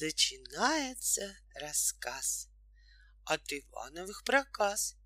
[0.00, 2.48] Начинается рассказ
[3.24, 4.96] от Ивановых проказ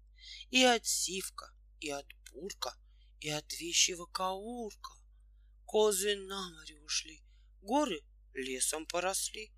[0.51, 2.79] и от Сивка, и от Бурка,
[3.21, 4.93] и от вещего Каурка.
[5.65, 7.21] Козы на море ушли,
[7.63, 8.01] горы
[8.33, 9.53] лесом поросли,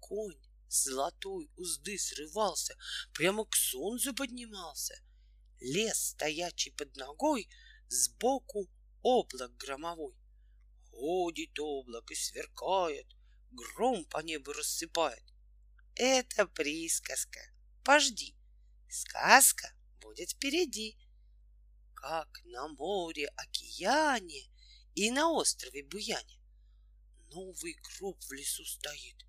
[0.00, 2.76] конь золотой узды срывался,
[3.14, 5.00] прямо к солнцу поднимался.
[5.60, 7.48] Лес, стоячий под ногой,
[7.88, 8.68] сбоку
[9.02, 10.16] облак громовой.
[10.90, 13.06] Ходит облак и сверкает,
[13.52, 15.24] гром по небу рассыпает.
[15.94, 17.40] Это присказка.
[17.84, 18.34] Пожди,
[18.88, 20.98] сказка будет впереди.
[21.94, 24.50] Как на море, океане
[24.94, 26.42] и на острове Буяне
[27.34, 29.24] новый гроб в лесу стоит.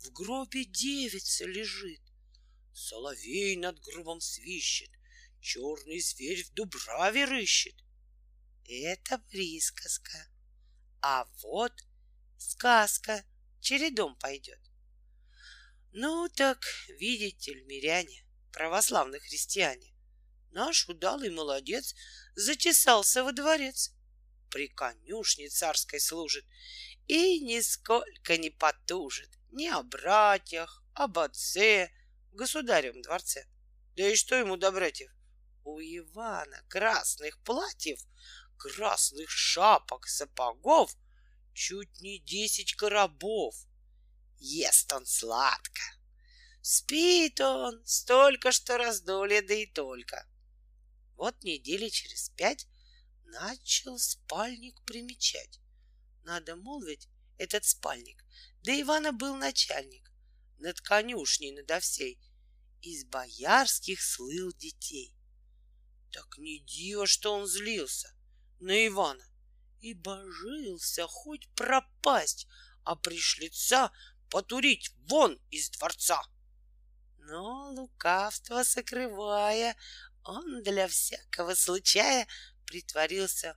[0.00, 2.02] В гробе девица лежит.
[2.72, 4.90] Соловей над гробом свищет,
[5.40, 7.74] черный зверь в дубраве рыщет.
[8.68, 10.28] Это присказка.
[11.00, 11.72] А вот
[12.36, 13.24] сказка
[13.66, 14.60] чередом пойдет.
[15.90, 16.64] Ну так,
[17.00, 19.92] видите ли, миряне, православные христиане,
[20.52, 21.96] наш удалый молодец
[22.36, 23.92] затесался во дворец.
[24.50, 26.44] При конюшне царской служит
[27.08, 31.90] и нисколько не потужит ни о братьях, об отце,
[32.30, 33.48] в государевом дворце.
[33.96, 35.10] Да и что ему до братьев?
[35.64, 37.98] У Ивана красных платьев,
[38.58, 40.96] красных шапок, сапогов
[41.56, 43.56] чуть не десять коробов.
[44.38, 45.80] Ест он сладко.
[46.60, 50.28] Спит он столько, что раздолье, да и только.
[51.16, 52.68] Вот недели через пять
[53.24, 55.58] начал спальник примечать.
[56.24, 58.22] Надо молвить, этот спальник,
[58.62, 60.10] да Ивана был начальник,
[60.58, 62.20] над конюшней надо всей,
[62.82, 65.14] из боярских слыл детей.
[66.12, 68.14] Так не диво, что он злился
[68.58, 69.26] на Ивана,
[69.80, 72.46] и божился хоть пропасть,
[72.84, 73.90] а пришлица
[74.30, 76.22] потурить вон из дворца.
[77.18, 79.76] Но лукавство сокрывая,
[80.22, 82.26] он для всякого случая
[82.64, 83.56] притворился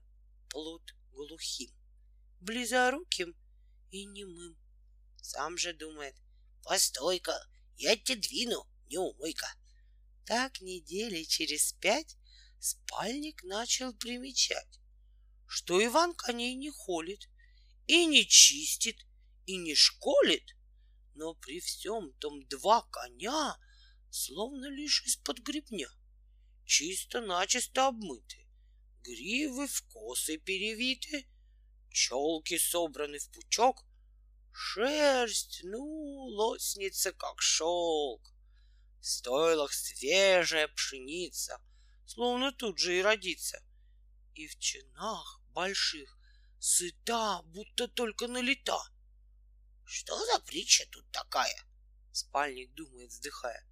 [0.50, 1.72] плут глухим,
[2.40, 3.36] близоруким
[3.92, 4.58] и немым.
[5.22, 6.16] Сам же думает,
[6.64, 7.48] постой-ка,
[7.78, 9.48] я тебя двину, не умой-ка.
[10.26, 12.18] Так недели через пять
[12.60, 14.79] спальник начал примечать,
[15.50, 17.28] что Иван коней не холит
[17.88, 19.04] и не чистит
[19.48, 20.56] и не школит,
[21.16, 23.58] но при всем том два коня
[24.12, 25.90] словно лишь из-под гребня,
[26.66, 28.48] чисто-начисто обмыты,
[29.02, 31.28] гривы в косы перевиты,
[31.90, 33.84] челки собраны в пучок,
[34.52, 38.36] шерсть, ну, лоснится, как шелк.
[39.02, 41.60] В стойлах свежая пшеница,
[42.06, 43.64] словно тут же и родится.
[44.36, 46.18] И в чинах больших
[46.58, 48.82] сыта, будто только налета.
[49.86, 51.62] Что за притча тут такая?
[52.14, 53.68] Спальник думает, вздыхая.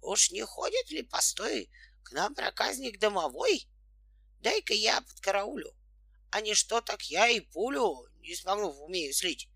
[0.00, 1.70] Уж не ходит ли постой
[2.04, 3.68] к нам проказник домовой?
[4.40, 5.76] Дай-ка я под караулю,
[6.30, 9.50] а не что так я и пулю не смогу в уме слить,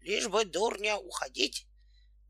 [0.00, 1.66] лишь бы дурня уходить.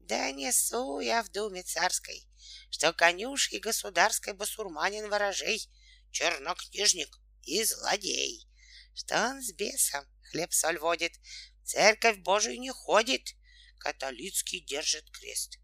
[0.01, 2.27] Да несу я в думе царской,
[2.71, 5.71] что конюш и государской басурманин ворожей,
[6.11, 8.50] чернокнижник и злодей,
[8.95, 11.19] что он с бесом хлеб-соль водит,
[11.65, 13.35] церковь Божию не ходит,
[13.79, 15.59] католицкий держит крест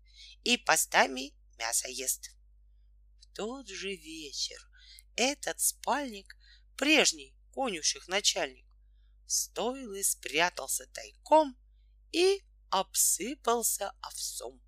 [0.44, 2.30] и постами мясо ест.
[3.20, 4.58] В тот же вечер
[5.16, 6.36] этот спальник,
[6.76, 8.66] прежний конюших начальник,
[9.26, 11.56] стоил и спрятался тайком
[12.12, 14.60] и обсыпался овсом.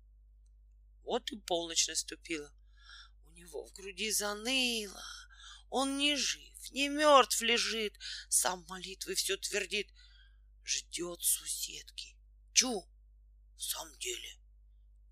[1.03, 2.51] Вот и полночь наступила.
[3.25, 5.03] У него в груди заныло.
[5.69, 6.15] Он не
[6.59, 7.97] жив, не мертв лежит,
[8.29, 9.89] сам молитвы все твердит.
[10.63, 12.15] Ждет суседки.
[12.53, 12.85] Чу,
[13.55, 14.37] в самом деле.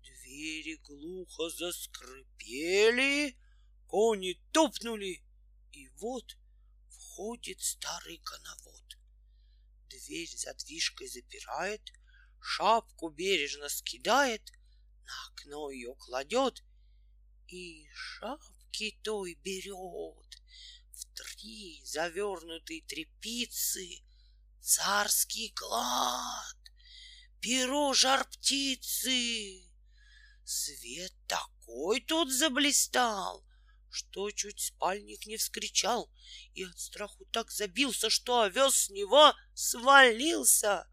[0.02, 3.36] Двери глухо заскрипели,
[3.86, 5.22] кони топнули,
[5.72, 6.36] и вот
[6.88, 8.98] входит старый коновод.
[9.88, 11.92] Дверь задвижкой запирает,
[12.40, 14.52] шапку бережно скидает,
[15.04, 16.62] на окно ее кладет
[17.48, 20.37] и шапки той берет
[20.98, 24.02] в три завернутые трепицы
[24.60, 26.56] царский клад,
[27.40, 29.62] перо жар птицы.
[30.44, 33.44] Свет такой тут заблистал,
[33.90, 36.10] что чуть спальник не вскричал
[36.54, 40.88] и от страху так забился, что овес с него свалился.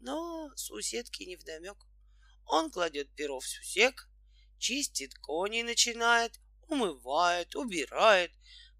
[0.00, 1.76] Но суседке невдомек.
[2.46, 4.08] Он кладет перо в сусек,
[4.58, 8.32] чистит коней начинает, умывает, убирает,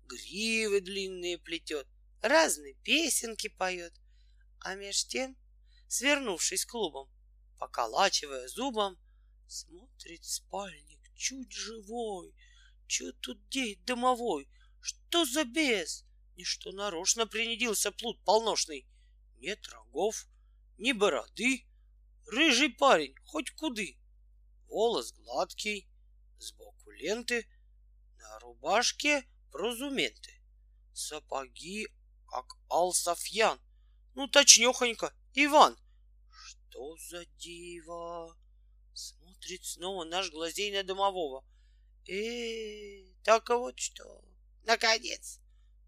[0.06, 1.86] гривы длинные плетет,
[2.20, 3.94] разные песенки поет.
[4.60, 5.36] А меж тем,
[5.88, 7.08] свернувшись клубом,
[7.58, 8.98] поколачивая зубом,
[9.46, 12.34] смотрит спальник чуть живой.
[12.86, 14.48] Че тут деет домовой?
[14.80, 16.04] Что за бес?
[16.36, 18.86] Ничто нарочно принудился плут полношный.
[19.38, 20.26] Нет рогов,
[20.78, 21.66] ни бороды,
[22.26, 23.96] рыжий парень, хоть куды.
[24.68, 25.88] Волос гладкий,
[26.38, 27.46] сбоку ленты,
[28.18, 29.24] на рубашке
[29.54, 30.32] прозументы.
[30.92, 31.86] Сапоги,
[32.26, 33.60] как Алсафьян,
[34.14, 35.78] ну точнёхонько, Иван.
[36.28, 38.36] Что за диво?
[38.94, 41.44] Смотрит снова наш глазей на домового.
[42.08, 44.24] Э, так вот что.
[44.64, 45.38] Наконец,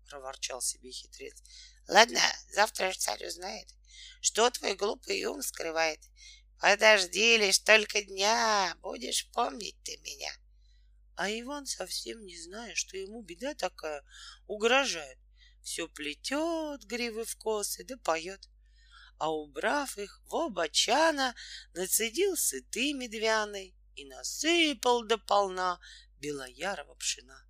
[0.09, 1.43] проворчал себе хитрец.
[1.89, 2.21] Ладно,
[2.53, 3.69] завтра ж царь узнает,
[4.21, 6.01] что твой глупый ум скрывает.
[6.61, 10.33] Подожди лишь только дня, будешь помнить ты меня.
[11.17, 14.05] А Иван, совсем не зная, что ему беда такая
[14.47, 15.19] угрожает,
[15.63, 18.49] все плетет гривы в косы да поет.
[19.19, 21.35] А убрав их в оба чана,
[21.73, 25.81] нацедил сыты медвяной и насыпал до полна
[26.21, 27.43] белоярого пшена.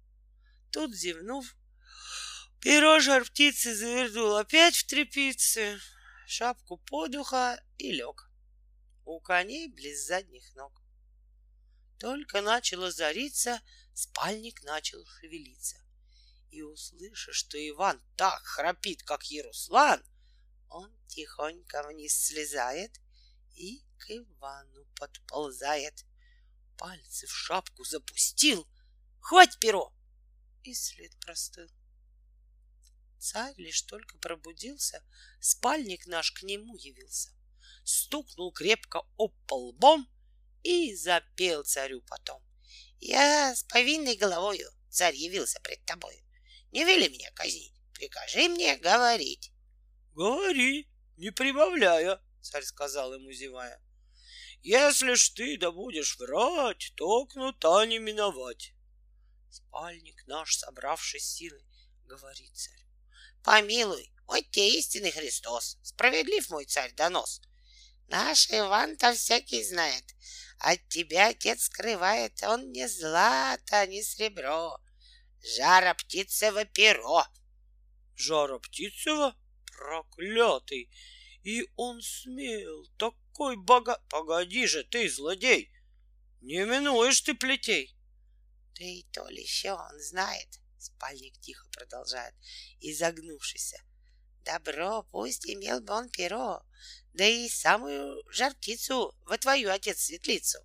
[0.71, 1.57] Тут, зевнув,
[2.61, 5.81] перо жар птицы завернул опять в трепицы,
[6.29, 8.31] шапку подуха и лег.
[9.05, 10.86] У коней близ задних ног.
[11.99, 13.63] Только начало зариться,
[13.95, 15.77] спальник начал шевелиться.
[16.51, 20.03] И, услыша, что Иван так храпит, как Яруслан,
[20.69, 23.01] он тихонько вниз слезает
[23.55, 26.05] и к Ивану подползает.
[26.77, 28.69] Пальцы в шапку запустил.
[29.21, 29.95] Хвать перо!
[30.63, 31.71] И след простыл.
[33.19, 35.03] Царь лишь только пробудился,
[35.41, 37.31] спальник наш к нему явился.
[37.85, 40.07] Стукнул крепко об пол лбом
[40.67, 42.43] и запел царю потом.
[42.99, 46.19] Я с повинной головою, царь явился пред тобою.
[46.73, 49.53] Не вели меня казнить, прикажи мне говорить.
[50.15, 53.81] Говори, не прибавляя, царь сказал ему, зевая.
[54.63, 58.73] Если ж ты да будешь врать, то кнута не миновать.
[59.51, 61.63] Спальник наш, собравший силы,
[62.07, 62.87] говорит царь.
[63.45, 67.41] Помилуй, вот те истинный Христос, справедлив мой царь донос.
[68.09, 70.05] Наш Иван-то всякий знает,
[70.59, 74.79] от тебя отец скрывает, он не злато, не сребро,
[75.57, 77.25] жара птицево перо.
[78.17, 79.37] Жара птицево?
[79.67, 80.91] Проклятый!
[81.43, 84.03] И он смел, такой бога...
[84.09, 85.71] Погоди же ты, злодей!
[86.41, 87.95] Не минуешь ты плетей!
[88.79, 92.35] Да и то ли еще он знает, спальник тихо продолжает,
[92.81, 93.79] изогнувшийся.
[94.47, 96.63] Добро, пусть имел бы он перо,
[97.15, 100.61] да и самую жарптицу во твою отец светлицу,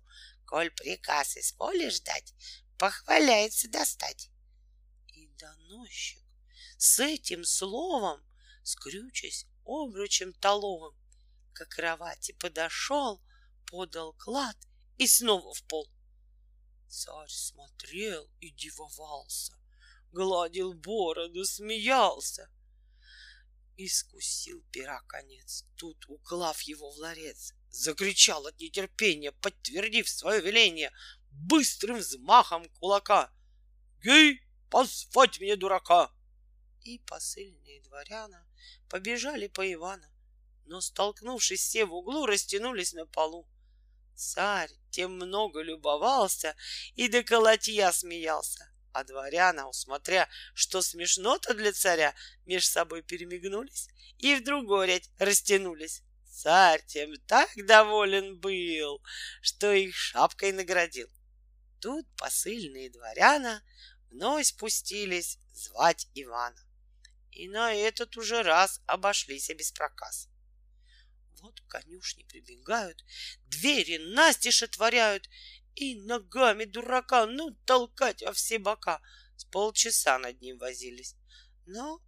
[0.46, 2.32] коль приказ из поля ждать,
[2.78, 4.30] похваляется достать.
[5.08, 6.22] И доносчик
[6.78, 8.24] с этим словом,
[8.62, 10.94] скрючась обручем толовым,
[11.52, 13.20] к кровати подошел,
[13.66, 14.56] подал клад
[14.96, 15.90] и снова в пол.
[16.88, 19.58] Царь смотрел и дивовался,
[20.12, 22.48] гладил бороду, смеялся—
[23.84, 30.92] Искусил пера конец, тут уклав его в ларец, Закричал от нетерпения, подтвердив свое веление
[31.32, 33.32] Быстрым взмахом кулака.
[34.00, 34.40] «Гей,
[34.70, 36.12] позвать мне дурака!»
[36.82, 38.46] И посыльные дворяна
[38.88, 40.08] побежали по Ивана,
[40.66, 43.48] но, столкнувшись все в углу, растянулись на полу.
[44.14, 46.54] Царь тем много любовался
[46.94, 48.71] и до колотья смеялся.
[48.92, 56.02] А дворяна, усмотря, что смешно-то для царя, меж собой перемигнулись и в другой растянулись.
[56.30, 59.02] Царь тем так доволен был,
[59.40, 61.08] что их шапкой наградил.
[61.80, 63.62] Тут посыльные дворяна
[64.10, 66.60] вновь спустились звать Ивана.
[67.30, 70.28] И на этот уже раз обошлись без проказ.
[71.40, 73.04] Вот конюшни прибегают,
[73.46, 75.28] двери настежь отворяют,
[75.74, 79.00] и ногами дурака, ну, толкать во все бока.
[79.36, 81.16] С полчаса над ним возились.
[81.66, 82.00] Но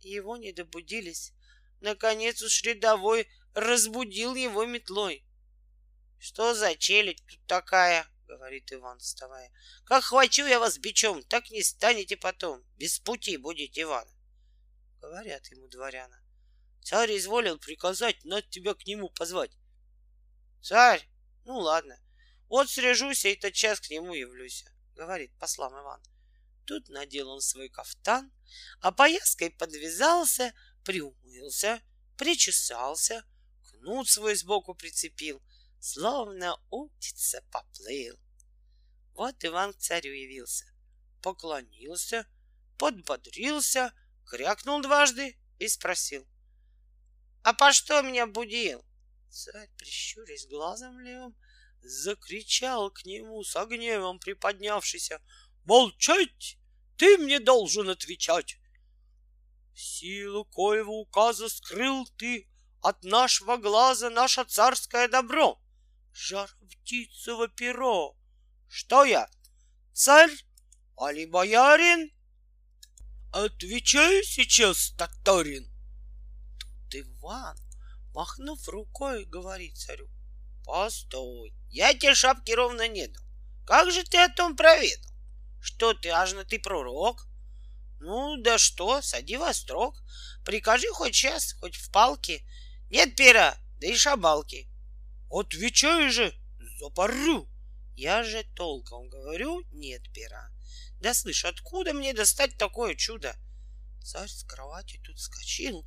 [0.00, 1.32] его не добудились.
[1.80, 5.24] Наконец уж рядовой разбудил его метлой.
[6.18, 9.50] «Что за челядь тут такая?»— говорит Иван, вставая.
[9.84, 12.62] «Как хвачу я вас бичом, так не станете потом.
[12.76, 14.06] Без пути будете, Иван!»
[15.00, 16.20] Говорят ему дворяна.
[16.82, 19.52] Царь изволил приказать, надо тебя к нему позвать.
[20.62, 21.06] Царь?
[21.44, 21.98] Ну ладно,
[22.50, 24.64] вот срежуся и тотчас к нему явлюсь,
[24.96, 26.02] говорит послам Иван.
[26.66, 28.30] Тут надел он свой кафтан,
[28.80, 30.52] а пояской подвязался,
[30.84, 31.80] приумылся,
[32.18, 33.24] причесался,
[33.62, 35.40] кнут свой сбоку прицепил,
[35.78, 38.18] словно утица поплыл.
[39.14, 40.66] Вот Иван к царю явился,
[41.22, 42.26] поклонился,
[42.78, 43.92] подбодрился,
[44.26, 46.26] крякнул дважды и спросил.—
[47.44, 48.84] А по что меня будил?
[49.30, 51.36] Царь, прищурясь глазом левым,
[51.82, 55.20] закричал к нему с гневом приподнявшийся.
[55.64, 56.58] «Молчать!
[56.96, 58.58] Ты мне должен отвечать!
[59.74, 62.48] Силу коего указа скрыл ты
[62.82, 65.60] от нашего глаза наше царское добро,
[66.12, 68.16] жар птицево перо.
[68.68, 69.28] Что я,
[69.92, 70.32] царь,
[70.96, 72.10] али боярин?
[73.32, 75.70] Отвечай сейчас, Таторин.
[76.58, 77.56] Тут Иван,
[78.12, 80.08] махнув рукой, говорит царю.
[80.64, 83.22] Постой, я тебе шапки ровно не дал.
[83.66, 85.10] Как же ты о том проведал?
[85.60, 87.26] Что ты, аж на ты пророк?
[88.00, 90.02] Ну, да что, сади во строк.
[90.44, 92.42] Прикажи хоть сейчас, хоть в палке.
[92.88, 94.68] Нет пера, да и шабалки.
[95.30, 96.34] Отвечай же,
[96.78, 97.48] запорю.
[97.94, 100.50] Я же толком говорю, нет пера.
[101.00, 103.36] Да слышь, откуда мне достать такое чудо?
[104.02, 105.86] Царь с кровати тут скочил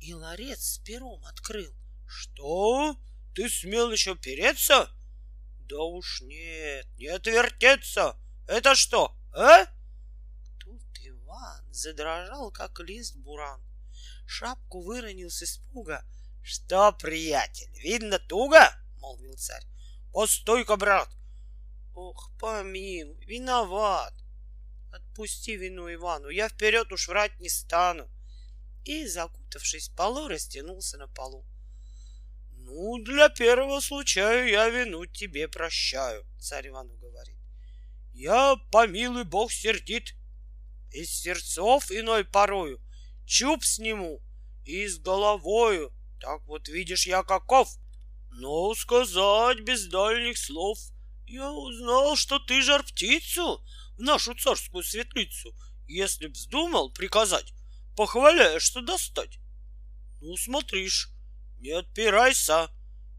[0.00, 1.72] и ларец с пером открыл.
[2.06, 2.96] Что?
[3.34, 4.90] Ты смел еще переться?
[5.60, 8.16] Да уж нет, не отвертеться.
[8.46, 9.64] Это что, а?
[10.58, 13.62] Тут Иван задрожал, как лист буран.
[14.26, 16.04] Шапку выронил с испуга.
[16.42, 18.60] Что, приятель, видно туго?
[18.98, 19.64] Молвил царь.
[20.12, 21.08] Постой-ка, брат.
[21.94, 24.12] Ох, помилуй, виноват.
[24.92, 28.10] Отпусти вину Ивану, я вперед уж врать не стану.
[28.84, 31.46] И, закутавшись в полу, растянулся на полу.
[32.74, 37.36] Ну, для первого случая я вину тебе прощаю, царь Ивану говорит.
[38.14, 40.14] Я, помилуй, Бог сердит.
[40.90, 42.80] Из сердцов иной порою
[43.26, 44.22] чуб сниму
[44.64, 45.92] и с головою.
[46.18, 47.68] Так вот видишь я каков.
[48.30, 50.78] Но сказать без дальних слов
[51.26, 53.62] я узнал, что ты жар птицу
[53.98, 55.54] в нашу царскую светлицу,
[55.86, 57.52] если б вздумал приказать,
[57.96, 59.38] похваляя, что достать.
[60.22, 61.11] Ну, смотришь,
[61.62, 62.70] не отпирайся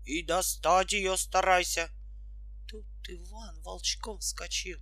[0.04, 1.90] и достать ее старайся.
[2.68, 4.80] Тут Иван волчком вскочил.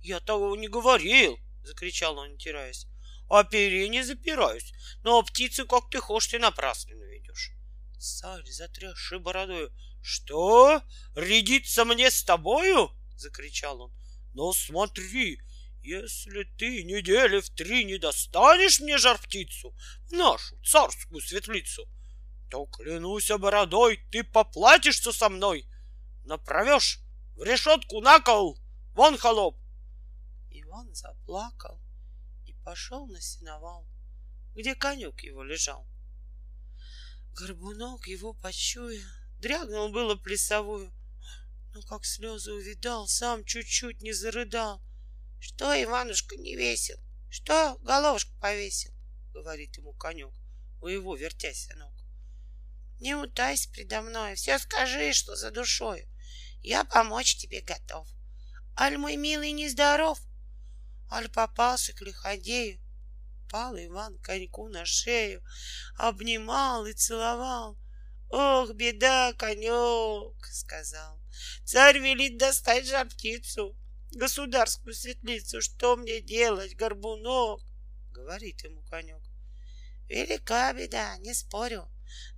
[0.00, 2.86] Я того не говорил, закричал он, теряясь.
[3.28, 4.72] О пере не запираюсь,
[5.02, 7.52] но птицу, как ты хочешь, ты напрасно наведешь.
[7.98, 10.80] Царь, затрясший бородою, что?
[11.14, 12.90] Рядиться мне с тобою?
[13.16, 13.92] закричал он.
[14.32, 15.40] Но смотри,
[15.82, 19.74] если ты недели в три не достанешь мне жар птицу,
[20.10, 21.88] нашу царскую светлицу,
[22.50, 25.68] то, клянусь бородой, ты поплатишься со мной.
[26.24, 27.00] Направешь
[27.34, 28.58] в решетку на кол,
[28.94, 29.58] вон холоп.
[30.50, 31.80] Иван заплакал
[32.46, 33.86] и пошел на сеновал,
[34.54, 35.86] где конек его лежал.
[37.32, 39.02] Горбунок его почуя,
[39.38, 40.92] дрягнул было плясовую,
[41.74, 44.80] но как слезы увидал, сам чуть-чуть не зарыдал.
[45.38, 46.98] Что, Иванушка, не весел?
[47.28, 48.92] Что, головушку повесил?
[49.34, 50.32] Говорит ему конек,
[50.80, 51.92] у его вертясь ног.
[52.98, 56.08] Не утайся предо мной, все скажи, что за душою.
[56.62, 58.08] Я помочь тебе готов.
[58.78, 60.20] Аль мой милый нездоров,
[61.10, 62.80] аль попался к лиходею.
[63.50, 65.42] Пал Иван коньку на шею,
[65.96, 67.78] обнимал и целовал.
[68.28, 71.20] Ох, беда, конек, сказал.
[71.64, 73.76] Царь велит достать жар птицу,
[74.12, 75.60] государскую светлицу.
[75.62, 77.60] Что мне делать, горбунок?
[78.10, 79.22] Говорит ему конек.
[80.08, 81.88] Велика беда, не спорю,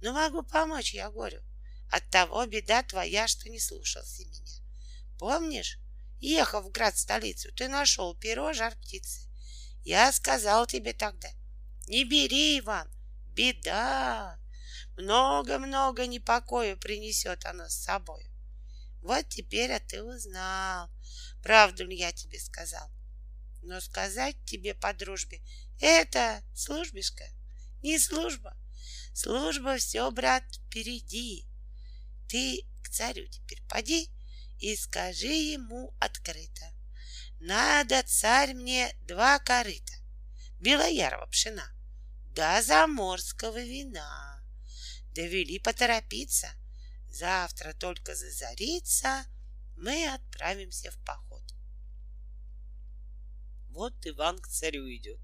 [0.01, 1.43] но могу помочь я горю.
[1.91, 4.53] От того беда твоя, что не слушался меня.
[5.19, 5.79] Помнишь,
[6.21, 9.29] ехав в град столицу, ты нашел перо жар птицы.
[9.85, 11.29] Я сказал тебе тогда,
[11.87, 12.91] не бери, Иван,
[13.29, 14.39] беда.
[14.97, 18.31] Много-много непокоя принесет она с собой.
[19.01, 20.91] Вот теперь а ты узнал,
[21.43, 22.91] правду ли я тебе сказал.
[23.63, 25.41] Но сказать тебе по дружбе—
[25.81, 27.25] это службишка,
[27.83, 28.57] не служба.
[29.21, 31.45] Служба все, брат, впереди.
[32.29, 34.13] Ты к царю теперь поди
[34.61, 36.73] и скажи ему открыто.
[37.41, 39.93] Надо, царь, мне два корыта,
[40.61, 41.69] белоярого пшена,
[42.33, 44.41] да заморского вина.
[45.17, 46.51] Довели поторопиться,
[47.09, 49.27] завтра только зазарится,
[49.77, 51.43] мы отправимся в поход.
[53.71, 55.21] Вот Иван к царю идет.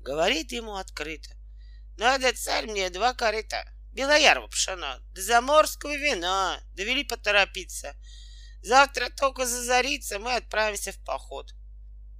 [0.00, 1.35] Говорит ему открыто.
[1.96, 7.96] Надо, царь, мне два корыта, белоярого пшена, да заморского вина, довели поторопиться.
[8.62, 11.54] Завтра только зазарится, мы отправимся в поход.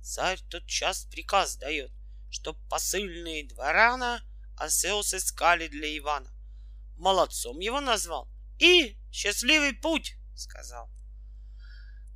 [0.02, 1.92] Царь тот час приказ дает,
[2.30, 4.23] чтоб посыльные дворана
[4.56, 6.33] осел сыскали для Ивана.
[6.97, 8.28] Молодцом его назвал
[8.59, 10.90] и счастливый путь, сказал.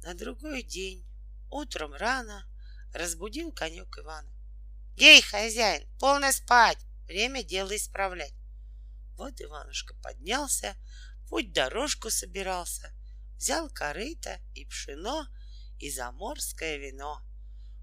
[0.03, 1.05] На другой день,
[1.51, 2.47] утром рано,
[2.95, 4.33] разбудил конек Ивана.
[4.97, 6.79] Ей, хозяин, полно спать,
[7.11, 8.37] Время дело исправлять.
[9.17, 10.77] Вот Иванушка поднялся,
[11.29, 12.95] путь дорожку собирался,
[13.37, 15.27] взял корыто и пшено,
[15.81, 17.21] и заморское вино.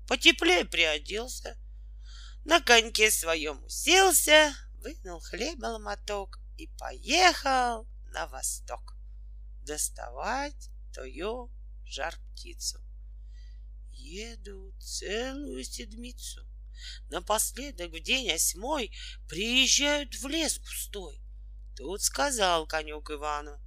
[0.08, 1.58] Потеплее приоделся,
[2.46, 8.96] на коньке своем уселся, вынул хлеба ломоток и поехал на восток
[9.64, 11.52] доставать тою
[11.84, 12.80] жар птицу.
[13.92, 16.48] Еду целую седмицу.
[17.10, 18.92] Напоследок в день осьмой
[19.28, 21.22] приезжают в лес густой.
[21.76, 23.60] Тут сказал конек Ивану,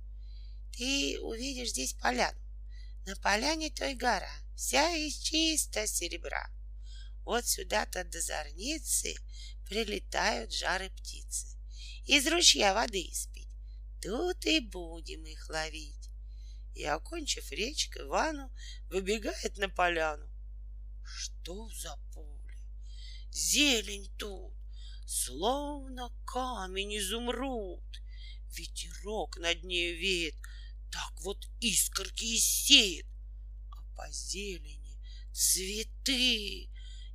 [0.73, 2.41] ты увидишь здесь поляну.
[3.07, 6.51] На поляне той гора, вся из чисто серебра.
[7.25, 9.15] Вот сюда-то до зорницы
[9.67, 11.59] прилетают жары птицы.
[12.07, 13.49] Из ручья воды испить.
[14.03, 16.11] Тут и будем их ловить.
[16.75, 18.51] И, окончив речь, к Ивану
[18.89, 20.29] выбегает на поляну.
[21.05, 22.30] Что за поле?
[23.33, 24.53] Зелень тут,
[25.07, 27.85] словно камень изумруд.
[28.57, 30.35] Ветерок над ней веет,
[30.91, 33.07] так вот искорки и сеет.
[33.71, 34.99] А по зелени
[35.33, 36.69] цветы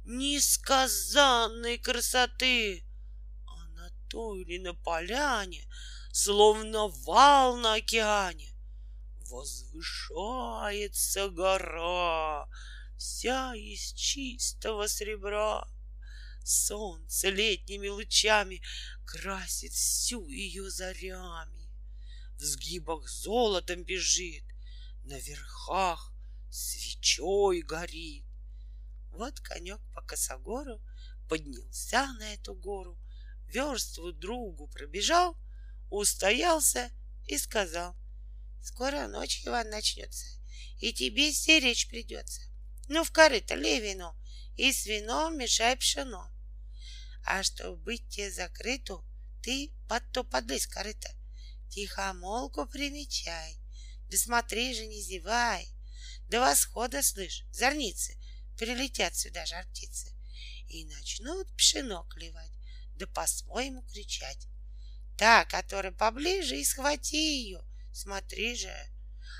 [0.05, 2.86] несказанной красоты.
[3.48, 5.67] А на той или на поляне,
[6.12, 8.55] словно вал на океане,
[9.29, 12.48] Возвышается гора,
[12.98, 15.67] вся из чистого сребра.
[16.47, 18.61] Солнце летними лучами
[19.03, 21.71] красит всю ее зарями.
[22.37, 24.43] В сгибах золотом бежит,
[25.05, 26.13] на верхах
[26.51, 28.25] свечой горит.
[29.09, 30.79] Вот конек по косогору
[31.27, 32.95] поднялся на эту гору,
[33.47, 35.35] верству другу пробежал,
[35.89, 36.91] устоялся
[37.25, 37.95] и сказал,
[38.61, 40.25] Скоро ночь, Иван, начнется,
[40.79, 42.41] и тебе стеречь придется.
[42.87, 44.15] Ну, в корыто лей вино,
[44.57, 46.34] и с вином мешай пшено.
[47.25, 49.03] А чтоб тебе закрыту,
[49.41, 51.10] ты под то подлезь корыто.
[51.70, 53.58] Тихомолку примечай,
[54.10, 55.67] да смотри же, не зевай.
[56.29, 58.17] До восхода, слышь, зорницы,
[58.58, 60.14] прилетят сюда жар птицы
[60.68, 62.51] и начнут пшено клевать,
[62.96, 64.48] да по-своему кричать.
[65.18, 67.64] Та, которая поближе, и схвати ее—
[67.96, 68.75] Смотри же,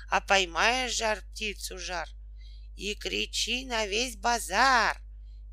[0.08, 2.08] а поймаешь жар птицу жар
[2.74, 4.98] и кричи на весь базар.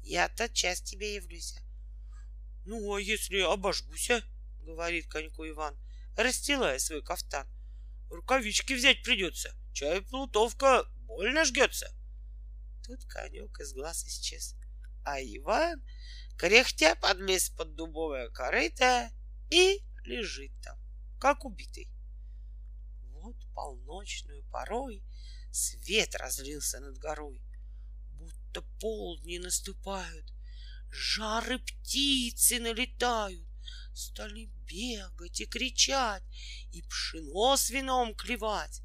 [0.01, 1.55] Я тотчас тебе явлюсь.
[2.65, 4.23] Ну, а если обожгуся,
[4.61, 5.77] говорит коньку Иван,
[6.15, 7.47] расстилая свой кафтан.
[8.09, 10.85] Рукавички взять придется, чай плутовка.
[11.05, 11.93] Больно жгется.
[12.85, 14.55] Тут конек из глаз исчез,
[15.03, 15.83] а Иван,
[16.37, 19.11] кряхтя, подлез под дубовое корыто
[19.49, 20.77] и лежит там,
[21.19, 21.89] как убитый.
[23.11, 25.03] Вот полночную порой
[25.53, 27.39] Свет разлился над горой,
[28.13, 30.33] Будто полдни наступают,
[30.93, 33.47] Жары птицы налетают,
[33.93, 36.23] Стали бегать и кричать,
[36.71, 38.81] И пшено с вином клевать.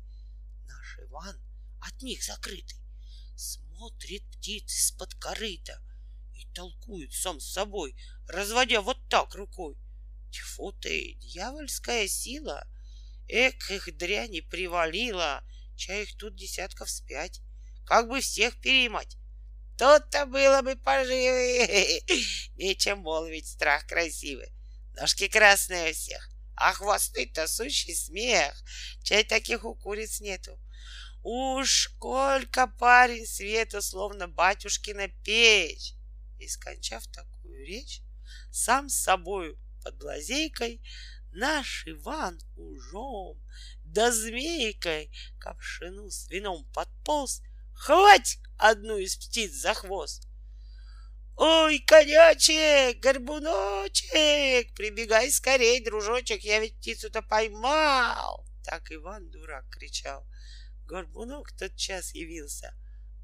[0.66, 1.40] Наш Иван
[1.80, 2.78] от них закрытый
[3.36, 5.82] Смотрит птиц из-под корыта
[6.34, 7.94] И толкует сам с собой,
[8.26, 9.76] Разводя вот так рукой.
[10.32, 12.66] Тьфу ты, дьявольская сила—
[13.28, 15.44] Эх, их дряни привалило,
[15.76, 17.42] чай их тут десятков спять.
[17.84, 19.17] Как бы всех переймать?
[19.78, 22.02] То-то было бы поживее.
[22.56, 24.52] Нечем молвить, страх красивый.
[24.94, 28.60] Ножки красные у всех, а хвосты-то сущий смех.
[29.04, 30.58] Чай таких у куриц нету.
[31.22, 35.94] Уж сколько парень свету, словно батюшкина печь.
[36.40, 38.02] И, скончав такую речь,
[38.50, 40.82] сам с собою под лазейкой
[41.32, 43.40] Наш Иван ужом,
[43.84, 47.42] да змейкой ковшину с вином подполз,
[47.78, 50.28] Хвать одну из птиц за хвост.
[51.36, 58.44] Ой, конячек, горбуночек, прибегай скорей, дружочек, я ведь птицу-то поймал.
[58.64, 60.26] Так Иван дурак кричал.
[60.86, 62.74] Горбунок тот час явился.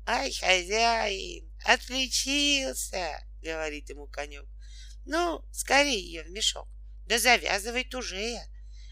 [0.06, 4.46] Ай, хозяин, отличился, говорит ему конек.
[5.04, 6.68] Ну, скорее ее в мешок.
[7.06, 8.46] Да завязывай тужее,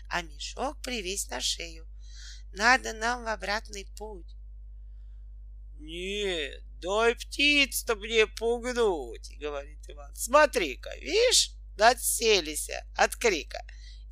[0.09, 1.87] а мешок привесь на шею.
[2.51, 4.37] Надо нам в обратный путь.
[5.83, 10.15] Нет, дай птиц-то мне пугнуть, говорит Иван.
[10.15, 13.65] Смотри-ка, видишь, надселися от крика.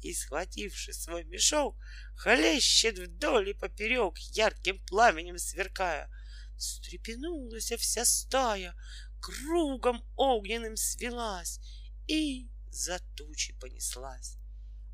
[0.02, 1.76] И, схвативши свой мешок,
[2.16, 6.10] хлещет вдоль и поперек, ярким пламенем сверкая.
[6.58, 8.74] Встрепенулась вся стая,
[9.20, 11.60] кругом огненным свелась,
[12.08, 14.39] и за тучи понеслась.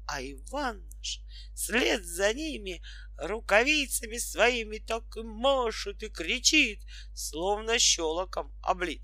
[0.07, 1.21] А Иван наш
[1.55, 2.83] вслед за ними
[3.17, 6.83] рукавицами своими так и машет и кричит,
[7.15, 9.03] словно щелоком облит.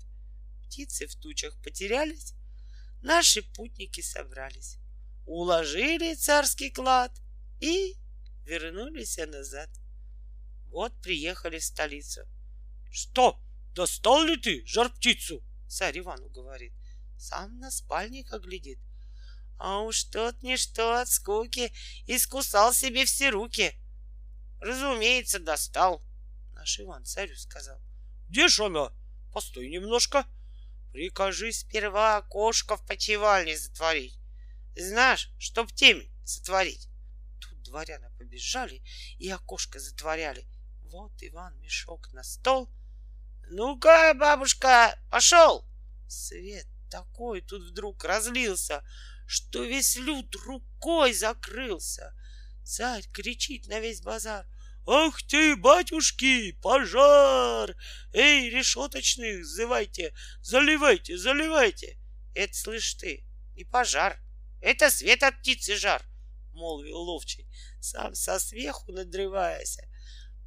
[0.65, 2.33] Птицы в тучах потерялись,
[3.01, 4.77] наши путники собрались,
[5.25, 7.11] уложили царский клад
[7.59, 7.95] и
[8.45, 9.69] вернулись назад.
[10.67, 12.21] Вот приехали в столицу.
[12.91, 13.39] Что,
[13.75, 15.43] достал ли ты жар-птицу?
[15.67, 16.73] Царь Ивану говорит.
[17.17, 18.79] Сам на спальника глядит.
[19.57, 21.71] А уж тот ничто от скуки
[22.05, 23.73] искусал себе все руки.
[24.59, 26.01] Разумеется, достал.
[26.53, 27.81] Наш Иван царю сказал.
[28.29, 28.91] Где ж она?
[29.31, 30.25] Постой немножко.
[30.91, 34.19] Прикажи сперва окошко в почевальне затворить.
[34.75, 36.89] Знаешь, чтоб темень сотворить.
[37.39, 38.81] Тут дворяна побежали
[39.17, 40.47] и окошко затворяли.
[40.83, 42.69] Вот Иван мешок на стол.
[43.49, 45.65] Ну-ка, бабушка, пошел!
[46.07, 48.83] Свет такой тут вдруг разлился,
[49.33, 52.13] что весь люд рукой закрылся.
[52.63, 54.45] Царь кричит на весь базар.
[54.85, 57.75] Ах ты, батюшки, пожар!
[58.13, 61.97] Эй, решеточных, зывайте, заливайте, заливайте.
[62.35, 64.19] Это, слышь ты, не пожар,
[64.61, 66.03] это свет от птицы жар,
[66.53, 67.47] молвил ловчий,
[67.79, 69.79] сам со смеху надрываясь.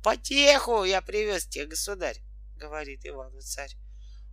[0.02, 2.20] Потеху я привез тебе, государь,
[2.54, 3.74] говорит Ивану царь.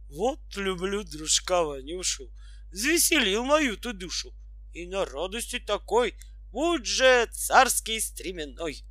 [0.09, 2.31] Вот люблю дружка Ванюшу,
[2.73, 4.33] Звеселил мою-то душу.
[4.73, 6.15] И на радости такой,
[6.51, 8.83] будь же царский стременной.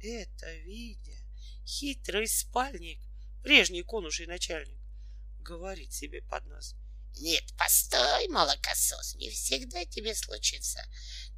[0.00, 1.16] Это видя,
[1.64, 3.00] хитрый спальник,
[3.42, 4.78] прежний конуший начальник,
[5.40, 6.74] говорит себе под нос.
[7.20, 10.84] Нет, постой, молокосос, не всегда тебе случится.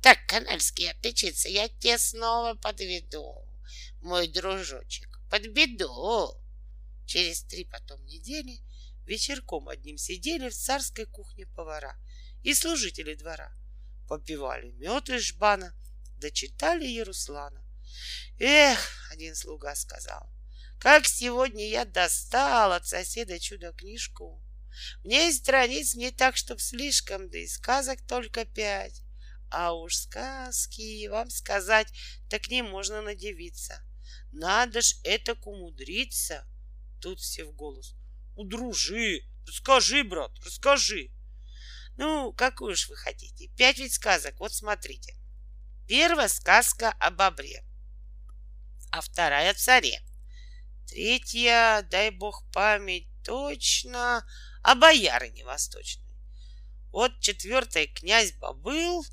[0.03, 3.47] Так канальский отличиться, я тебе снова подведу,
[4.01, 6.37] мой дружочек, подбеду.
[7.07, 8.61] Через три потом недели
[9.07, 11.97] вечерком одним сидели в царской кухне повара
[12.43, 13.53] и служители двора.
[14.09, 15.75] Попивали мед из жбана,
[16.17, 17.65] дочитали Яруслана.
[18.39, 20.31] Эх, один слуга сказал,
[20.79, 24.43] как сегодня я достал от соседа чудо-книжку.
[25.03, 29.03] В ней страниц не так, чтоб слишком, да и сказок только пять.
[29.51, 31.93] А уж сказки, вам сказать,
[32.29, 33.83] так не можно надевиться.
[34.33, 36.47] Надо ж это умудриться.
[37.01, 37.95] Тут все в голос.
[38.37, 41.11] Удружи, расскажи, брат, расскажи.
[42.01, 43.49] Ну, какую уж вы хотите.
[43.59, 45.15] Пять ведь сказок, вот смотрите.
[45.87, 47.63] Первая сказка о бобре,
[48.91, 50.01] а вторая о царе.
[50.87, 54.27] Третья, дай бог память, точно,
[54.63, 56.17] о боярине восточной.
[56.91, 59.05] Вот четвертая князь Бобыл,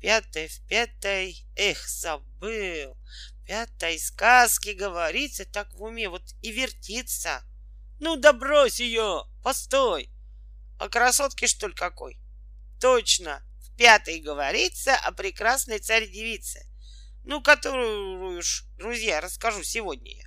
[0.00, 2.96] пятая в пятой, эх, забыл,
[3.44, 7.42] пятой сказки говорится так в уме, вот и вертится—
[7.98, 9.24] ну да брось ее!
[9.42, 10.13] Постой!
[10.84, 12.20] О красотке, что ли, какой?
[12.78, 13.42] Точно!
[13.58, 16.68] В пятой говорится о прекрасной царь-девице.
[17.22, 20.26] Ну, которую уж, друзья, расскажу сегодня я.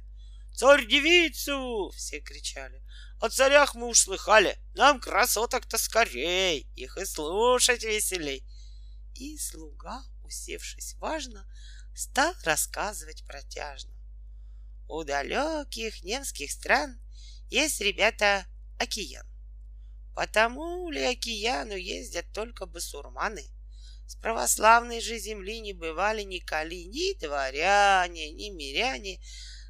[0.56, 2.84] «Царь-девицу!»— все кричали.
[3.20, 4.58] О царях мы уж слыхали.
[4.74, 8.44] Нам красоток-то скорей, их и слушать веселей.
[9.14, 11.48] И слуга, усевшись важно,
[11.94, 13.94] стал рассказывать протяжно.
[14.88, 17.00] У далеких немских стран
[17.48, 18.48] есть, ребята,
[18.80, 19.28] океан.
[20.18, 23.46] Потому ли океану ездят только басурманы?
[24.08, 29.22] С православной же земли не бывали ни коли, ни дворяне, ни миряне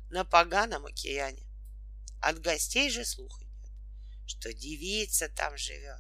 [0.10, 1.46] на поганом океане.
[2.22, 3.72] От гостей же слух идет,
[4.26, 6.00] что девица там живет.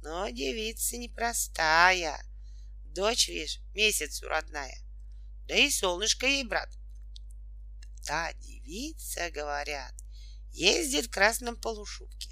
[0.00, 2.24] Но девица непростая.
[2.84, 4.78] Дочь, видишь, месяцу родная.
[5.48, 6.70] Да и солнышко ей, брат.
[8.06, 9.94] Та девица, говорят,
[10.52, 12.31] ездит в красном полушубке,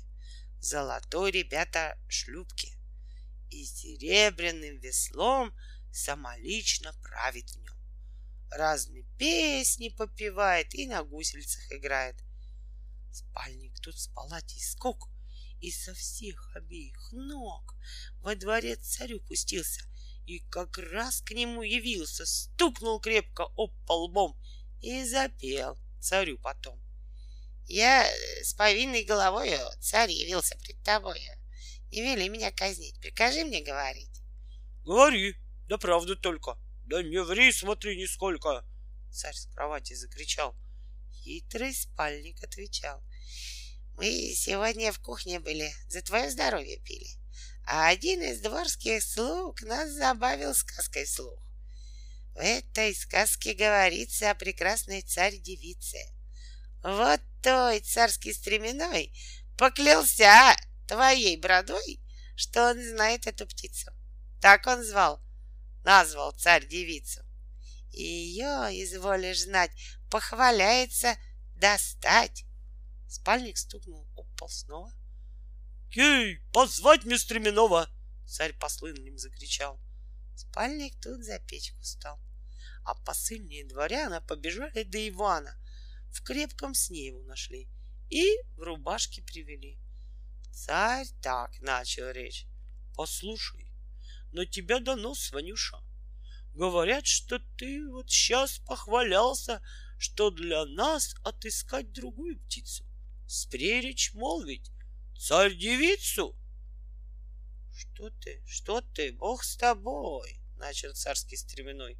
[0.60, 2.76] золотой, ребята, шлюпке
[3.50, 5.54] и серебряным веслом
[5.92, 7.76] самолично правит в нем.
[8.50, 12.16] Разные песни попивает и на гусельцах играет.
[13.12, 15.08] Спальник тут с палати скок,
[15.60, 17.74] и со всех обеих ног
[18.20, 19.82] во дворец царю пустился,
[20.26, 24.40] и как раз к нему явился, стукнул крепко об пол лбом
[24.80, 26.80] и запел царю потом.
[27.70, 31.30] Я э, с повинной головою царь явился пред тобою.
[31.92, 34.10] Не вели меня казнить, прикажи мне говорить.
[34.82, 35.36] Говори,
[35.68, 36.58] да правду только.
[36.86, 38.66] Да не ври, смотри нисколько.
[39.12, 40.56] Царь с кровати закричал.
[41.12, 43.04] Хитрый спальник отвечал.
[43.96, 47.06] Мы сегодня в кухне были, за твое здоровье пили.
[47.68, 51.38] А один из дворских слуг нас забавил сказкой слух.
[52.34, 55.98] В этой сказке говорится о прекрасной царь-девице—
[56.82, 59.12] вот той царский стременной
[59.56, 62.00] поклялся твоей бродой,
[62.36, 63.90] что он знает эту птицу.
[64.40, 65.20] Так он звал,
[65.84, 67.20] назвал царь девицу.
[67.92, 69.70] И ее, изволишь знать,
[70.10, 71.16] похваляется
[71.56, 72.44] достать.
[73.08, 74.06] Спальник стукнул
[74.40, 74.90] пол снова.
[75.90, 77.88] «Кей, позвать мне Стременова!»
[78.26, 79.78] Царь послынным закричал.
[80.34, 82.18] Спальник тут за печку стал.
[82.84, 85.54] А посыльные дворяна побежали до Ивана.
[86.12, 87.68] В крепком сне его нашли
[88.10, 88.24] и
[88.56, 89.78] в рубашке привели.
[90.52, 92.46] Царь так начал речь.
[92.96, 93.70] Послушай,
[94.32, 95.78] на тебя донос, Ванюша.
[96.54, 99.62] Говорят, что ты вот сейчас похвалялся,
[99.98, 102.84] что для нас отыскать другую птицу.
[103.26, 104.70] Спреречь молвить,
[105.16, 106.36] царь-девицу.
[107.72, 111.96] Что ты, что ты, бог с тобой, начал царский стременной.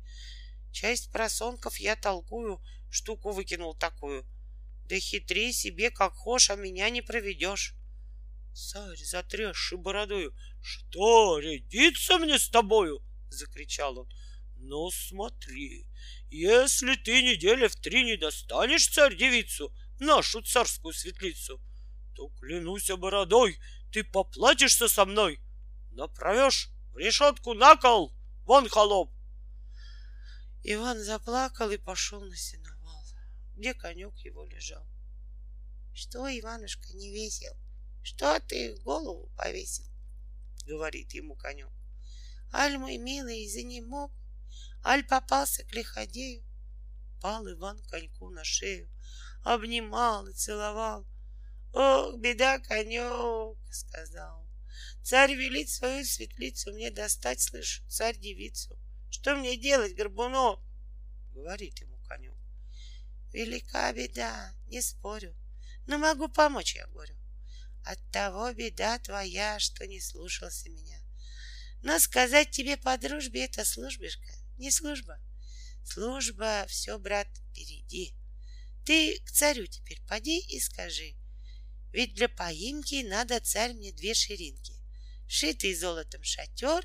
[0.73, 4.27] Часть просонков я толкую, штуку выкинул такую.
[4.85, 7.75] Да хитри себе, как хошь, а меня не проведешь.
[8.53, 13.03] Царь, затрясший бородою, что, рядиться мне с тобою?
[13.29, 14.09] Закричал он.
[14.57, 15.87] Ну смотри,
[16.29, 21.61] если ты недели в три не достанешь царь-девицу, нашу царскую светлицу,
[22.15, 23.59] то, клянусь бородой,
[23.93, 25.41] ты поплатишься со мной.
[25.93, 28.13] Направешь в решетку на кол,
[28.45, 29.13] вон холоп.
[30.63, 32.70] Иван заплакал и пошел на сеновал,
[33.61, 34.87] где конек его лежал.
[35.93, 37.55] Что, Иванушка, не весел?
[38.03, 39.85] Что ты голову повесил?
[40.65, 41.69] Говорит ему конек.
[42.55, 44.11] Аль мой милый занемог,
[44.83, 46.43] аль попался к лиходею.
[47.21, 48.89] Пал Иван коньку на шею,
[49.45, 51.07] обнимал и целовал.
[51.75, 54.49] Ох, беда, конек, сказал.
[55.03, 58.79] Царь велит свою светлицу мне достать, слышь, царь-девицу.
[59.11, 60.61] Что мне делать, горбунок?
[61.35, 61.90] Говорит ему.
[63.33, 65.35] Велика беда, не спорю,
[65.87, 67.15] но могу помочь, я говорю.
[67.85, 71.01] От того беда твоя, что не слушался меня.
[71.83, 75.19] Но сказать тебе по дружбе это службишка, не служба.
[75.85, 78.15] Служба, все, брат, впереди.
[78.85, 81.15] Ты к царю теперь поди и скажи.
[81.93, 84.75] Ведь для поимки надо царь мне две ширинки.
[85.27, 86.85] Шитый золотом шатер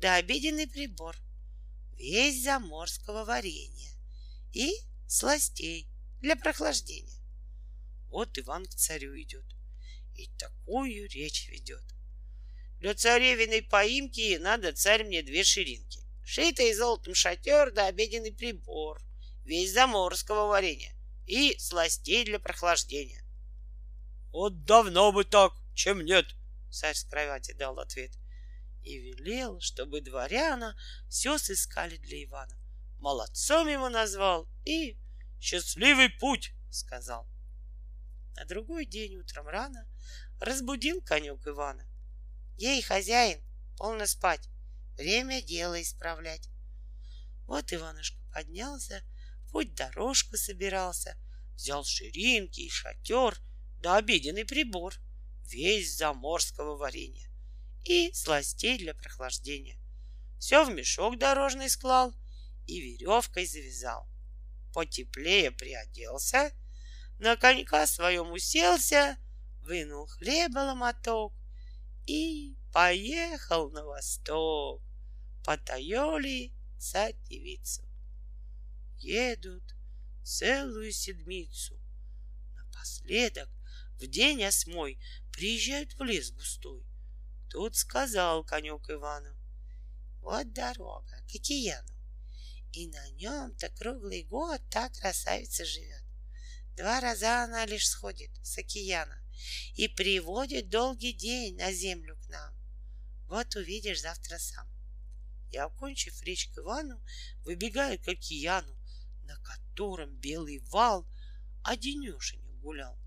[0.00, 1.16] да обеденный прибор—
[1.98, 3.90] весь заморского варенья
[4.52, 4.72] и
[5.08, 5.88] сластей
[6.20, 7.20] для прохлаждения.
[8.10, 9.44] Вот Иван к царю идет
[10.14, 11.82] и такую речь ведет.
[12.78, 19.02] Для царевиной поимки надо царь мне две ширинки, шитый золотом шатер да обеденный прибор,
[19.44, 20.94] весь заморского варенья
[21.26, 23.24] и сластей для прохлаждения.
[24.30, 26.26] Вот давно бы так, чем нет,
[26.70, 28.12] царь с кровати дал ответ—
[28.88, 30.76] и велел, чтобы дворяна
[31.08, 32.56] все сыскали для Ивана.
[32.98, 34.98] Молодцом его назвал и
[35.40, 37.28] «Счастливый путь!» сказал.
[38.36, 39.88] На другой день утром рано
[40.40, 41.86] разбудил конек Ивана.
[42.56, 43.40] Ей, хозяин,
[43.76, 44.48] полно спать,
[44.96, 46.48] время дело исправлять.
[47.46, 49.02] Вот Иванушка поднялся,
[49.50, 51.16] путь дорожку собирался,
[51.54, 53.38] взял ширинки и шатер,
[53.80, 54.94] да обеденный прибор,
[55.46, 57.28] весь заморского варенья
[57.84, 59.78] и сластей для прохлаждения.
[60.38, 62.14] Все в мешок дорожный склал
[62.68, 64.06] и веревкой завязал.
[64.72, 66.52] Потеплее приоделся,
[67.18, 69.16] на конька своем уселся,
[69.62, 71.32] вынул хлеба ломоток
[72.06, 74.82] и поехал на восток.
[75.44, 77.82] Потаёли царь-девицу.
[78.98, 79.64] Едут
[80.22, 81.80] целую седмицу.
[82.54, 83.48] Напоследок
[83.98, 85.00] в день осьмой
[85.32, 86.84] приезжают в лес густой.
[87.48, 89.34] Тут сказал конек Ивану,
[90.20, 91.88] вот дорога к океану,
[92.72, 96.04] и на нем-то круглый год та красавица живет.
[96.76, 99.20] Два раза она лишь сходит с океана
[99.74, 102.54] и приводит долгий день на землю к нам.
[103.26, 104.68] Вот увидишь завтра сам.
[105.50, 107.02] И, окончив речь к Ивану,
[107.44, 108.76] выбегает к океану,
[109.24, 111.06] на котором белый вал
[111.64, 112.98] одинешенек гулял.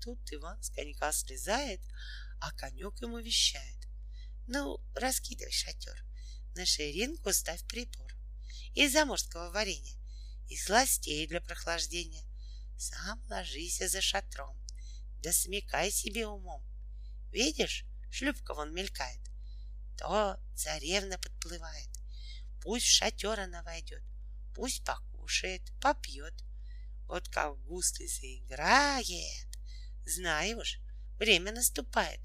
[0.00, 1.80] Тут Иван с конька слезает,
[2.40, 3.88] а конек ему вещает.
[4.46, 6.04] Ну, раскидывай шатер,
[6.54, 8.03] на ширинку ставь прибор
[8.74, 9.96] из заморского варенья
[10.48, 12.24] и сластей для прохлаждения.
[12.76, 14.56] Сам ложись за шатром,
[15.22, 16.62] да смекай себе умом.
[17.30, 19.20] Видишь, шлюпка вон мелькает,
[19.96, 21.88] то царевна подплывает.
[22.60, 24.02] Пусть в шатер она войдет,
[24.54, 26.34] пусть покушает, попьет.
[27.06, 29.48] Вот как густо заиграет,
[30.04, 30.80] знаешь,
[31.18, 32.20] время наступает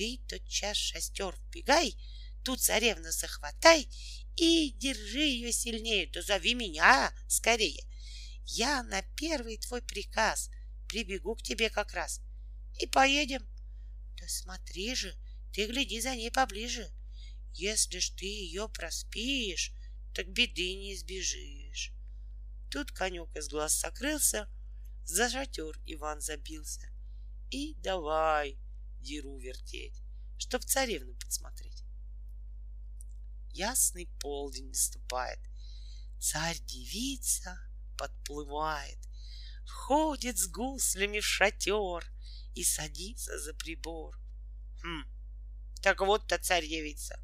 [0.00, 1.94] ты тотчас шестер вбегай,
[2.42, 3.86] тут царевну захватай
[4.40, 7.84] и держи ее сильнее, то зови меня скорее.
[8.46, 10.50] Я на первый твой приказ
[10.88, 12.22] прибегу к тебе как раз
[12.78, 13.46] и поедем.
[14.18, 15.14] Да смотри же,
[15.52, 16.90] ты гляди за ней поближе.
[17.52, 19.74] Если ж ты ее проспишь,
[20.14, 21.92] так беды не избежишь.
[22.70, 24.48] Тут конек из глаз сокрылся,
[25.04, 26.88] за шатер Иван забился.
[27.50, 28.58] И давай—
[29.00, 30.00] диру вертеть,
[30.38, 31.69] чтоб царевну подсмотреть.
[33.52, 35.38] Ясный полдень наступает.
[36.18, 37.58] Царь-девица
[37.96, 38.98] подплывает,
[39.66, 42.04] входит с гуслями в шатер
[42.54, 44.16] и садится за прибор.
[44.82, 45.04] Хм,
[45.82, 47.18] так вот-то царь-девица.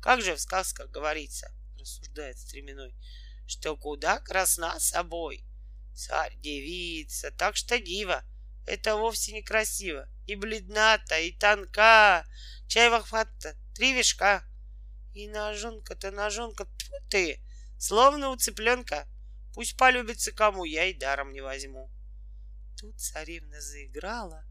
[0.00, 2.94] Как же в сказках говорится, рассуждает стременной,
[3.46, 5.44] что куда красна собой.
[5.94, 8.24] Царь-девица, так что дива,
[8.66, 10.08] это вовсе не красиво.
[10.26, 12.26] И бледната, и тонка,
[12.68, 14.44] чаева хвата, три вишка.
[15.12, 17.40] И ножонка-то ножонка, тьфу ты,
[17.78, 19.08] словно у цыпленка.
[19.54, 21.90] Пусть полюбится кому, я и даром не возьму.
[22.76, 24.44] Тут царевна заиграла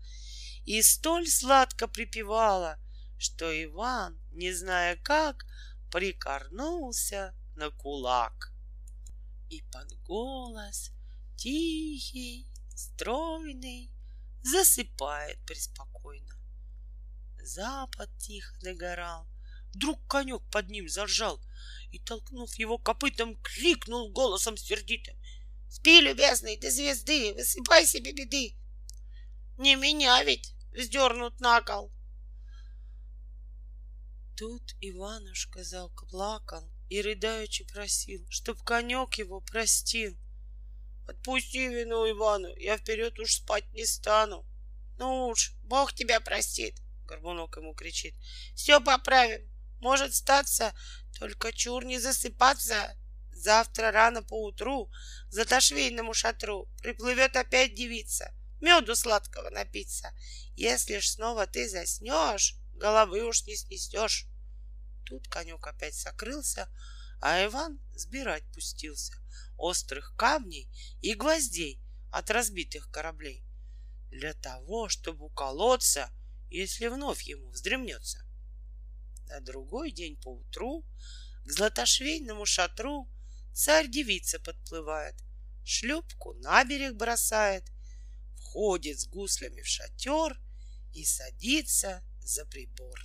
[0.65, 2.77] и столь сладко припевала,
[3.17, 5.45] что Иван, не зная как,
[5.91, 8.53] прикорнулся на кулак.
[9.49, 10.91] И под голос
[11.35, 13.91] тихий, стройный,
[14.43, 16.35] засыпает преспокойно.
[17.41, 19.27] Запад тихо догорал,
[19.73, 21.41] вдруг конек под ним зажал
[21.91, 25.15] и, толкнув его копытом, крикнул голосом сердитым.
[25.69, 28.55] Спи, любезный, до звезды, высыпай себе беды.
[29.57, 31.91] Не меня ведь вздернут на кол.
[34.35, 40.17] Тут Иванушка залко плакал и рыдаючи просил, чтоб конек его простил.
[41.07, 44.45] Отпусти вину Ивану, я вперед уж спать не стану.
[44.97, 48.15] Ну уж, Бог тебя простит, Горбунок ему кричит.
[48.55, 49.41] Все поправим,
[49.81, 50.73] может статься,
[51.17, 52.95] только чур не засыпаться.
[53.31, 54.87] Завтра рано поутру
[55.29, 60.11] к затошвейному шатру приплывет опять девица, меду сладкого напиться.
[60.55, 64.27] Если ж снова ты заснешь, головы уж не снесешь.
[65.05, 66.67] Тут конек опять сокрылся,
[67.21, 69.13] а Иван сбирать пустился
[69.57, 70.69] острых камней
[71.01, 73.43] и гвоздей от разбитых кораблей
[74.09, 76.09] для того, чтобы уколоться,
[76.49, 78.25] если вновь ему вздремнется.
[79.29, 80.83] На другой день поутру
[81.45, 83.09] к златошвейному шатру
[83.53, 85.15] царь-девица подплывает,
[85.63, 87.63] шлюпку на берег бросает,
[88.37, 90.39] входит с гуслями в шатер
[90.93, 92.99] и садится за прибор.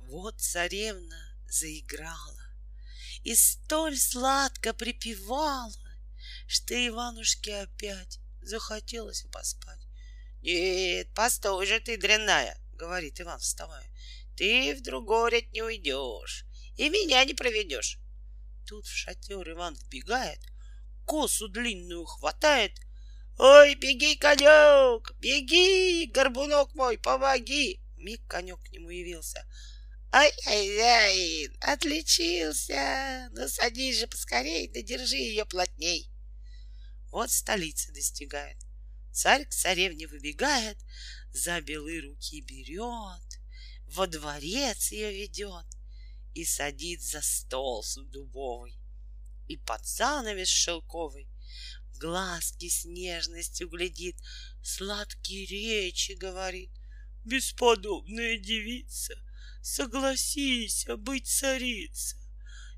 [0.00, 2.48] Вот царевна заиграла
[3.24, 5.74] и столь сладко припевала,
[6.46, 9.80] что Иванушке опять захотелось поспать.
[10.40, 13.84] «Нет, постой же ты, дрянная!»— говорит Иван, вставая.
[14.38, 16.46] «Ты в другой не уйдешь
[16.76, 17.98] и меня не проведешь».
[18.66, 20.38] Тут в шатер Иван вбегает,
[21.04, 22.78] косу длинную хватает.
[23.36, 29.44] «Ой, беги, конек, беги, горбунок мой, помоги!» Миг конек к нему явился.
[30.12, 33.28] Ай-яй-яй, отличился.
[33.32, 36.10] Ну, садись же поскорей, да держи ее плотней.
[37.10, 38.56] Вот столицы достигает.
[39.12, 40.78] Царь к царевне выбегает,
[41.32, 43.27] за белые руки берет,
[43.88, 45.66] во дворец ее ведет
[46.34, 48.78] и садит за стол дубовый.
[49.48, 51.28] И под занавес шелковый
[51.98, 54.16] глазки с нежностью глядит,
[54.62, 56.70] сладкие речи говорит.
[57.24, 59.14] Бесподобная девица,
[59.60, 62.16] согласись быть царица.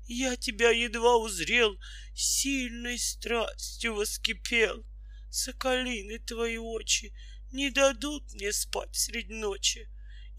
[0.07, 1.77] Я тебя едва узрел,
[2.13, 4.85] сильной страстью воскипел.
[5.29, 7.13] Соколины твои очи
[7.51, 9.89] не дадут мне спать среди ночи,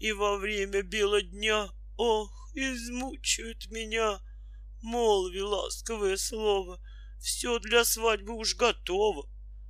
[0.03, 4.19] И во время бела дня, ох, измучают меня.
[4.81, 6.81] Молви ласковое слово,
[7.21, 9.29] все для свадьбы уж готово.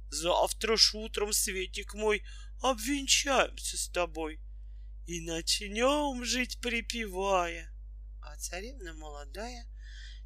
[0.10, 2.24] Завтра ж утром, Светик мой,
[2.63, 4.41] обвенчаемся с тобой
[5.06, 7.72] и начнем жить припевая.
[8.24, 9.67] А царевна молодая,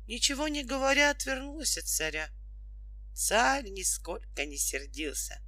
[0.07, 2.29] ничего не говоря, отвернулась от царя.
[3.13, 5.43] Царь нисколько не сердился,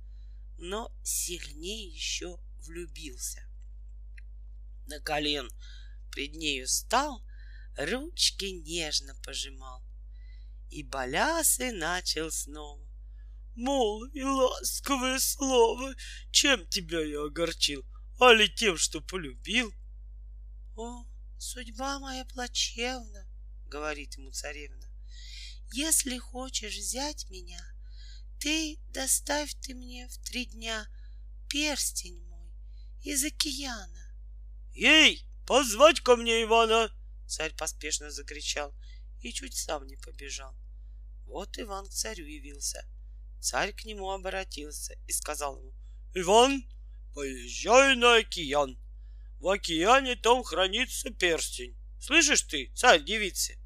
[0.57, 3.48] но сильнее еще влюбился.
[4.89, 5.49] На колен
[6.11, 7.23] пред нею стал,
[7.77, 9.83] ручки нежно пожимал.
[10.69, 12.87] И болясы начал снова.
[13.55, 15.93] Мол, и ласковое слово,
[16.31, 17.85] чем тебя я огорчил?
[18.19, 19.73] а ли тем, что полюбил?
[20.75, 21.05] О,
[21.37, 23.25] судьба моя плачевна,
[23.67, 24.87] говорит ему царевна.
[25.71, 27.63] Если хочешь взять меня,
[28.39, 30.87] ты доставь ты мне в три дня
[31.47, 32.51] перстень мой
[33.03, 34.08] из океана.
[34.79, 36.89] Ей, позвать ко мне Ивана!
[37.27, 38.73] Царь поспешно закричал
[39.19, 40.55] и чуть сам не побежал.
[41.25, 42.85] Вот Иван к царю явился.
[43.41, 45.73] Царь к нему обратился и сказал ему,
[46.13, 46.63] «Иван,
[47.13, 48.79] Поезжай на океан.
[49.39, 51.75] В океане там хранится перстень.
[51.99, 53.57] Слышишь ты, царь девицы?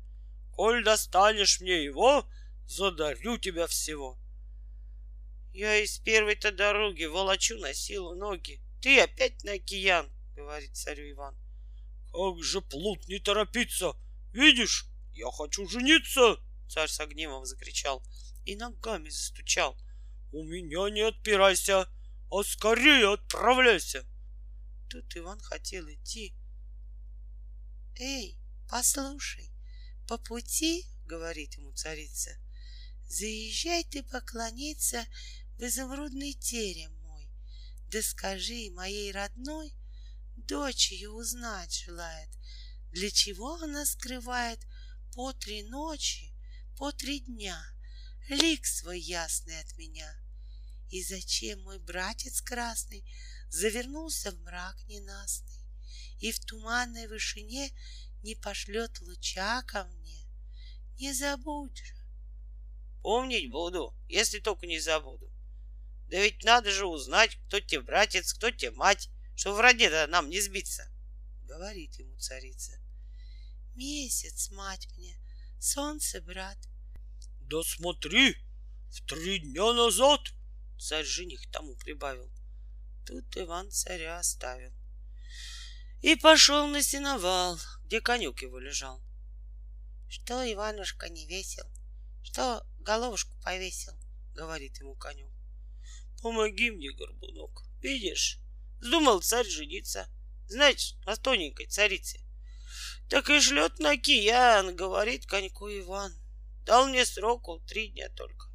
[0.51, 2.27] Коль достанешь мне его,
[2.65, 4.17] задарю тебя всего.
[5.53, 8.59] Я из первой-то дороги волочу на силу ноги.
[8.81, 11.37] Ты опять на океан, говорит царю Иван.
[12.11, 13.93] Как же плут не торопиться?
[14.31, 16.37] Видишь, я хочу жениться.
[16.67, 18.03] Царь с гневом закричал
[18.45, 19.77] и ногами застучал.
[20.31, 21.87] «У меня не отпирайся,
[22.31, 24.05] а скорее отправляйся!»
[24.89, 26.35] Тут Иван хотел идти.
[27.99, 29.51] «Эй, послушай,
[30.07, 32.31] по пути,— говорит ему царица,—
[33.07, 35.05] заезжай ты поклониться
[35.57, 37.29] в изумрудный терем мой,
[37.91, 39.73] да скажи моей родной,
[40.45, 42.29] дочь ее узнать желает,
[42.91, 44.59] для чего она скрывает
[45.13, 46.33] по три ночи,
[46.77, 47.63] по три дня
[48.29, 50.11] лик свой ясный от меня.
[50.89, 53.03] И зачем мой братец красный
[53.49, 55.61] завернулся в мрак ненастный
[56.19, 57.71] и в туманной вышине
[58.21, 60.27] не пошлет луча ко мне?
[60.97, 61.95] Не забудь же.
[63.01, 65.29] Помнить буду, если только не забуду.
[66.07, 70.29] Да ведь надо же узнать, кто тебе братец, кто тебе мать, что в роде-то нам
[70.29, 70.89] не сбиться,—
[71.43, 72.79] говорит ему царица.
[73.75, 75.17] Месяц, мать мне,
[75.59, 76.57] солнце, брат.
[77.41, 78.35] Да смотри,
[78.89, 80.21] в три дня назад,—
[80.79, 82.31] царь жених тому прибавил.
[83.05, 84.73] Тут Иван царя оставил.
[86.01, 89.01] И пошел на сеновал, где конюк его лежал.
[90.09, 91.65] Что, Иванушка, не весел?
[92.23, 93.93] Что головушку повесил?—
[94.35, 95.31] говорит ему конюк.
[96.21, 97.63] Помоги мне, горбунок.
[97.81, 98.39] Видишь,
[98.83, 100.07] вздумал царь жениться.
[100.47, 102.19] Знаешь, на тоненькой царице.
[103.09, 106.13] Так и шлет на киян, говорит коньку Иван.
[106.65, 108.47] Дал мне сроку три дня только.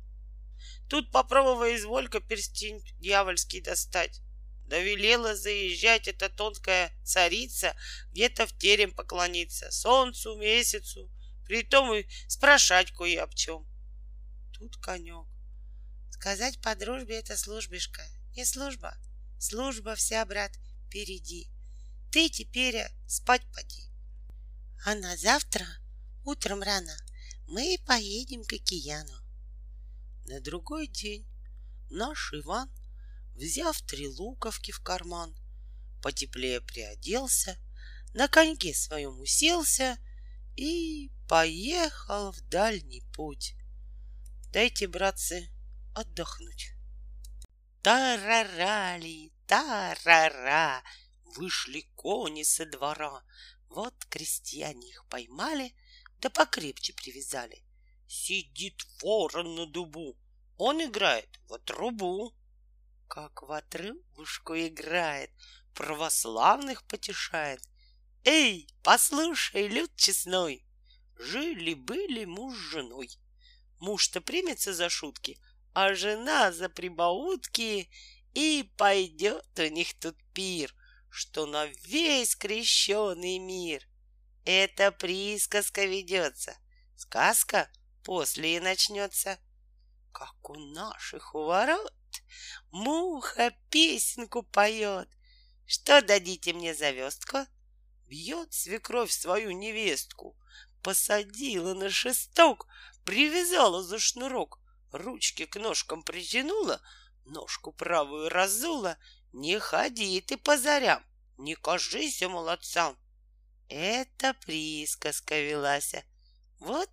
[0.88, 4.20] Тут попробовай изволька перстень дьявольский достать.
[4.66, 7.74] Да велела заезжать эта тонкая царица
[8.12, 11.10] где-то в терем поклониться, солнцу, месяцу,
[11.46, 13.66] притом и спрашать кое об чем.
[14.52, 15.26] Тут конек.
[16.10, 18.02] Сказать по дружбе это службишка,
[18.34, 18.94] не служба.
[19.38, 20.52] Служба вся, брат,
[20.86, 21.48] впереди.
[22.10, 23.84] Ты теперь спать поди.
[24.84, 25.66] А на завтра,
[26.24, 26.96] утром рано,
[27.46, 29.16] мы поедем к океану.
[30.26, 31.26] На другой день
[31.90, 32.70] наш Иван,
[33.34, 35.34] взяв три луковки в карман,
[36.02, 37.58] потеплее приоделся,
[38.14, 39.98] на коньке своем уселся
[40.56, 43.54] и поехал в дальний путь.
[44.50, 45.48] Дайте, братцы,
[45.94, 46.77] отдохнуть.
[47.82, 50.82] Тарарали, тарара,
[51.24, 53.22] вышли кони со двора.
[53.68, 55.74] Вот крестьяне их поймали,
[56.20, 57.62] да покрепче привязали.
[58.08, 60.16] Сидит ворон на дубу,
[60.56, 62.34] он играет в трубу.
[63.06, 65.30] Как в отрывушку играет,
[65.74, 67.62] православных потешает.
[68.24, 70.66] Эй, послушай, люд честной,
[71.16, 73.10] жили-были муж с женой.
[73.78, 75.40] Муж-то примется за шутки,
[75.80, 77.88] а жена за прибаутки,
[78.34, 80.74] и пойдет у них тут пир,
[81.08, 83.86] что на весь крещеный мир.
[84.44, 86.58] Это присказка ведется,
[86.96, 87.70] сказка
[88.02, 89.38] после и начнется.
[90.10, 91.94] Как у наших у ворот
[92.72, 95.08] муха песенку поет.
[95.64, 97.46] Что дадите мне за вестку?
[98.08, 100.36] Бьет свекровь свою невестку,
[100.82, 102.66] посадила на шесток,
[103.04, 104.57] привязала за шнурок,
[104.92, 106.80] ручки к ножкам притянула,
[107.24, 108.98] ножку правую разула,
[109.32, 111.04] не ходи ты по зарям,
[111.36, 112.98] не кажись молодцам.
[113.68, 116.04] Это присказка велася,
[116.58, 116.90] вот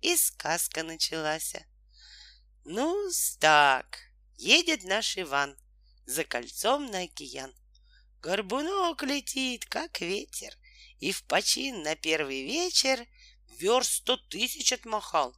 [0.00, 1.54] и сказка началась.
[2.64, 3.98] ну так,
[4.36, 5.56] едет наш Иван
[6.06, 7.54] за кольцом на океан.
[8.20, 10.54] Горбунок летит, как ветер,
[10.98, 13.06] и в почин на первый вечер
[13.58, 15.34] верст сто тысяч отмахал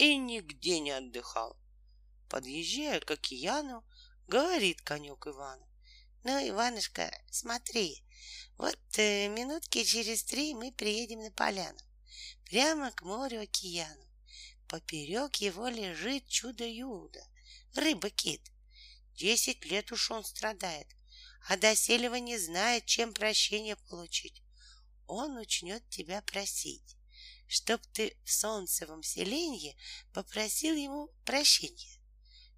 [0.00, 1.58] и нигде не отдыхал.
[2.30, 3.84] Подъезжая к океану,
[4.28, 5.60] говорит конек Иван.
[6.24, 8.02] Ну, Иванушка, смотри,
[8.56, 11.78] вот э, минутки через три мы приедем на поляну,
[12.46, 14.06] прямо к морю океану.
[14.68, 17.20] Поперек его лежит чудо-юдо,
[17.74, 18.40] рыба-кит.
[19.16, 20.88] Десять лет уж он страдает,
[21.46, 24.42] а доселева не знает, чем прощение получить.
[25.06, 26.96] Он начнет тебя просить
[27.50, 29.74] чтоб ты в солнцевом селенье
[30.12, 31.98] попросил ему прощения.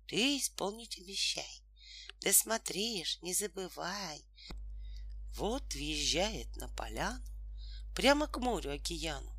[0.07, 1.63] Ты исполнить обещай.
[2.21, 4.23] Да смотришь, не забывай.
[5.35, 7.25] Вот въезжает на поляну,
[7.97, 9.35] прямо к морю океану.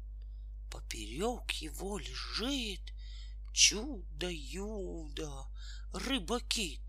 [0.72, 2.82] Поперек его лежит
[3.54, 5.46] чудо-юдо,
[5.94, 6.82] рыба-кит.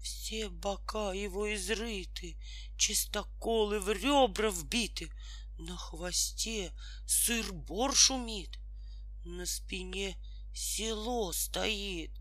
[0.00, 2.38] Все бока его изрыты,
[2.76, 5.10] чистоколы в ребра вбиты,
[5.58, 6.72] на хвосте
[7.06, 8.58] сыр-бор шумит,
[9.24, 10.16] на спине
[10.54, 12.12] село стоит.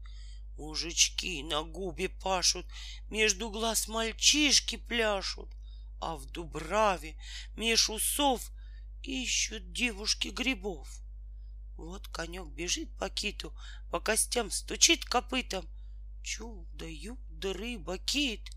[0.58, 2.66] Мужички на губе пашут,
[3.10, 5.50] между глаз мальчишки пляшут,
[6.02, 7.16] а в дубраве
[7.56, 8.52] меж усов
[9.04, 10.90] ищут девушки грибов.
[11.76, 13.54] Вот конек бежит по киту,
[13.92, 15.70] по костям стучит копытом.
[16.24, 18.50] Чудо-юдо, рыба, кит,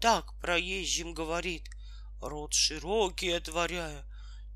[0.00, 1.68] так проезжим говорит,
[2.20, 4.04] рот широкий отворяя,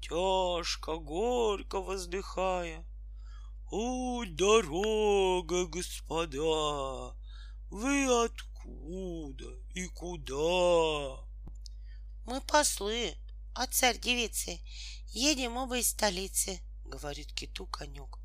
[0.03, 2.85] тяжко, горько воздыхая.
[3.71, 7.17] Путь дорога, господа,
[7.71, 11.25] вы откуда и куда?
[12.27, 13.15] Мы послы
[13.55, 14.61] от царь-девицы,
[15.09, 18.19] едем оба из столицы, говорит киту конек.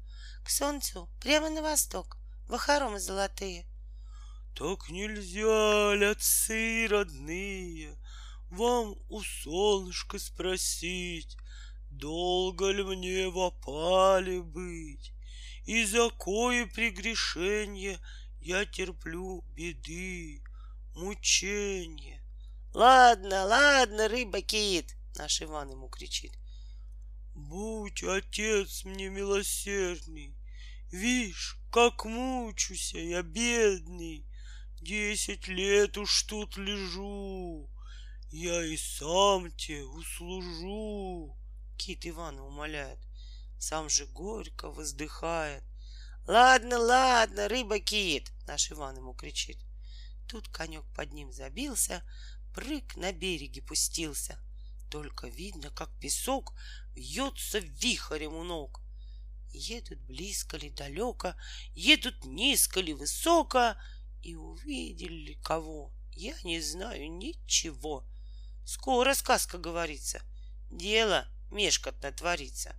[0.43, 2.17] К солнцу прямо на восток,
[2.49, 3.65] в хоромы золотые.
[4.53, 7.97] Так нельзя отцы родные,
[8.49, 11.37] вам у солнышка спросить,
[11.97, 15.13] долго ли мне в опале быть,
[15.65, 17.99] и за кое прегрешение
[18.39, 20.41] я терплю беды,
[20.95, 22.21] мучения.
[22.73, 26.33] Ладно, ладно, рыба-кит, наш Иван ему кричит.
[27.33, 30.35] Будь, отец мне милосердный,
[30.91, 34.25] Вишь, как мучуся я, бедный,
[34.79, 37.69] Десять лет уж тут лежу,
[38.31, 41.35] Я и сам тебе услужу.
[41.77, 42.99] Кит Ивана умоляет,
[43.59, 45.63] сам же горько воздыхает.
[46.25, 49.57] Ладно, ладно, рыба-кит, Наш Иван ему кричит.
[50.27, 52.03] Тут конек под ним забился,
[52.53, 54.39] прыг на береге пустился.
[54.89, 56.53] Только видно, как песок
[56.93, 58.81] вьется вихрем у ног.
[59.51, 61.35] Едут близко ли далеко,
[61.73, 63.75] едут низко ли высоко,
[64.21, 68.05] и увидели ли кого, я не знаю ничего.
[68.65, 70.21] Скоро сказка говорится,
[70.69, 72.75] дело мешкотно творится.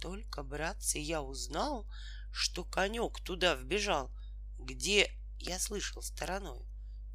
[0.00, 1.86] Только, братцы, я узнал,
[2.32, 4.10] что конек туда вбежал,
[4.58, 6.64] где, я слышал стороной,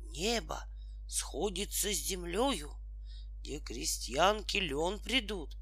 [0.02, 0.64] небо
[1.08, 2.76] сходится с землею,
[3.39, 5.58] где крестьянки лен придут,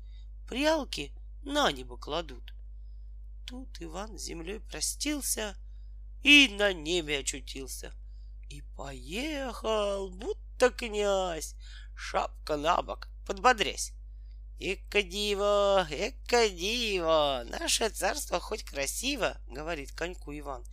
[0.47, 1.13] прялки
[1.43, 2.53] на небо кладут.
[3.45, 5.57] Тут Иван с землей простился
[6.23, 7.93] и на небе очутился.
[8.49, 11.55] И поехал, будто князь,
[11.95, 13.93] шапка на бок, подбодрясь.
[14.59, 20.63] Эка диво, эка диво, наше царство хоть красиво, говорит коньку Иван,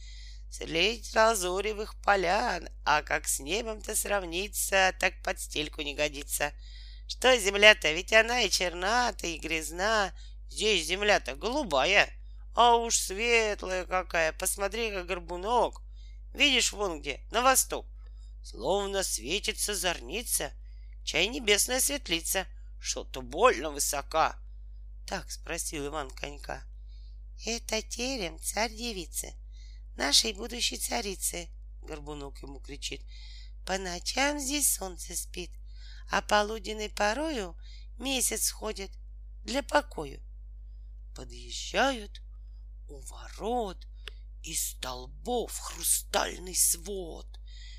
[0.51, 6.53] средь лазуревых полян, а как с небом-то сравниться, так под стельку не годится.
[7.09, 10.13] Что земля-то, ведь она и черна-то, и грязна,
[10.49, 12.09] здесь земля-то голубая,
[12.55, 15.83] а уж светлая какая, посмотри, как горбунок.
[16.35, 17.87] Видишь вон где, на восток,
[18.45, 20.53] словно светится зорница,
[21.05, 22.47] чай небесная светлица,
[22.81, 24.39] что-то больно высока.
[25.07, 26.65] Так спросил Иван конька.
[27.45, 29.35] Это терем царь-девицы,
[29.97, 31.49] нашей будущей царицы,
[31.83, 33.03] Горбунок ему кричит.
[33.67, 35.51] По ночам здесь солнце спит,
[36.11, 37.57] а полуденной порою
[37.99, 38.91] месяц ходит
[39.45, 40.23] для покою.
[41.15, 42.23] Подъезжают
[42.89, 43.87] у ворот
[44.43, 47.27] из столбов хрустальный свод.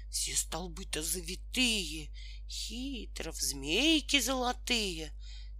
[0.09, 2.11] Все столбы-то завитые,
[2.51, 5.13] хитро в змейки золотые.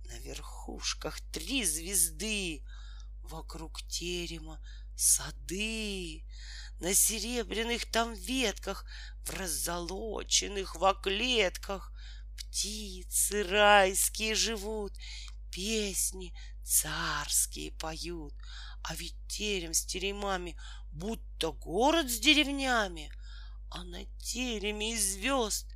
[0.05, 2.63] На верхушках три звезды,
[3.23, 4.61] вокруг терема
[4.95, 6.25] сады.
[6.79, 8.85] На серебряных там ветках,
[9.23, 11.93] в раззолоченных во клетках
[12.37, 14.93] Птицы райские живут,
[15.51, 16.33] песни
[16.63, 18.33] царские поют.
[18.83, 20.59] А ведь терем с теремами,
[20.91, 23.11] будто город с деревнями,
[23.69, 25.70] А на тереме из звезд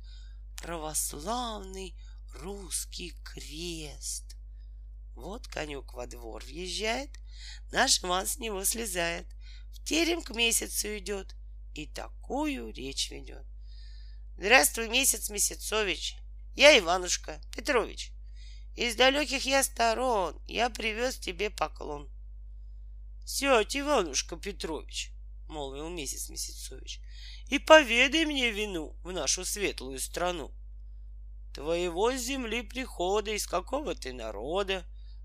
[0.56, 1.94] православный
[2.34, 4.36] русский крест.
[5.14, 7.10] Вот конюк во двор въезжает,
[7.72, 9.26] наш Иван с него слезает,
[9.72, 11.34] в терем к месяцу идет
[11.74, 13.46] и такую речь ведет.
[14.36, 16.16] Здравствуй, месяц Месяцович,
[16.54, 18.12] я Иванушка Петрович.
[18.74, 22.10] Из далеких я сторон я привез тебе поклон.
[23.24, 25.12] Сядь, Иванушка Петрович,
[25.48, 27.00] молвил месяц Месяцович,
[27.48, 30.52] и поведай мне вину в нашу светлую страну.
[31.54, 34.84] Твоего с земли прихода, из какого ты народа,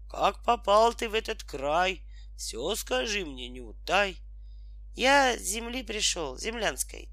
[0.10, 2.02] как попал ты в этот край,
[2.38, 4.18] все скажи мне, не утай.
[4.94, 7.10] Я с земли пришел, землянской,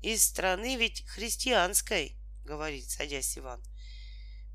[0.00, 3.62] из страны ведь христианской, говорит, садясь Иван.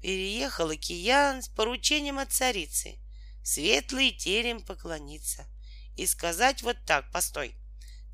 [0.02, 3.00] Переехал океан с поручением от царицы,
[3.44, 5.48] светлый терем поклониться
[5.96, 7.56] и сказать вот так, постой,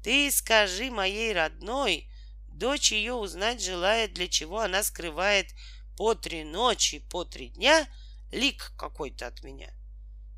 [0.04, 2.10] ты скажи моей родной,
[2.48, 5.48] дочь ее узнать желает, для чего она скрывает
[5.96, 7.88] по три ночи, по три дня
[8.32, 9.74] лик какой-то от меня.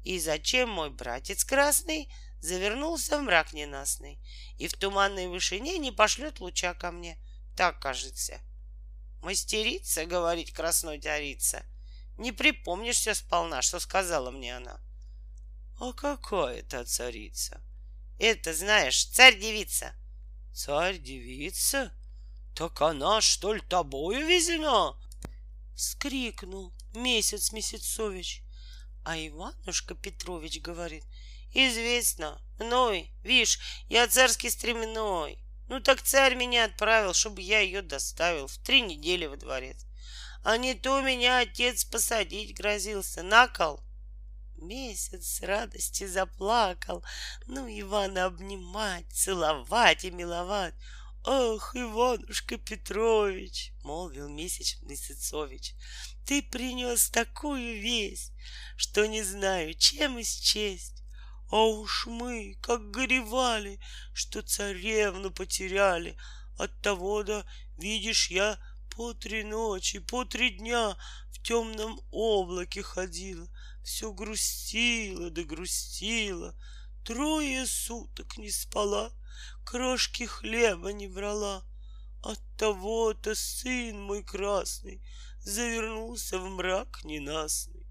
[0.04, 4.20] И зачем мой братец красный завернулся в мрак ненастный
[4.60, 7.18] и в туманной вышине не пошлет луча ко мне?
[7.58, 8.40] Так кажется.
[9.24, 11.66] Мастерица, говорить красной тярица.
[12.20, 14.80] Не припомнишь все сполна, что сказала мне она.
[15.80, 17.62] А какая та царица?
[18.20, 19.94] Это, знаешь, царь-девица.
[20.54, 21.92] Царь-девица?
[22.56, 24.96] Так она, что ли, тобою везена?
[25.76, 28.42] Скрикнул месяц Месяцович.
[29.04, 31.04] А Иванушка Петрович говорит,
[31.54, 33.60] известно, мной, видишь,
[33.90, 35.38] я царский стременной.
[35.68, 39.86] Ну так царь меня отправил, чтобы я ее доставил в три недели во дворец.
[40.44, 43.82] А не то меня отец посадить грозился на кол.
[44.58, 47.04] Месяц с радости заплакал.
[47.48, 50.76] Ну, Ивана обнимать, целовать и миловать.
[51.28, 55.74] «Ах, Иванушка Петрович!»— молвил месяц Месяцович.
[56.24, 58.32] «Ты принес такую весть,
[58.78, 61.04] что не знаю, чем исчесть.
[61.50, 63.80] А уж мы, как горевали,
[64.14, 66.16] что царевну потеряли.
[66.60, 67.44] От того да,
[67.78, 68.60] видишь, я
[68.96, 70.96] по три ночи, по три дня
[71.32, 73.48] в темном облаке ходила,
[73.86, 76.56] все грустила да грустила,
[77.04, 79.14] трое суток не спала,
[79.64, 81.64] крошки хлеба не брала.
[82.24, 85.04] От того-то сын мой красный
[85.40, 87.86] завернулся в мрак ненастный,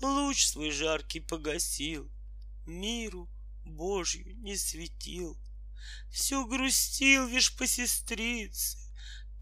[0.00, 2.10] луч свой жаркий погасил,
[2.64, 3.28] миру
[3.66, 5.38] Божью не светил.
[6.10, 8.78] Все грустил вишь по сестрице,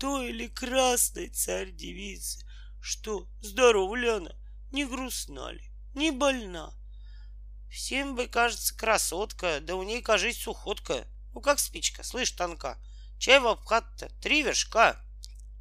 [0.01, 2.45] той ли красной царь-девицы,
[2.81, 4.35] что, здорова ли она,
[4.73, 6.75] не грустна ли, не больна?
[7.71, 11.07] Всем бы кажется красотка, да у ней, кажись, сухотка.
[11.33, 12.79] Ну, как спичка, слышь, тонка.
[13.19, 14.09] Чай в обхат-то?
[14.21, 15.03] Три вершка.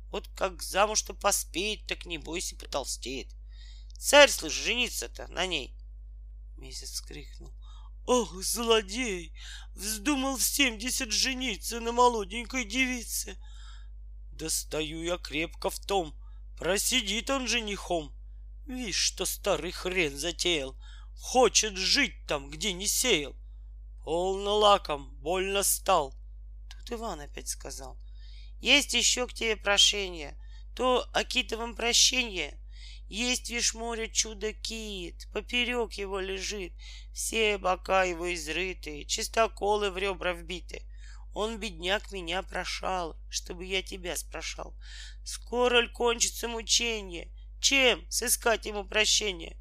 [0.10, 3.30] Вот как замуж-то поспеет, так не бойся, потолстеет.
[3.98, 5.74] Царь, слышь, жениться-то на ней.
[6.58, 7.54] Месяц крикнул.
[8.06, 9.34] Ох, злодей!
[9.74, 13.38] Вздумал в семьдесят жениться на молоденькой девице.
[14.32, 16.14] Да стою я крепко в том,
[16.58, 18.14] просидит он женихом.
[18.66, 20.78] Вишь, что старый хрен затеял,
[21.16, 23.36] хочет жить там, где не сеял.
[24.04, 26.16] Полно лаком, больно стал.
[26.70, 27.98] Тут Иван опять сказал.
[28.60, 30.38] Есть еще к тебе прошение.
[30.76, 32.58] То о китовом прощении.
[33.08, 36.72] Есть, вишь, море чудо-кит, поперек его лежит,
[37.14, 40.86] все бока его изрыты, чистоколы в ребра вбиты.
[41.34, 44.78] Он, бедняк, меня прошал, чтобы я тебя спрашал.
[45.26, 47.30] Скоро ли кончится мучение?
[47.62, 49.56] Чем сыскать ему прощение?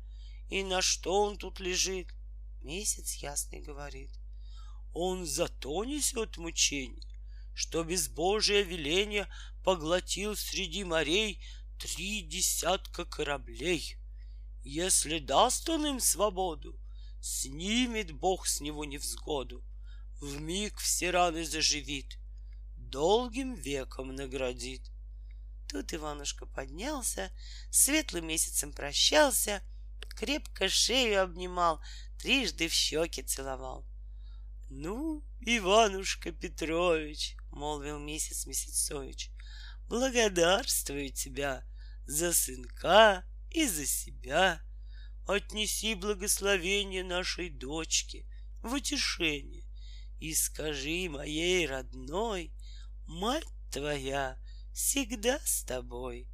[0.49, 2.09] И на что он тут лежит?
[2.63, 4.11] Месяц ясный говорит.
[4.95, 7.07] Он зато несет мучение,
[7.55, 9.29] что без Божия веления
[9.63, 11.43] поглотил среди морей
[11.79, 13.97] три десятка кораблей.
[14.65, 16.81] Если даст он им свободу,
[17.21, 19.63] снимет Бог с него невзгоду,
[20.23, 22.19] в миг все раны заживит,
[22.79, 24.91] долгим веком наградит.
[25.71, 27.31] Тут Иванушка поднялся,
[27.71, 29.63] светлым месяцем прощался,
[30.17, 31.81] крепко шею обнимал,
[32.19, 33.87] трижды в щеки целовал.
[34.69, 39.31] Ну, Иванушка Петрович, молвил месяц Месяцович,
[39.87, 41.65] благодарствую тебя
[42.05, 44.61] за сынка и за себя.
[45.25, 48.27] Отнеси благословение нашей дочке
[48.63, 49.65] в утешение
[50.19, 52.53] и скажи моей родной,
[53.07, 54.37] мать твоя
[54.73, 56.29] всегда с тобой.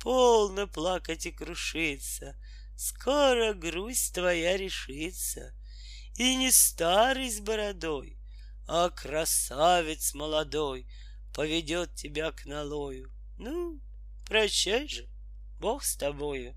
[0.00, 2.36] Полно плакать и крушиться,
[2.76, 5.54] скоро грусть твоя решится—
[6.18, 8.18] и не старый с бородой,
[8.66, 10.88] а красавец молодой
[11.32, 13.12] поведет тебя к налою.
[13.38, 13.80] Ну,
[14.26, 15.08] прощай же,
[15.60, 16.56] Бог с тобою.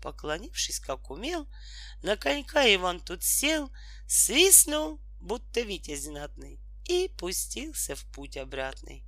[0.00, 1.48] Поклонившись, как умел,
[2.02, 3.70] на конька Иван тут сел,
[4.08, 9.06] свистнул, будто витязь знатный, и пустился в путь обратный.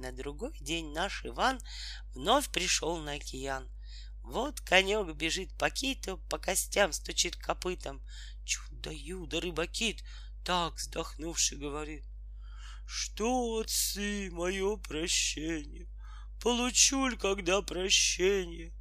[0.00, 1.60] На другой день наш Иван
[2.14, 3.68] вновь пришел на океан.
[4.22, 8.00] Вот конек бежит по киту, по костям стучит копытом,
[8.46, 10.02] Чудо-юдо рыбакит,
[10.42, 12.06] так вздохнувший говорит.
[12.86, 15.86] Что, отцы, мое прощение?
[16.40, 18.72] Получу ли когда прощение?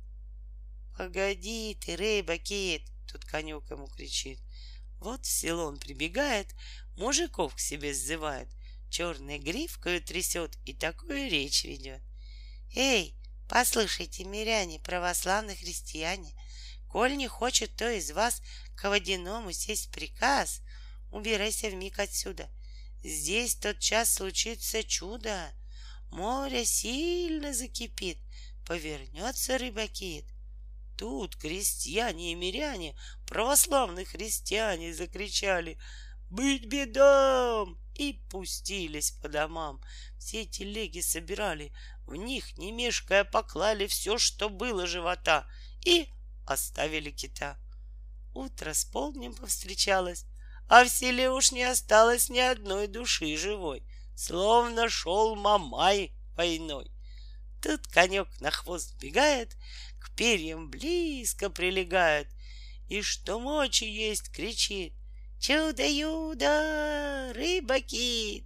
[0.98, 4.40] Погоди ты, рыба-кит, тут конек ему кричит.
[5.00, 6.56] Вот в село он прибегает,
[6.96, 8.48] мужиков к себе сзывает,
[8.90, 12.02] черной гривкою трясет и такую речь ведет.
[12.76, 13.16] Эй,
[13.48, 16.34] послушайте, миряне, православные христиане,
[16.88, 18.42] коль не хочет кто из вас
[18.76, 20.62] к водяному сесть приказ,
[21.12, 22.50] убирайся в миг отсюда.
[23.04, 25.54] Здесь тот час случится чудо.
[26.12, 28.18] Море сильно закипит,
[28.66, 30.26] повернется рыбакит.
[30.98, 32.94] Тут крестьяне и миряне,
[33.26, 35.80] православные христиане, закричали
[36.30, 39.82] «Быть бедам!» И пустились по домам.
[40.18, 41.74] Все телеги собирали,
[42.08, 45.46] в них, не мешкая, поклали все, что было живота,
[45.84, 46.08] и
[46.46, 47.60] оставили кита.
[48.34, 50.26] Утро с полднем повстречалось,
[50.70, 53.84] а в селе уж не осталось ни одной души живой,
[54.16, 56.90] словно шел Мамай войной.
[57.62, 59.58] Тут конек на хвост бегает,
[60.00, 62.30] к перьям близко прилегает,
[62.88, 64.94] и что мочи есть кричит.
[65.40, 68.46] Чудо-юдо, рыба-кит,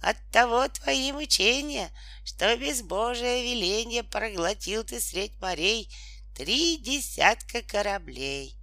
[0.00, 1.90] от того твои мучения,
[2.22, 5.90] что без Божия веления проглотил ты средь морей
[6.34, 8.58] три десятка кораблей.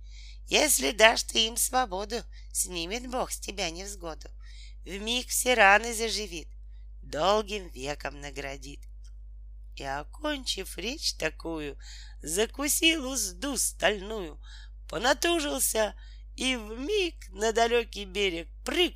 [0.45, 4.29] Если дашь ты им свободу, снимет Бог с тебя невзгоду.
[4.86, 6.49] Вмиг все раны заживит,
[7.01, 8.82] долгим веком наградит.
[9.75, 11.79] И, окончив речь такую,
[12.21, 14.39] закусил узду стальную,
[14.88, 15.95] понатужился
[16.36, 18.95] и вмиг на далекий берег прыг.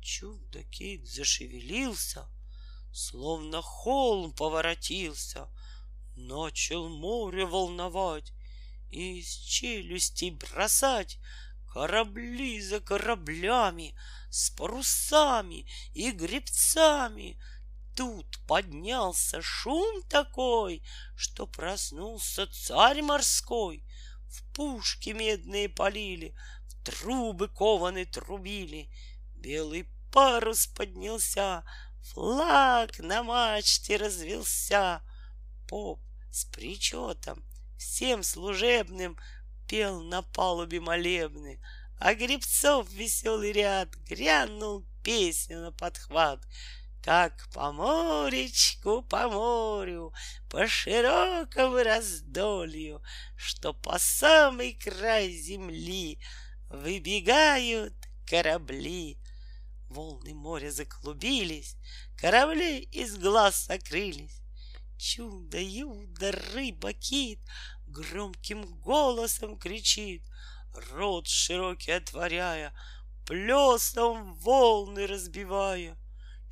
[0.00, 2.28] Чудо-кит зашевелился,
[2.92, 5.48] словно холм поворотился,
[6.16, 8.32] начал море волновать
[8.90, 11.18] и из челюстей бросать
[11.72, 13.94] корабли за кораблями,
[14.30, 17.40] с парусами и гребцами.
[17.96, 20.82] Тут поднялся шум такой,
[21.16, 23.84] что проснулся царь морской.
[24.32, 26.34] В пушки медные полили,
[26.66, 28.88] в трубы кованы трубили.
[29.36, 31.64] Белый парус поднялся,
[32.02, 35.02] флаг на мачте развелся.
[35.68, 37.44] Поп с причетом,
[37.76, 39.18] всем служебным
[39.68, 41.60] пел на палубе молебны,
[42.00, 46.40] а гребцов веселый ряд грянул песню на подхват.
[47.02, 50.12] Как по моречку, по морю,
[50.48, 53.02] по широкому раздолью,
[53.36, 56.20] Что по самый край земли
[56.68, 57.94] выбегают
[58.24, 59.18] корабли.
[59.88, 61.76] Волны моря заклубились,
[62.16, 64.40] корабли из глаз сокрылись.
[64.96, 67.40] Чудо-юдо, рыба, кит
[67.88, 70.22] громким голосом кричит,
[70.92, 72.72] рот широкий отворяя,
[73.26, 75.98] плесом волны разбивая.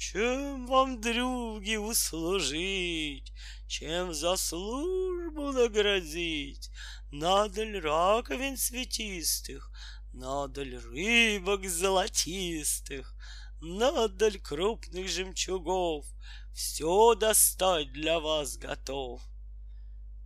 [0.00, 3.34] Чем вам, други, услужить,
[3.68, 6.70] чем за службу наградить?
[7.10, 9.70] Ли раковин светистых,
[10.14, 13.14] надо ли рыбок золотистых,
[13.60, 16.06] надо ли крупных жемчугов,
[16.54, 19.20] все достать для вас готов.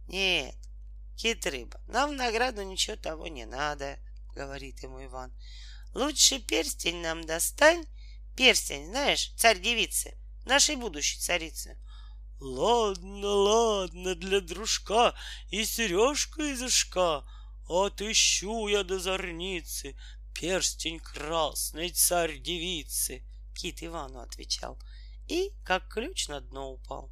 [0.06, 0.54] Нет,
[1.16, 3.98] кит рыба, нам в награду ничего того не надо,
[4.36, 5.32] говорит ему Иван.
[5.94, 7.84] Лучше перстень нам достань,
[8.36, 11.78] перстень, знаешь, царь-девицы, нашей будущей царицы.
[12.40, 15.14] Ладно, ладно, для дружка
[15.50, 17.24] и сережка из ушка,
[17.68, 19.96] Отыщу я до зорницы
[20.34, 23.24] перстень красный царь-девицы.
[23.54, 24.78] Кит Ивану отвечал—
[25.28, 27.10] и как ключ на дно упал.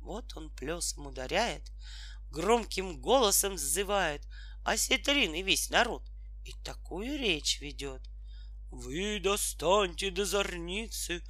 [0.00, 1.70] Вот он плесом ударяет,
[2.30, 4.22] громким голосом зывает
[4.64, 6.02] осетрин и весь народ,
[6.44, 8.02] и такую речь ведет.
[8.70, 11.22] Вы достаньте до зорницы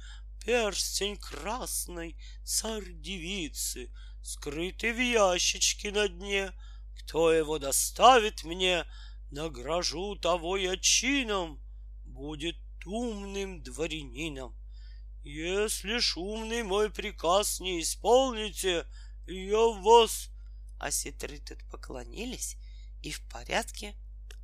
[0.43, 6.51] перстень красный царь-девицы, скрытый в ящичке на дне.
[6.97, 8.85] Кто его доставит мне,
[9.31, 11.61] награжу того я чином,
[12.03, 14.55] будет умным дворянином.
[15.23, 18.85] Если шумный мой приказ не исполните,
[19.27, 20.29] я вас...
[20.79, 22.55] Осетры тут поклонились
[23.01, 23.95] и в порядке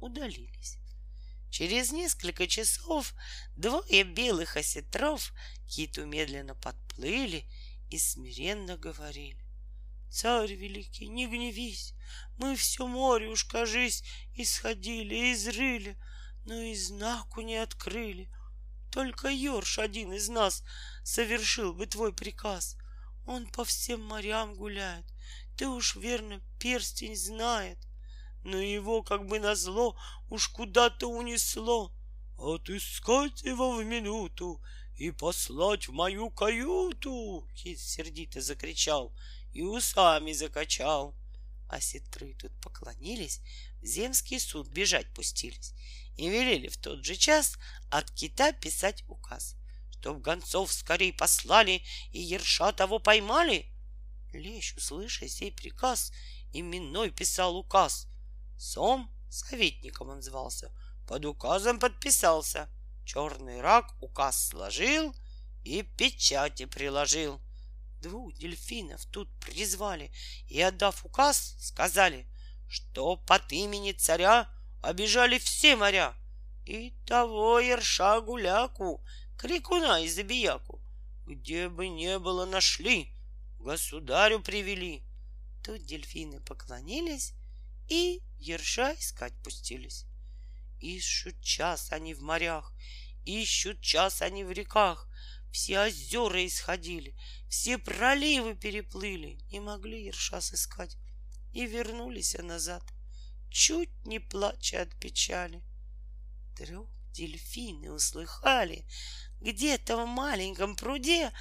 [0.01, 0.77] удалились.
[1.55, 3.13] Через несколько часов
[3.55, 5.31] двое белых осетров
[5.65, 7.45] киту медленно подплыли
[7.89, 9.39] и смиренно говорили.
[10.11, 11.93] Царь великий, не гневись,
[12.37, 14.03] мы все море уж, кажись,
[14.33, 15.97] исходили изрыли,
[16.43, 18.29] но и знаку не открыли.
[18.91, 20.61] Только Йорш один из нас
[21.05, 22.75] совершил бы твой приказ.
[23.25, 25.05] Он по всем морям гуляет.
[25.55, 27.77] Ты уж верно перстень знает.
[28.45, 29.97] Но его, как бы назло,
[30.29, 31.91] уж куда-то унесло.
[32.37, 34.61] Отыскать его в минуту
[34.97, 39.15] и послать в мою каюту, Кит сердито закричал
[39.51, 41.15] и усами закачал.
[41.69, 43.41] А сетры тут поклонились,
[43.81, 45.73] в земский суд бежать пустились
[46.15, 47.57] и велели в тот же час
[47.89, 49.55] от кита писать указ,
[49.89, 51.81] чтоб гонцов скорей послали
[52.11, 53.65] и ерша того поймали.
[54.33, 56.11] Лещ, услыша сей приказ,
[56.53, 58.07] именной писал указ.
[58.57, 60.71] Сом, советником он звался,
[61.07, 62.69] под указом подписался.
[63.05, 65.15] Черный рак указ сложил
[65.63, 67.39] и печати приложил.
[68.01, 70.11] Двух дельфинов тут призвали
[70.47, 72.27] и, отдав указ, сказали,
[72.67, 74.49] что под имени царя
[74.81, 76.15] обижали все моря.
[76.65, 79.03] И того ерша гуляку,
[79.37, 80.81] крикуна и забияку,
[81.25, 83.11] где бы не было нашли,
[83.59, 85.03] государю привели.
[85.63, 87.33] Тут дельфины поклонились
[87.87, 90.05] и ерша искать пустились.
[90.79, 92.73] Ищут час они в морях,
[93.25, 95.09] ищут час они в реках.
[95.51, 97.15] Все озера исходили,
[97.47, 100.97] все проливы переплыли, не могли ерша сыскать
[101.53, 102.83] и вернулись назад,
[103.49, 105.63] чуть не плача от печали.
[106.51, 108.85] Вдруг дельфины услыхали
[109.39, 111.31] где-то в маленьком пруде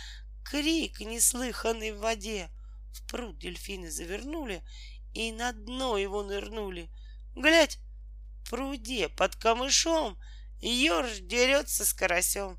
[0.44, 2.50] крик неслыханный в воде.
[2.92, 4.62] В пруд дельфины завернули
[5.14, 6.90] и на дно его нырнули.
[7.34, 7.78] Глядь,
[8.44, 10.18] в пруде под камышом
[10.60, 12.58] Ёрш дерется с карасем.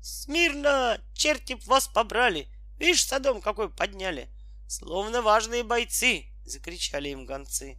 [0.00, 2.48] Смирно, черти б вас побрали,
[2.78, 4.30] Видишь, садом какой подняли.
[4.68, 7.78] Словно важные бойцы, закричали им гонцы.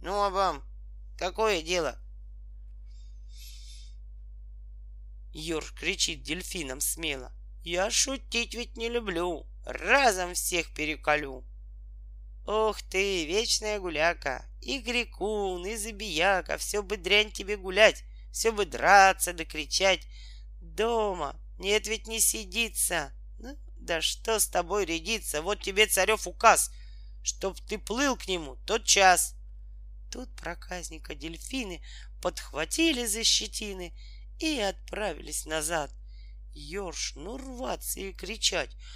[0.00, 0.64] Ну, а вам
[1.18, 1.98] какое дело?
[5.32, 7.32] Ёрш кричит дельфинам смело.
[7.62, 11.44] Я шутить ведь не люблю, разом всех переколю.
[12.46, 18.64] Ох ты, вечная гуляка, и грекун, и забияка, все бы дрянь тебе гулять, все бы
[18.64, 20.06] драться да кричать.
[20.60, 23.12] Дома нет ведь не сидится.
[23.38, 26.70] Ну, да что с тобой рядится, вот тебе царев указ,
[27.24, 29.34] чтоб ты плыл к нему тот час.
[30.12, 31.82] Тут проказника дельфины
[32.22, 33.92] подхватили за щетины
[34.38, 35.90] и отправились назад.
[36.54, 38.70] Ёрш, ну рваться и кричать—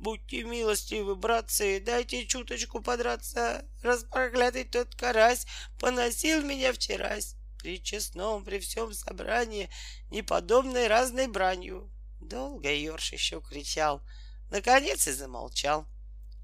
[0.00, 3.66] Будьте милостивы, братцы, дайте чуточку подраться.
[3.82, 5.46] Распроклятый тот карась
[5.78, 9.68] поносил меня вчерась при честном, при всем собрании,
[10.10, 11.92] неподобной разной бранью.
[12.18, 14.02] Долго Ёрш еще кричал,
[14.50, 15.86] наконец и замолчал.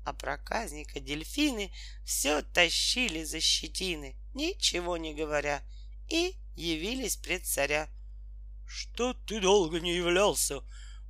[0.05, 1.73] А проказника дельфины
[2.05, 5.63] все тащили за щетины, ничего не говоря,
[6.11, 7.89] и явились пред царя.—
[8.67, 10.63] Что ты долго не являлся?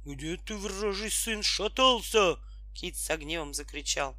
[0.06, 2.36] «Где ты, вражий сын, шатался?»
[2.74, 4.16] Кит с гневом закричал.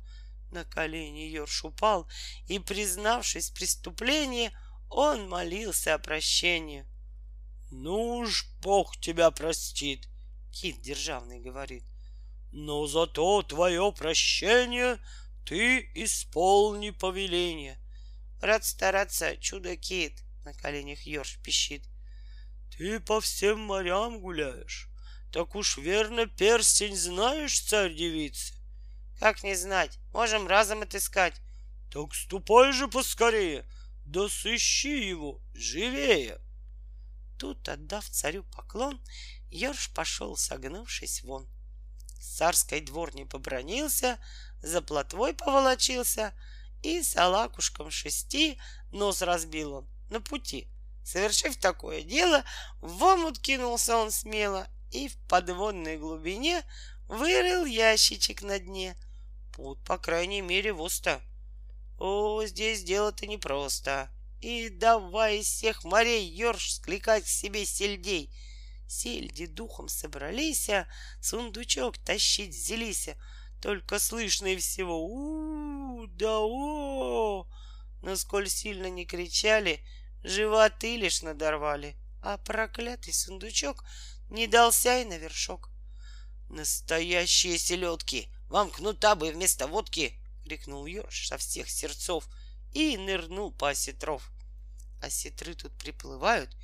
[0.51, 2.09] На колени Йорш упал,
[2.47, 4.51] и, признавшись в преступлении,
[4.89, 6.85] он молился о прощении.
[7.71, 10.09] «Ну уж Бог тебя простит»,—
[10.51, 11.85] Кит державный говорит.
[12.51, 14.99] «Но зато твое прощение
[15.45, 17.79] ты исполни повеление».
[18.41, 21.83] Рад стараться, чудо-кит, на коленях Йорш пищит.
[22.77, 24.89] «Ты по всем морям гуляешь,
[25.31, 28.53] так уж верно перстень знаешь, царь девицы.
[29.19, 29.99] Как не знать?
[30.13, 31.35] Можем разом отыскать.
[31.91, 33.65] Так ступай же поскорее,
[34.05, 36.39] да сыщи его живее.
[37.37, 39.01] Тут, отдав царю поклон,
[39.49, 41.47] Ёрш пошел, согнувшись вон.
[42.19, 44.19] С царской дворни побронился,
[44.61, 46.33] за плотвой поволочился,
[46.83, 48.59] и с алакушком шести
[48.91, 50.67] нос разбил он на пути.
[51.03, 52.43] Совершив такое дело,
[52.81, 56.63] в омут кинулся он смело и в подводной глубине
[57.07, 58.95] вырыл ящичек на дне.
[59.53, 61.21] Путь, по крайней мере, в уста.
[61.97, 64.09] О, здесь дело-то непросто.
[64.39, 68.31] И давай из всех морей ерш скликать к себе сельдей.
[68.87, 70.87] Сельди духом собрались, а
[71.21, 73.09] сундучок тащить взялись.
[73.61, 77.47] Только слышно и всего у, -у да о,
[78.03, 79.83] но сколь сильно не кричали,
[80.23, 83.83] животы лишь надорвали, а проклятый сундучок
[84.29, 85.69] не дался и на вершок.
[86.49, 88.29] Настоящие селедки!
[88.49, 90.17] Вам кнута бы вместо водки!
[90.43, 92.27] крикнул Ёрш со всех сердцов
[92.71, 94.31] и нырнул по осетров.
[95.01, 96.55] Осетры тут приплывают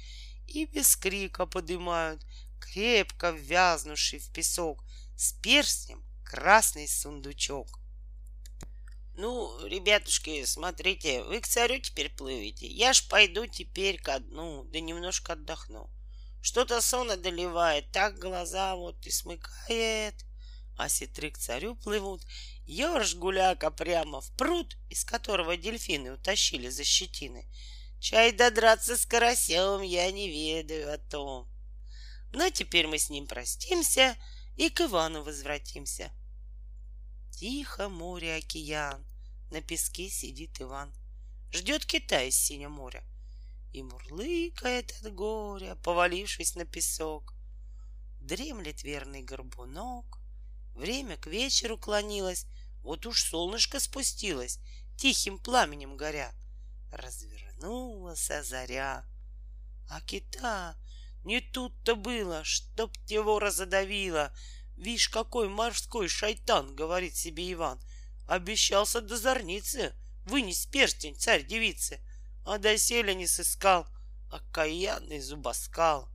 [0.47, 2.25] и без крика подымают,
[2.59, 4.83] крепко ввязнувший в песок,
[5.15, 7.79] с перстнем красный сундучок.
[9.15, 12.65] Ну, ребятушки, смотрите, вы к царю теперь плывете.
[12.65, 15.89] Я ж пойду теперь ко дну, да немножко отдохну.
[16.43, 20.25] Что-то сон одолевает, так глаза вот и смыкает.
[20.77, 22.21] А сетры к царю плывут,
[22.65, 27.47] Ёрш гуляка прямо в пруд, из которого дельфины утащили за щетины.
[28.01, 31.47] Чай додраться с карасем я не ведаю о том.
[32.33, 34.17] Но теперь мы с ним простимся
[34.57, 36.11] и к Ивану возвратимся.
[37.31, 39.05] Тихо море океан,
[39.49, 40.93] на песке сидит Иван.
[41.53, 43.05] Ждет Китай из синего моря
[43.73, 47.33] и мурлыкает от горя, повалившись на песок.
[48.21, 50.19] Дремлет верный горбунок.
[50.75, 52.45] Время к вечеру клонилось,
[52.83, 54.59] вот уж солнышко спустилось,
[54.95, 56.31] тихим пламенем горя.
[56.91, 59.05] Развернулась заря.
[59.89, 60.77] А кита
[61.23, 64.33] не тут-то было, чтоб его разодавило.
[64.77, 67.81] Вишь, какой морской шайтан, говорит себе Иван.
[68.27, 69.95] Обещался до зорницы
[70.25, 71.99] вынес перстень царь девицы—
[72.45, 73.87] а доселе не сыскал
[74.29, 76.09] окаянный зубоскал.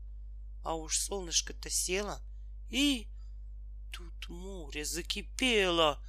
[0.62, 2.20] А уж солнышко-то село,
[2.68, 3.08] и
[3.92, 6.02] тут море закипело.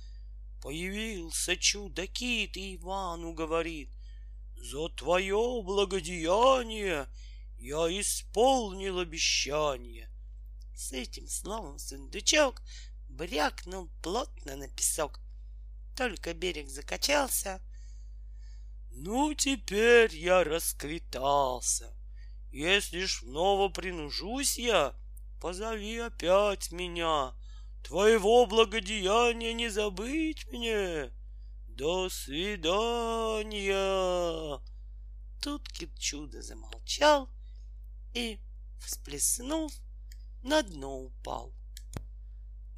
[0.61, 3.89] Появился чудо-кит, и Ивану говорит,
[4.57, 7.07] «За твое благодеяние
[7.57, 10.09] я исполнил обещание.
[10.76, 12.61] С этим словом сундучок
[13.07, 15.22] брякнул плотно на песок.
[15.95, 17.61] Только берег закачался.
[19.02, 21.95] Ну, теперь я расквитался.
[22.52, 24.93] Если ж снова принужусь я,
[25.39, 27.34] позови опять меня.
[27.82, 31.14] Твоего благодеяния не забыть мне.
[31.70, 32.60] До свидания.
[35.41, 37.30] Тут кит чудо замолчал
[38.14, 38.41] и,
[38.82, 39.72] всплеснув,
[40.43, 41.54] на дно упал.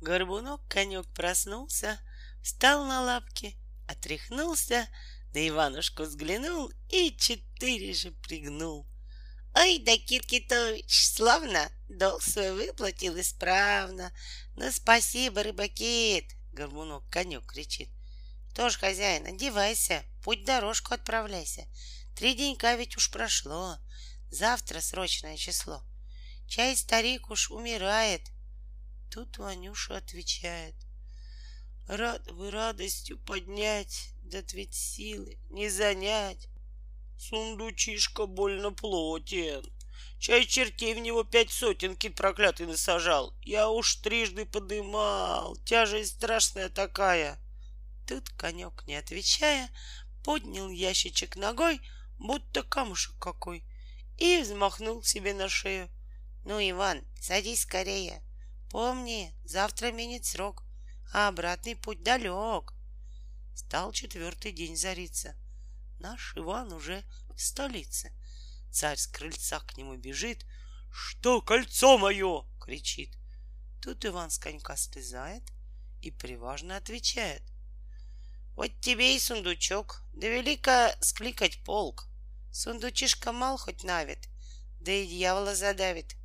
[0.02, 2.00] Горбунок конек проснулся,
[2.44, 3.58] встал на лапки,
[3.88, 4.88] отряхнулся,
[5.34, 8.88] на Иванушку взглянул и четыре же пригнул.
[9.54, 14.14] Ой, да Киркитович, славно, долг свой выплатил исправно.
[14.56, 17.90] Ну, спасибо, рыбакит, Горбунок конек кричит.
[18.54, 21.68] Тоже, хозяин, одевайся, путь дорожку отправляйся.
[22.16, 23.78] Три денька ведь уж прошло,
[24.30, 25.84] завтра срочное число.
[26.48, 28.22] Чай старик уж умирает.
[29.10, 30.76] Тут Ванюша отвечает.
[31.88, 36.48] Рад бы радостью поднять, да ведь силы не занять.
[37.18, 39.64] Сундучишка больно плотен.
[40.20, 43.36] Чай чертей в него пять сотен кит проклятый насажал.
[43.42, 47.40] Я уж трижды подымал, тяжесть страшная такая.
[48.08, 49.70] Тут конек, не отвечая,
[50.24, 51.82] поднял ящичек ногой,
[52.18, 53.66] будто камушек какой,
[54.18, 55.90] и взмахнул себе на шею.
[56.46, 58.24] Ну, Иван, садись скорее.
[58.70, 60.64] Помни, завтра минет срок,
[61.14, 62.74] а обратный путь далек.
[63.54, 65.36] Стал четвертый день зариться—
[66.02, 67.04] Наш Иван уже
[67.36, 68.12] в столице.
[68.72, 70.48] Царь с крыльца к нему бежит.
[70.92, 73.16] «Что кольцо мое?»— кричит.
[73.82, 75.44] Тут Иван с конька слезает
[76.02, 77.44] и приважно отвечает.
[78.56, 82.08] «Вот тебе и сундучок, да велика скликать полк.
[82.52, 84.28] Сундучишка мал хоть навит,
[84.80, 86.16] да и дьявола задавит».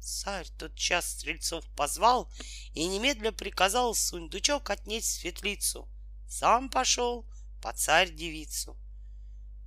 [0.00, 2.32] Царь тот час стрельцов позвал
[2.72, 5.88] и немедля приказал сундучок отнять в светлицу.
[6.32, 7.26] Сам пошел
[7.60, 8.74] по царь девицу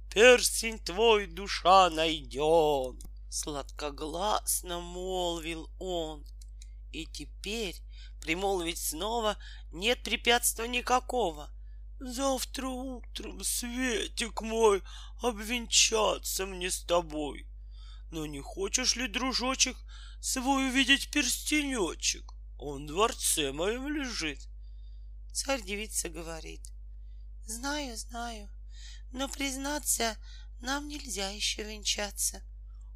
[0.09, 2.99] перстень твой душа найден.
[3.29, 6.25] Сладкогласно молвил он.
[6.91, 7.75] И теперь
[8.19, 9.37] примолвить снова
[9.71, 11.51] нет препятствия никакого.
[11.99, 14.81] Завтра утром, Светик мой,
[15.21, 17.45] обвенчаться мне с тобой.
[18.09, 19.77] Но не хочешь ли, дружочек,
[20.19, 22.33] свой увидеть перстенечек?
[22.57, 24.49] Он в дворце моем лежит.
[25.35, 26.61] Царь девица говорит.
[27.45, 28.49] Знаю, знаю,
[29.11, 30.15] но, признаться,
[30.61, 32.41] нам нельзя еще венчаться.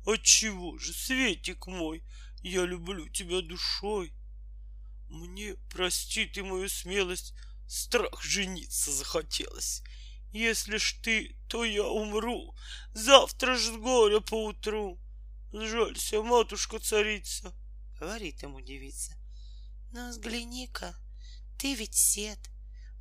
[0.06, 2.02] Отчего же, Светик мой,
[2.42, 4.14] я люблю тебя душой.
[5.10, 7.34] Мне, прости ты мою смелость,
[7.68, 9.84] страх жениться захотелось.
[10.32, 12.56] Если ж ты, то я умру,
[12.94, 14.98] завтра ж с горя поутру.
[15.52, 17.54] Жалься, матушка-царица,—
[18.00, 19.14] говорит ему девица.
[19.92, 20.96] Но взгляни-ка,
[21.60, 22.40] ты ведь сед,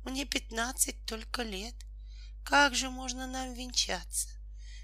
[0.03, 1.75] мне пятнадцать только лет.
[2.43, 4.27] Как же можно нам венчаться?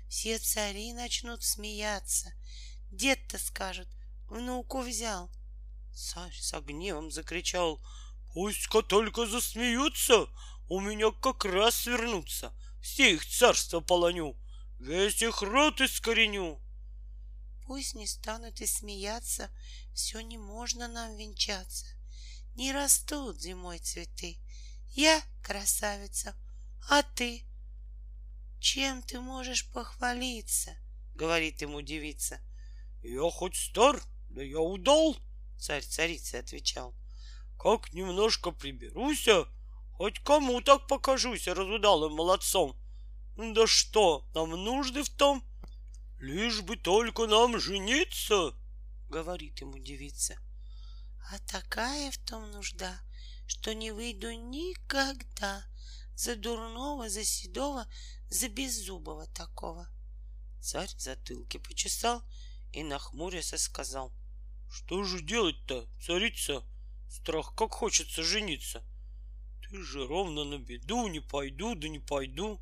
[0.07, 2.34] Все цари начнут смеяться.
[2.89, 3.89] Дед-то скажет,
[4.30, 5.30] внуку взял.
[5.93, 7.82] Царь с гневом закричал,
[8.34, 10.28] Пусть-ка только засмеются,
[10.67, 12.53] у меня как раз свернутся.
[12.82, 14.38] Все их царство полоню,
[14.80, 16.61] весь их рот искореню.
[17.65, 19.49] Пусть не станут и смеяться,
[19.93, 21.94] все не можно нам венчаться.
[22.56, 24.38] Не растут зимой цветы.
[24.91, 26.34] Я красавица,
[26.89, 27.43] а ты?
[28.60, 30.76] Чем ты можешь похвалиться?
[31.16, 32.39] Говорит ему девица.
[33.03, 35.18] Я хоть стар, да я удал,
[35.60, 36.95] царь царица отвечал.
[37.60, 39.47] Как немножко приберуся,
[39.91, 42.78] хоть кому так покажусь разудалым молодцом.
[43.36, 45.43] Да что, нам нужды в том,
[46.20, 48.53] лишь бы только нам жениться,
[49.10, 50.38] говорит ему девица.
[51.32, 53.01] А такая в том нужда,
[53.47, 55.65] что не выйду никогда,
[56.15, 57.88] за дурного, за седого,
[58.30, 59.89] за беззубого такого.
[60.61, 62.23] Царь затылки почесал
[62.71, 64.13] и нахмурясь сказал.
[64.69, 66.63] Что же делать-то, царица?
[67.09, 68.84] Страх, как хочется жениться.
[69.63, 72.59] Ты же ровно на беду, не пойду, да не пойду.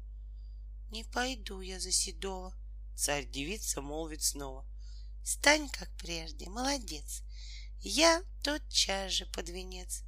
[0.89, 2.55] Не пойду я за седого,
[2.95, 4.65] царь-девица молвит снова.
[5.23, 7.23] Стань, как прежде, молодец.
[7.85, 10.03] Я тотчас же под венец.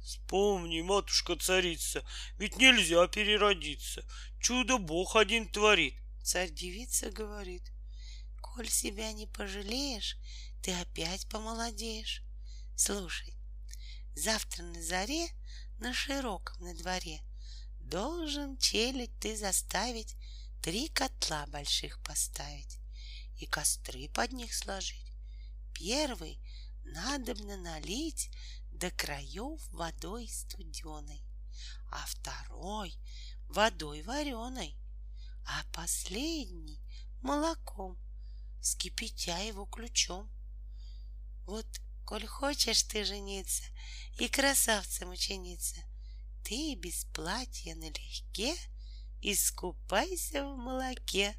[0.00, 2.06] Вспомни, матушка-царица,
[2.38, 4.04] ведь нельзя переродиться.
[4.40, 5.94] Чудо Бог один творит.
[6.22, 7.64] Царь-девица говорит,
[8.40, 10.16] коль себя не пожалеешь,
[10.62, 12.22] ты опять помолодеешь.
[12.76, 13.34] Слушай,
[14.14, 15.26] завтра на заре
[15.78, 17.20] на широком на дворе
[17.80, 20.14] должен челядь ты заставить
[20.62, 22.78] три котла больших поставить
[23.36, 25.12] и костры под них сложить.
[25.74, 26.38] Первый
[26.84, 28.30] надобно налить
[28.70, 31.22] до краев водой студеной,
[31.90, 32.98] а второй
[33.48, 34.76] водой вареной,
[35.46, 36.80] а последний
[37.20, 37.98] молоком,
[38.60, 40.30] скипятя его ключом.
[41.46, 41.66] Вот,
[42.04, 43.64] коль хочешь ты жениться
[44.18, 45.82] и красавцем ученица,
[46.42, 48.54] ты без платья налегке
[49.22, 51.34] искупайся в молоке.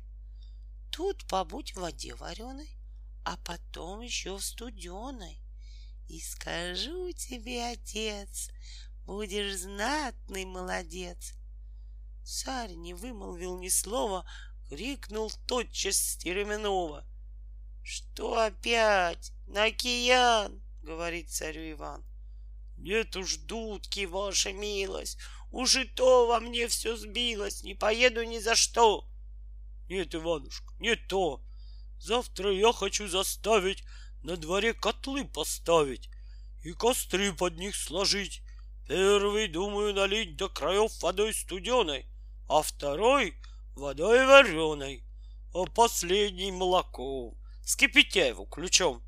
[0.92, 2.70] Тут побудь в воде вареной,
[3.26, 5.42] а потом еще в студеной.
[6.08, 8.52] И скажу тебе, отец,
[9.04, 11.34] будешь знатный молодец.
[12.24, 14.30] Царь не вымолвил ни слова,
[14.70, 17.04] крикнул тотчас Стеременова.
[17.84, 19.32] Что опять?
[19.48, 22.06] На океан, говорит царю Иван.
[22.78, 25.18] Нет уж, дудки, ваша милость,
[25.52, 29.08] уж и то во мне все сбилось, не поеду ни за что.
[29.90, 31.42] Нет, Иванушка, не то.
[32.00, 33.84] Завтра я хочу заставить
[34.22, 36.10] на дворе котлы поставить
[36.64, 38.42] и костры под них сложить.
[38.88, 42.06] Первый, думаю, налить до краев водой студеной,
[42.48, 43.36] а второй—
[43.76, 45.04] водой вареной,
[45.54, 49.04] а последний— молоком, скипятя его ключом.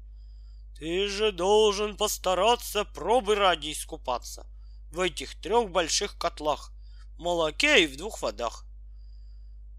[0.77, 4.45] Ты же должен постараться пробы ради искупаться
[4.91, 6.71] в этих трех больших котлах,
[7.17, 8.65] молоке и в двух водах.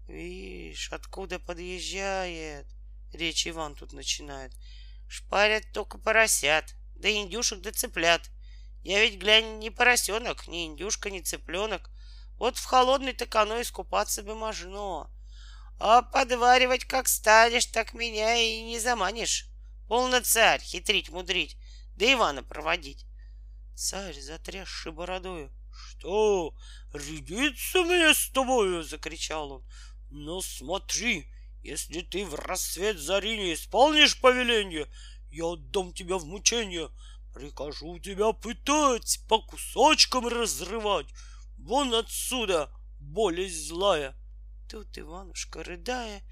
[0.07, 2.67] Вишь, откуда подъезжает,
[3.13, 4.53] речь Иван тут начинает.
[5.07, 8.29] Шпарят только поросят, да индюшек, да цыплят.
[8.83, 11.89] Я ведь, глянь, не поросенок, ни индюшка, ни цыпленок.
[12.37, 15.09] Вот в холодной-то оно искупаться бы можно.
[15.79, 19.47] А подваривать как станешь, так меня и не заманишь.
[19.87, 21.57] Полно царь хитрить, мудрить,
[21.95, 23.05] да Ивана проводить.
[23.75, 25.51] Царь, затрясший бородою.
[25.71, 26.53] Что,
[26.93, 28.83] рядиться мне с тобою?
[28.83, 29.65] Закричал он.
[30.11, 31.31] Ну смотри,
[31.63, 34.87] если ты в рассвет зари не исполнишь повеление,
[35.29, 36.89] я отдам тебя в мучение,
[37.33, 41.07] прикажу тебя пытать, по кусочкам разрывать.
[41.57, 44.15] Вон отсюда, болезнь злая.
[44.69, 46.23] Тут Иванушка, рыдая,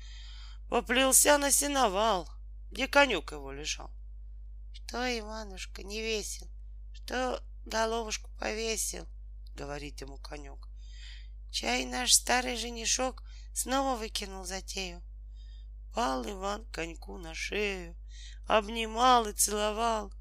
[0.69, 2.30] поплелся на сеновал,
[2.71, 3.91] где конюк его лежал.
[4.73, 6.47] Что, Иванушка, не весел,
[6.93, 9.07] что головушку повесил,
[9.55, 10.69] говорит ему конюк.
[11.51, 13.23] Чай наш старый женишок
[13.53, 15.01] снова выкинул затею.
[15.98, 17.95] Пал Иван коньку на шею,
[18.45, 20.14] обнимал и целовал.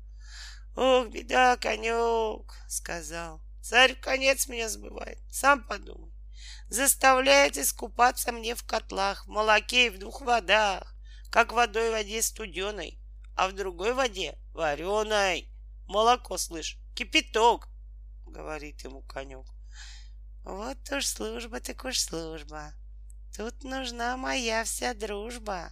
[0.75, 3.43] Ох, беда, конек, сказал.
[3.61, 5.19] Царь конец меня сбывает.
[5.31, 6.11] Сам подумай.
[6.71, 10.97] Заставляет искупаться мне в котлах, в молоке и в двух водах
[11.31, 12.99] как в одной воде студеной,
[13.37, 15.53] а в другой воде вареной.
[15.89, 17.69] Молоко, слышь, кипяток,
[18.25, 19.45] говорит ему конек.
[20.43, 22.73] Вот уж служба, так уж служба.
[23.37, 25.71] Тут нужна моя вся дружба.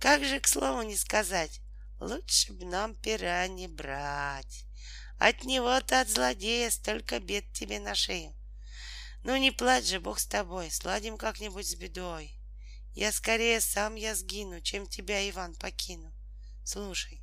[0.00, 1.60] Как же, к слову, не сказать,
[2.00, 4.66] лучше б нам пера не брать.
[5.20, 8.34] От него-то от злодея столько бед тебе на шею.
[9.22, 12.36] Ну не плачь же, Бог с тобой, сладим как-нибудь с бедой.
[12.92, 16.12] Я скорее сам я сгину, чем тебя, Иван, покину.
[16.64, 17.22] Слушай,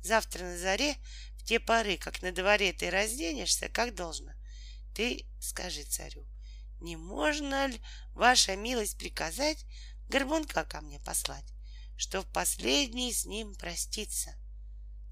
[0.00, 0.94] завтра на заре,
[1.36, 4.32] в те поры, как на дворе ты разденешься, как должно,
[4.94, 6.24] ты скажи царю,
[6.80, 7.80] не можно ли,
[8.16, 9.64] ваша милость, приказать
[10.08, 11.46] горбунка ко мне послать,
[11.96, 14.34] что в последний с ним проститься?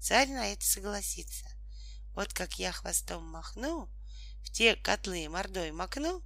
[0.01, 1.45] Царь на это согласится.
[2.13, 3.89] Вот как я хвостом махну,
[4.43, 6.21] в те котлы мордой макну,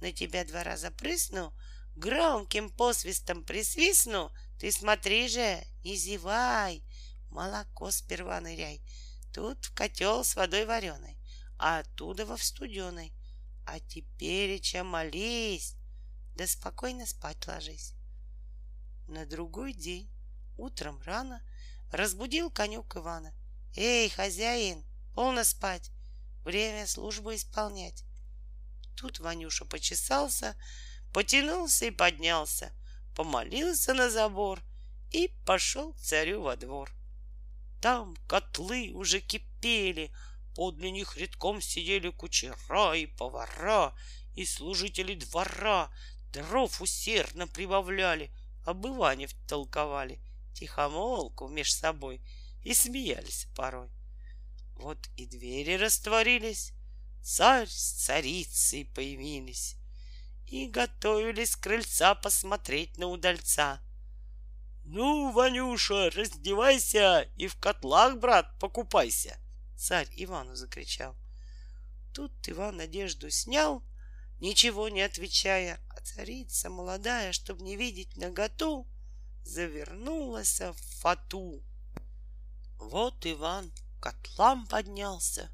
[0.00, 1.54] на тебя два раза прысну—
[1.96, 6.84] Громким посвистом присвистну, ты смотри же, не зевай,
[7.30, 8.82] молоко сперва ныряй.
[9.32, 11.16] Тут в котел с водой вареной,
[11.58, 13.14] а оттуда во в студеной.
[13.64, 15.74] А теперь, чем молись,
[16.36, 17.94] да спокойно спать ложись.
[19.08, 20.10] На другой день,
[20.56, 21.42] утром рано,
[21.90, 23.34] разбудил конюк Ивана.
[23.74, 24.84] Эй, хозяин,
[25.14, 25.90] полно спать,
[26.44, 28.04] время службу исполнять.
[28.96, 30.56] Тут Ванюша почесался,
[31.12, 32.72] потянулся и поднялся,
[33.14, 34.62] помолился на забор
[35.12, 36.92] и пошел к царю во двор.
[37.80, 40.12] Там котлы уже кипели,
[40.54, 43.94] подле них редком сидели кучера и повара,
[44.34, 45.90] и служители двора,
[46.36, 48.30] дров усердно прибавляли,
[48.64, 50.20] об Иване втолковали,
[50.54, 52.20] тихомолку меж собой
[52.62, 53.88] и смеялись порой.
[54.74, 56.72] Вот и двери растворились,
[57.22, 59.76] царь с царицей появились
[60.46, 63.80] и готовились крыльца посмотреть на удальца.
[64.84, 69.36] «Ну, Ванюша, раздевайся и в котлах, брат, покупайся!»
[69.76, 71.16] Царь Ивану закричал.
[72.14, 73.82] Тут Иван одежду снял,
[74.40, 78.86] ничего не отвечая, а царица молодая, чтобы не видеть наготу,
[79.44, 81.62] завернулась в фату.
[82.78, 85.50] Вот Иван к котлам поднялся,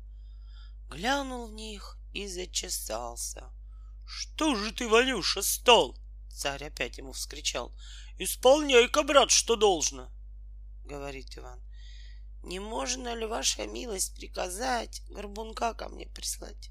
[0.88, 3.50] глянул в них и зачесался.—
[4.06, 5.96] Что же ты, Ванюша, стал?—
[6.32, 7.72] царь опять ему вскричал.—
[8.18, 10.10] Исполняй-ка, брат, что должно.—
[10.84, 11.62] говорит Иван.—
[12.42, 16.70] Не можно ли, ваша милость, приказать горбунка ко мне прислать?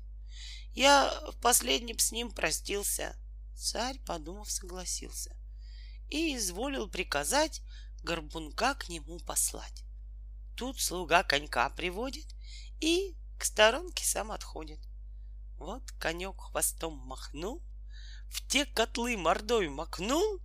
[0.74, 3.16] Я в последнем с ним простился.
[3.56, 5.36] Царь, подумав, согласился
[6.10, 7.62] и изволил приказать
[8.04, 9.84] горбунка к нему послать.
[10.56, 12.28] Тут слуга конька приводит
[12.80, 14.80] и к сторонке сам отходит.
[15.58, 17.64] Вот конек хвостом махнул,
[18.30, 20.40] в те котлы мордой макнул,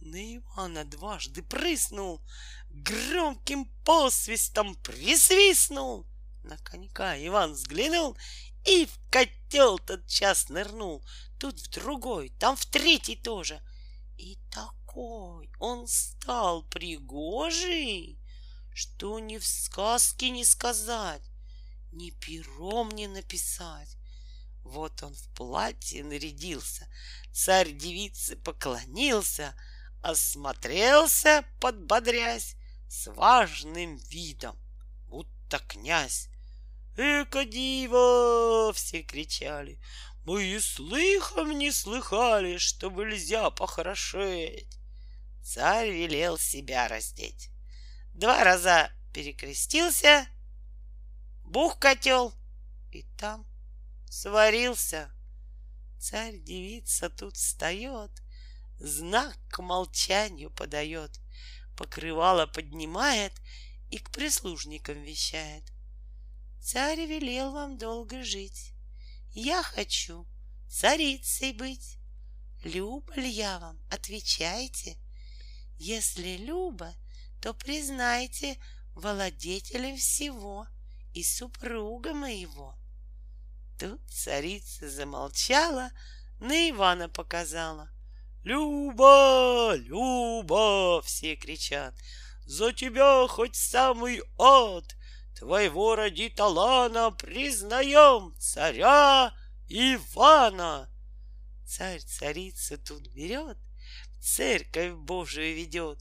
[0.00, 2.22] на Ивана дважды прыснул,
[2.70, 6.06] громким посвистом присвистнул.
[6.42, 8.16] На конька Иван взглянул
[8.68, 11.02] и в котел тот час нырнул.
[11.38, 13.62] Тут в другой, там в третий тоже.
[14.18, 18.20] И такой он стал пригожий,
[18.74, 21.22] что ни в сказке не сказать,
[21.92, 23.96] ни пером не написать.
[24.64, 26.86] Вот он в платье нарядился,
[27.32, 29.54] царь девице поклонился,
[30.02, 32.54] осмотрелся, подбодрясь,
[32.86, 34.58] с важным видом,
[35.06, 36.28] будто князь.
[36.98, 39.78] «Эка диво!»— все кричали.
[40.24, 44.80] «Мы и слыхом не слыхали, что нельзя похорошеть!»
[45.40, 47.50] Царь велел себя раздеть.
[48.14, 50.26] Два раза перекрестился,
[51.44, 52.34] бух котел,
[52.90, 53.46] и там
[54.10, 55.08] сварился.
[56.00, 58.10] Царь-девица тут встает,
[58.80, 61.20] знак к молчанию подает,
[61.76, 63.34] покрывало поднимает
[63.88, 65.62] и к прислужникам вещает.
[66.60, 68.72] Царь велел вам долго жить.
[69.32, 70.26] Я хочу
[70.68, 71.98] царицей быть.
[72.62, 73.78] Люба ли я вам?
[73.90, 74.98] Отвечайте.
[75.78, 76.94] Если Люба,
[77.40, 78.58] то признайте
[78.94, 80.66] владетелем всего
[81.14, 82.76] и супруга моего.
[83.78, 85.90] Тут царица замолчала,
[86.40, 87.90] на Ивана показала.
[88.42, 91.94] Люба, Люба, все кричат,
[92.44, 94.96] за тебя хоть самый ад,
[95.38, 99.32] твоего родит Алана признаем царя
[99.68, 100.90] Ивана.
[101.64, 103.56] Царь царицу тут берет,
[104.18, 106.00] в церковь Божию ведет,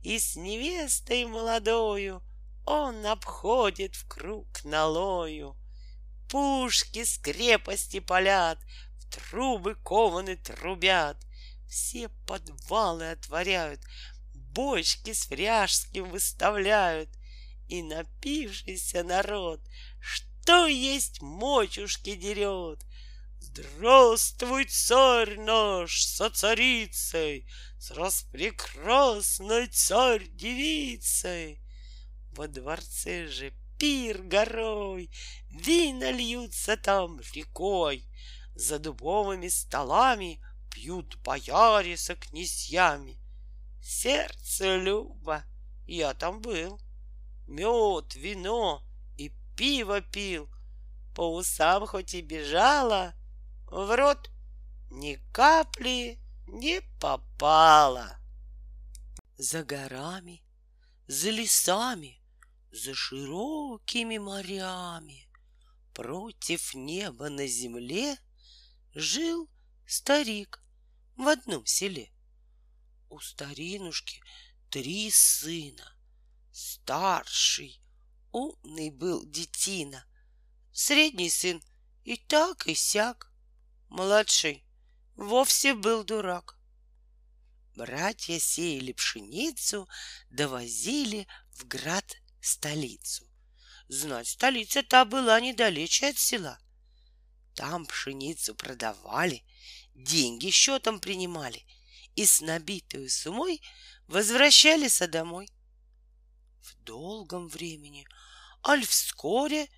[0.00, 2.22] и с невестой молодою
[2.64, 5.58] он обходит в круг налою.
[6.30, 8.58] Пушки с крепости палят,
[8.98, 11.18] в трубы кованы трубят,
[11.68, 13.82] все подвалы отворяют,
[14.32, 17.10] бочки с фряжским выставляют,
[17.70, 19.60] и напившийся народ,
[20.00, 22.84] что есть мочушки дерет.
[23.38, 27.48] Здравствуй, царь наш, со царицей,
[27.78, 31.62] с распрекрасной царь-девицей.
[32.32, 35.10] Во дворце же пир горой,
[35.48, 38.04] вина льются там рекой,
[38.56, 43.20] за дубовыми столами пьют бояре со князьями.
[43.80, 45.44] Сердце Люба,
[45.86, 46.80] я там был—
[47.50, 48.82] мед, вино
[49.16, 50.48] и пиво пил.
[51.14, 53.14] По усам хоть и бежала,
[53.66, 54.30] в рот
[54.90, 58.18] ни капли не попало.
[59.36, 60.42] За горами,
[61.06, 62.22] за лесами,
[62.70, 65.28] за широкими морями,
[65.92, 68.16] против неба на земле
[68.94, 69.48] жил
[69.86, 70.62] старик
[71.16, 72.12] в одном селе.
[73.08, 74.22] У старинушки
[74.70, 75.96] три сына—
[76.52, 77.80] Старший,
[78.32, 80.04] умный был детина,
[80.72, 81.62] Средний сын
[82.04, 83.32] и так и сяк,
[83.88, 84.64] Младший
[85.16, 86.56] вовсе был дурак.
[87.74, 89.88] Братья сеяли пшеницу,
[90.30, 93.26] довозили в град столицу.
[93.88, 96.58] Знать, столица та была недалече от села.
[97.54, 99.44] Там пшеницу продавали,
[99.94, 101.66] деньги счетом принимали
[102.14, 103.60] и с набитой сумой
[104.06, 105.48] возвращались домой
[106.62, 108.06] в долгом времени,
[108.66, 109.68] аль вскоре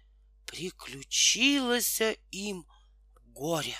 [0.47, 2.01] приключилось
[2.31, 2.67] им
[3.27, 3.77] горе.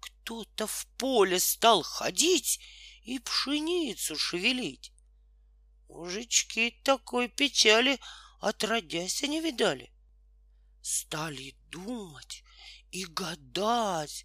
[0.00, 2.60] Кто-то в поле стал ходить
[3.02, 4.92] и пшеницу шевелить.
[5.88, 7.98] Мужички такой печали
[8.40, 9.92] отродясь не видали.
[10.82, 12.42] Стали думать
[12.90, 14.24] и гадать,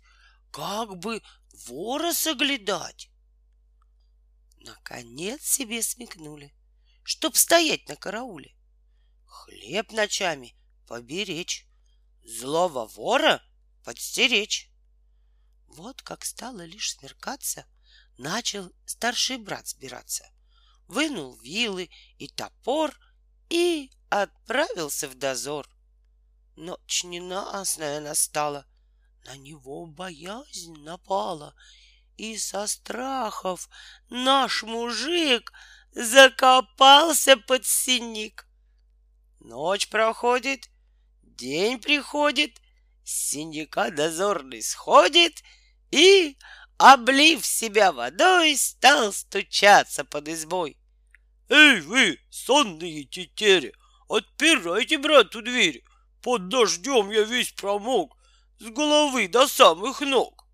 [0.52, 1.22] как бы
[1.68, 3.10] вора соглядать.
[4.60, 6.53] Наконец себе смекнули—
[7.06, 8.56] чтоб стоять на карауле.
[9.26, 10.56] Хлеб ночами
[10.88, 11.68] поберечь,
[12.23, 13.44] злого вора
[13.84, 14.72] подстеречь.
[15.68, 17.68] Вот как стало лишь смеркаться,
[18.18, 20.27] начал старший брат сбираться.
[20.88, 22.98] вынул вилы и топор
[23.49, 25.69] и отправился в дозор.
[26.56, 28.65] Ночь ненастная настала,
[29.26, 31.56] на него боязнь напала,
[32.18, 33.69] и со страхов
[34.10, 35.52] наш мужик
[35.96, 38.46] закопался под синик.
[39.40, 40.70] Ночь проходит,
[41.24, 42.62] день приходит,
[43.04, 45.44] с синяка дозорный сходит
[45.92, 46.38] и,
[46.78, 50.78] облив себя водой, стал стучаться под избой.
[51.48, 53.74] Эй вы, сонные тетери,
[54.10, 55.84] отпирайте брату двери,
[56.22, 58.18] под дождем я весь промок,
[58.60, 60.45] с головы до самых ног.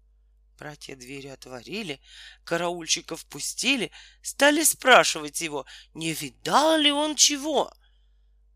[0.61, 1.99] Братья двери отворили,
[2.43, 5.65] караульщиков пустили, стали спрашивать его,
[5.95, 7.73] не видал ли он чего.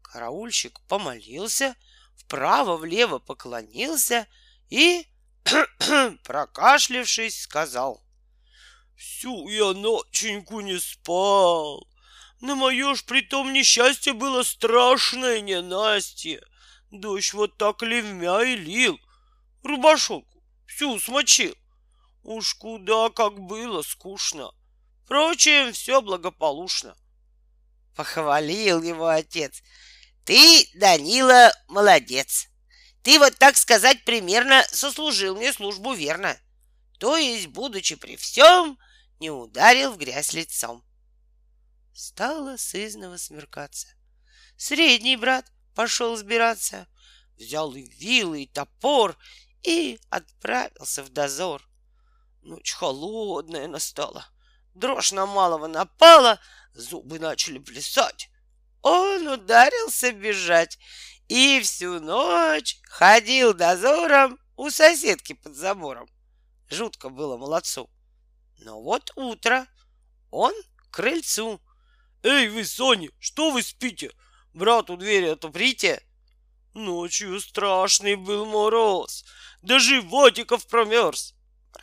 [0.03, 1.75] Караульщик помолился,
[2.15, 4.27] вправо-влево поклонился
[4.69, 5.07] и,
[6.23, 8.05] прокашлявшись, сказал.
[8.95, 11.89] Всю я ноченьку не спал.
[12.39, 16.43] На мое ж притом несчастье было страшное ненастье.
[16.91, 18.99] Дождь вот так ливмя и лил.
[19.63, 21.55] Рубашонку всю смочил.
[22.25, 24.51] Уж куда как было скучно.
[25.03, 26.97] Впрочем, все благополучно.
[27.95, 29.61] Похвалил его отец.
[30.23, 32.47] Ты, Данила, молодец.
[33.03, 36.35] Ты вот так сказать примерно сослужил мне службу верно.
[36.97, 38.79] То есть, будучи при всем,
[39.19, 40.83] не ударил в грязь лицом.
[41.93, 43.89] Стало сызново смеркаться.
[44.57, 45.45] Средний брат
[45.75, 46.87] пошел сбираться,
[47.37, 49.15] взял и вилы, и топор,
[49.61, 51.61] и отправился в дозор.
[52.45, 54.23] Ночь холодная настала,
[54.75, 56.39] дрожь на малого напала,
[56.75, 58.29] зубы начали плясать.
[58.83, 60.77] Он ударился бежать
[61.27, 66.07] и всю ночь ходил дозором у соседки под забором.
[66.69, 67.89] Жутко было молодцу.
[68.59, 69.65] Но вот утро,
[70.29, 71.59] он к крыльцу.
[72.21, 74.11] Эй, вы, Соня, что вы спите?
[74.53, 76.07] Брату двери отоприте.
[76.75, 79.25] Ночью страшный был мороз,
[79.63, 81.34] даже Ватиков промерз.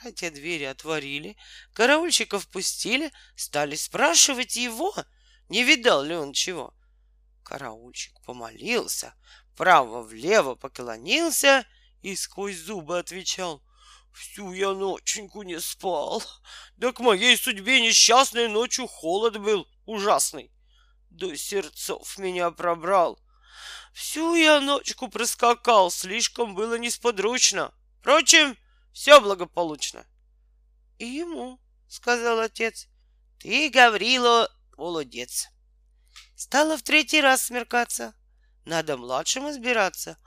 [0.02, 1.36] Братья двери отворили,
[1.74, 4.92] караульщиков пустили, стали спрашивать его,
[5.48, 6.74] не видал ли он чего.
[7.44, 9.14] Караульщик помолился,
[9.56, 11.64] право-влево поклонился
[12.00, 13.62] и сквозь зубы отвечал.
[14.12, 16.20] Всю я ноченьку не спал.
[16.76, 20.50] Да к моей судьбе несчастной ночью холод был ужасный.
[21.10, 23.20] До сердцов меня пробрал.
[23.92, 27.72] Всю я ночку проскакал, слишком было несподручно.
[28.00, 28.56] Впрочем,
[28.92, 30.06] все благополучно.
[30.98, 32.88] И ему, сказал отец,
[33.38, 35.48] ты, Гаврила, молодец.
[36.36, 38.14] Стало в третий раз смеркаться.
[38.64, 40.18] Надо младшим избираться.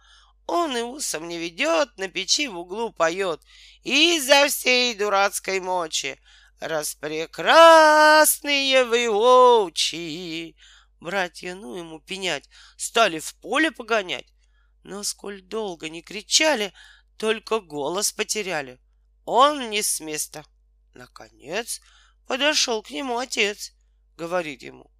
[0.47, 3.41] Он и усом не ведет, на печи в углу поет.
[3.83, 6.19] Из-за всей дурацкой мочи
[6.59, 10.55] распрекрасные вы очи.
[10.99, 12.47] Братья, ну ему пенять,
[12.77, 14.27] стали в поле погонять.
[14.83, 16.73] Но сколь долго не кричали,
[17.17, 18.79] только голос потеряли.
[19.25, 20.45] Он не с места.
[20.93, 21.81] Наконец
[22.27, 23.73] подошел к нему отец,
[24.17, 24.91] говорит ему.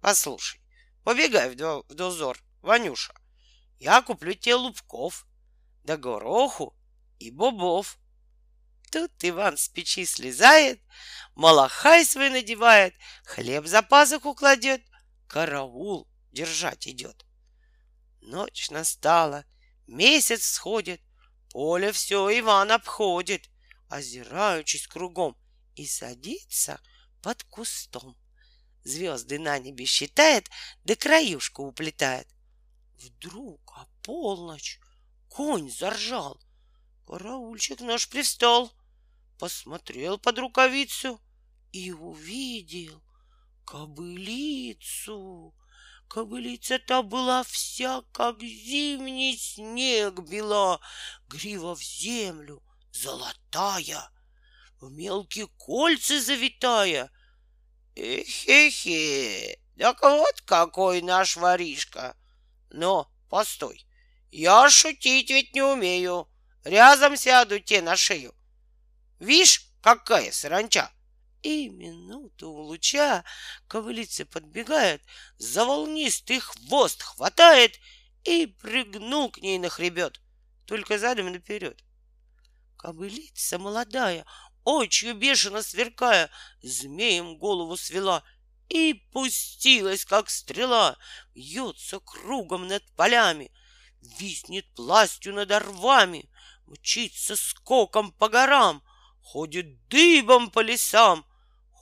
[0.00, 0.60] Послушай,
[1.02, 3.14] побегай в, до, в дозор, Ванюша.
[3.78, 5.26] Я куплю тебе лубков,
[5.82, 6.76] да гороху
[7.18, 7.98] и бобов.
[8.90, 10.80] Тут Иван с печи слезает,
[11.34, 12.94] малахай свой надевает,
[13.24, 14.82] хлеб за пазуху кладет,
[15.26, 17.24] караул держать идет.
[18.20, 19.44] Ночь настала,
[19.86, 21.00] месяц сходит,
[21.54, 23.48] поле все Иван обходит,
[23.88, 25.36] озираючись кругом,
[25.76, 26.80] и садится
[27.22, 28.16] под кустом.
[28.82, 30.50] Звезды на небе считает,
[30.82, 32.26] да краюшку уплетает.
[32.94, 34.80] Вдруг, а полночь,
[35.28, 36.40] конь заржал.
[37.06, 38.72] Караульщик наш привстал,
[39.38, 41.20] посмотрел под рукавицу
[41.70, 43.00] и увидел
[43.64, 45.54] кобылицу.
[46.14, 50.80] Кобылица-то была вся, как зимний снег бела,
[51.26, 52.62] грива в землю,
[52.92, 54.08] золотая,
[54.80, 57.10] в мелкие кольца завитая.
[57.96, 62.16] Эхе-хе, так вот какой наш воришка.
[62.70, 63.84] Но, постой,
[64.30, 66.28] я шутить ведь не умею.
[66.62, 68.36] Рязом сяду те на шею.
[69.18, 70.92] Вишь, какая саранча!
[71.44, 73.22] И минуту луча
[73.68, 75.02] ковылица подбегает,
[75.36, 77.78] за волнистый хвост хватает
[78.24, 80.22] и прыгнул к ней на хребет,
[80.64, 81.84] только задом наперед.
[82.78, 84.24] Кобылица молодая,
[84.64, 86.30] очью бешено сверкая,
[86.62, 88.24] змеем голову свела
[88.70, 90.96] и пустилась, как стрела,
[91.34, 93.52] вьется кругом над полями,
[94.00, 96.30] виснет пластью над орвами,
[96.64, 98.82] мчится скоком по горам,
[99.20, 101.26] ходит дыбом по лесам,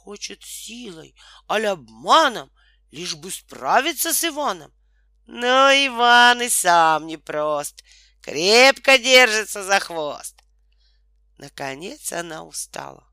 [0.05, 1.15] хочет силой,
[1.49, 2.51] аль обманом,
[2.91, 4.73] лишь бы справиться с Иваном.
[5.27, 7.85] Но Иван и сам непрост,
[8.21, 10.43] крепко держится за хвост.
[11.39, 13.09] Наконец она устала.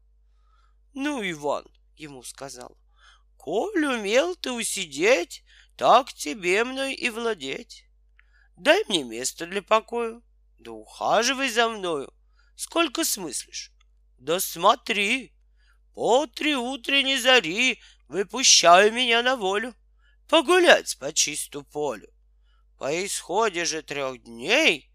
[0.93, 2.75] Ну, Иван, ему сказал,
[3.37, 5.43] коль умел ты усидеть,
[5.77, 7.85] так тебе мной и владеть.
[8.57, 10.21] Дай мне место для покоя,
[10.57, 12.11] да ухаживай за мною,
[12.55, 13.71] сколько смыслишь.
[14.17, 15.33] Да смотри,
[15.99, 19.75] по три утренней зари выпущай меня на волю,
[20.29, 22.09] погулять по чисту полю.
[22.77, 24.89] По исходе же трех дней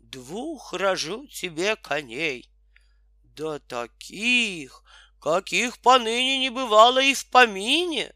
[0.00, 2.50] двух рожу тебе коней.
[3.22, 4.82] Да таких,
[5.20, 8.12] каких поныне не бывало и в помине.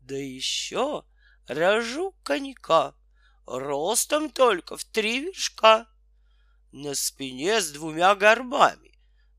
[0.00, 1.04] Да еще
[1.46, 2.94] рожу конька,
[3.44, 5.86] ростом только в три вершка,
[6.70, 8.91] на спине с двумя горбами,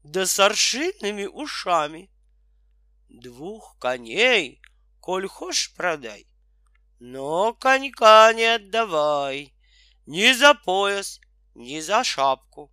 [0.04, 2.10] да с аршинными ушами.
[3.10, 4.62] Двух коней,
[5.00, 6.28] коль хочешь, продай,
[7.00, 9.54] но конька не отдавай
[10.06, 11.20] ни за пояс,
[11.56, 12.72] ни за шапку,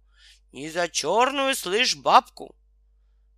[0.52, 2.56] ни за черную, слышь, бабку.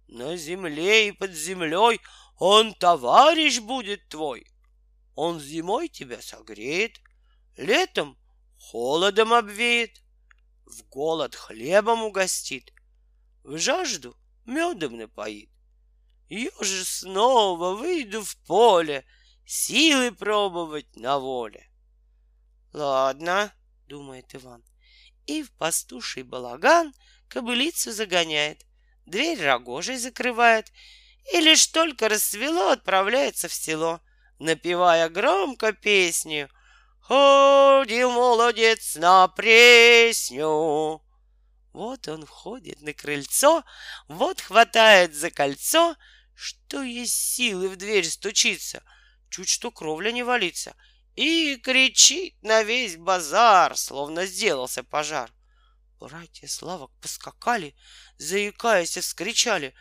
[0.09, 2.01] На земле и под землей
[2.39, 4.47] он товарищ будет твой.
[5.15, 7.01] Он зимой тебя согреет,
[7.57, 8.19] летом
[8.59, 10.03] холодом обвеет,
[10.65, 12.72] в голод хлебом угостит,
[13.45, 15.51] в жажду медом напоит.
[16.29, 19.05] Я же снова выйду в поле,
[19.45, 21.69] силы пробовать на воле.
[22.73, 23.53] Ладно,
[23.87, 24.65] думает Иван,
[25.27, 26.95] и в пастуший балаган
[27.29, 28.65] кобылицу загоняет,
[29.05, 30.73] дверь рогожей закрывает,
[31.33, 34.01] и лишь только рассвело, отправляется в село,
[34.39, 36.49] напевая громко песню
[37.01, 41.03] «Ходил молодец на пресню».
[41.73, 43.65] Вот он входит на крыльцо,
[44.07, 45.97] вот хватает за кольцо,
[46.35, 48.83] что есть силы в дверь стучится,
[49.31, 50.77] чуть что кровля не валится,
[51.15, 55.33] и кричит на весь базар, словно сделался пожар.
[55.99, 57.75] Братья Славок поскакали,
[58.19, 59.75] заикаясь, вскричали.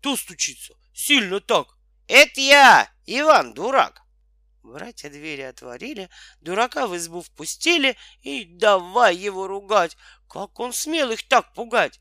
[0.00, 0.74] Кто стучится?
[0.92, 1.68] Сильно так.
[2.08, 4.02] Это я, Иван, дурак.
[4.62, 6.10] Братья двери отворили,
[6.40, 9.96] дурака в избу впустили и давай его ругать.
[10.28, 12.00] Как он смел их так пугать?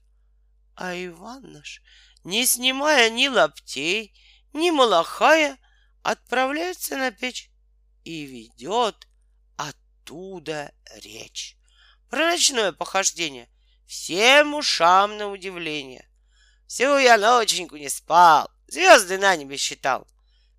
[0.76, 1.82] А Иван наш,
[2.24, 4.14] не снимая ни лаптей,
[4.54, 5.58] ни малахая,
[6.04, 7.50] отправляется на печь
[8.04, 9.08] и ведет
[9.56, 11.58] оттуда речь.
[12.10, 13.50] Про ночное похождение
[13.86, 16.08] всем ушам на удивление.
[16.68, 20.06] Всю я ноченьку не спал, звезды на небе считал.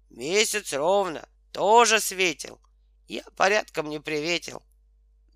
[0.08, 2.60] Месяц ровно тоже светил.
[3.06, 4.62] Я порядком не приветил.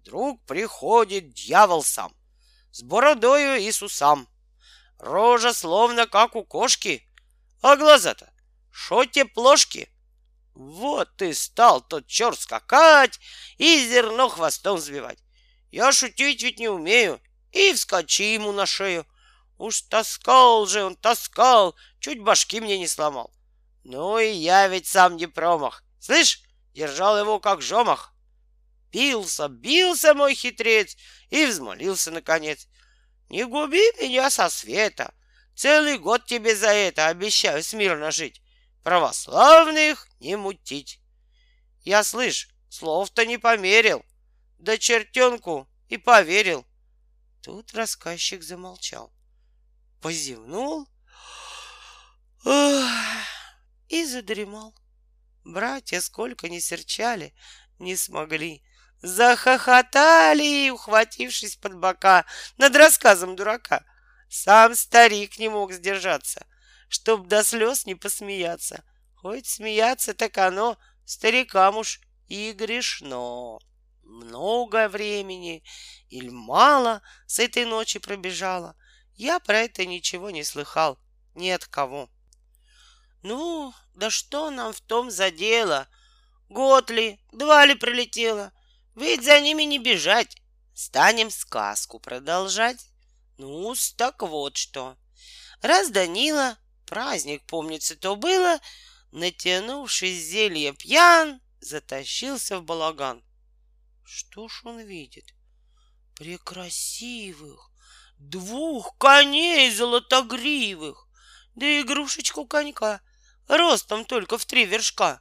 [0.00, 2.14] Вдруг приходит дьявол сам,
[2.72, 4.28] с бородою и с усам.
[4.98, 7.06] Рожа словно как у кошки,
[7.60, 8.32] а глаза-то
[8.70, 9.88] шо те плошки.
[10.54, 13.20] Вот и стал тот черт скакать
[13.58, 15.18] и зерно хвостом сбивать.
[15.70, 17.20] Я шутить ведь не умею,
[17.52, 19.06] и вскочи ему на шею.
[19.58, 23.32] Уж таскал же он, таскал, чуть башки мне не сломал.
[23.84, 25.84] Ну и я ведь сам не промах.
[25.98, 26.42] Слышь,
[26.74, 28.12] держал его как жомах.
[28.92, 30.96] Бился, бился мой хитрец
[31.30, 32.68] и взмолился наконец.
[33.30, 35.14] Не губи меня со света.
[35.54, 38.42] Целый год тебе за это обещаю смирно жить.
[38.82, 41.00] Православных не мутить.
[41.84, 44.04] Я, слышь, слов-то не померил.
[44.58, 46.66] Да чертенку и поверил.
[47.40, 49.12] Тут рассказчик замолчал,
[50.00, 50.86] позевнул
[53.88, 54.74] и задремал.
[55.44, 57.34] Братья, сколько ни серчали,
[57.78, 58.62] не смогли.
[59.02, 62.24] Захохотали, ухватившись под бока
[62.56, 63.84] над рассказом дурака.
[64.28, 66.46] Сам старик не мог сдержаться,
[66.88, 68.84] чтоб до слез не посмеяться.
[69.14, 73.58] Хоть смеяться, так оно старикам уж и грешно
[74.02, 75.64] много времени
[76.08, 78.76] или мало с этой ночи пробежало.
[79.14, 80.98] Я про это ничего не слыхал,
[81.34, 82.08] ни от кого.
[83.22, 85.88] Ну, да что нам в том за дело?
[86.48, 88.52] Год ли, два ли пролетело?
[88.94, 90.36] Ведь за ними не бежать.
[90.74, 92.86] Станем сказку продолжать.
[93.38, 94.96] ну так вот что.
[95.60, 98.60] Раз Данила, праздник, помнится, то было,
[99.12, 103.22] натянувшись зелье пьян, затащился в балаган.
[104.04, 105.34] Что ж он видит?
[106.16, 107.72] Прекрасивых
[108.18, 111.08] двух коней золотогривых,
[111.54, 113.00] да игрушечку конька,
[113.48, 115.20] ростом только в три вершка.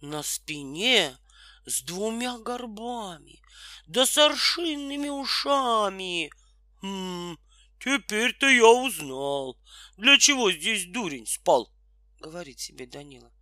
[0.00, 1.18] На спине
[1.66, 3.42] с двумя горбами,
[3.86, 6.30] да с аршинными ушами.
[6.80, 7.36] Хм,
[7.80, 9.58] теперь-то я узнал,
[9.96, 11.72] для чего здесь дурень спал,—
[12.20, 13.32] говорит себе Данила.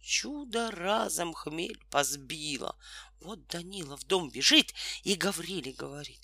[0.00, 2.78] Чудо разом хмель позбило.
[3.20, 4.72] Вот Данила в дом бежит
[5.02, 6.20] и Гавриле говорит.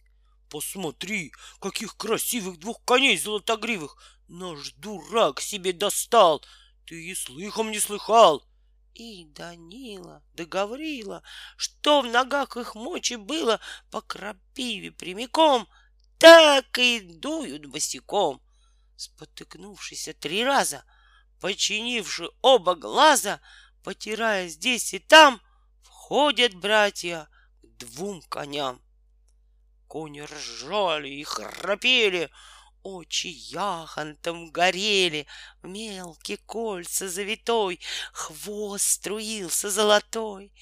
[0.48, 3.96] Посмотри, каких красивых двух коней золотогривых
[4.28, 6.42] наш дурак себе достал.
[6.86, 8.46] Ты и слыхом не слыхал.
[8.94, 11.24] И Данила да Гаврила,
[11.56, 13.60] что в ногах их мочи было
[13.90, 15.68] по крапиве прямиком,
[16.18, 18.40] так и дуют босиком.
[18.96, 20.84] Спотыкнувшись три раза,
[21.40, 23.40] починивши оба глаза,
[23.82, 25.40] потирая здесь и там,
[25.82, 27.28] входят братья
[27.62, 28.80] к двум коням.
[29.88, 32.30] Кони ржали и храпели,
[32.84, 35.26] Очи яхонтом горели,
[35.62, 37.80] Мелкие кольца завитой,
[38.12, 40.52] Хвост струился золотой,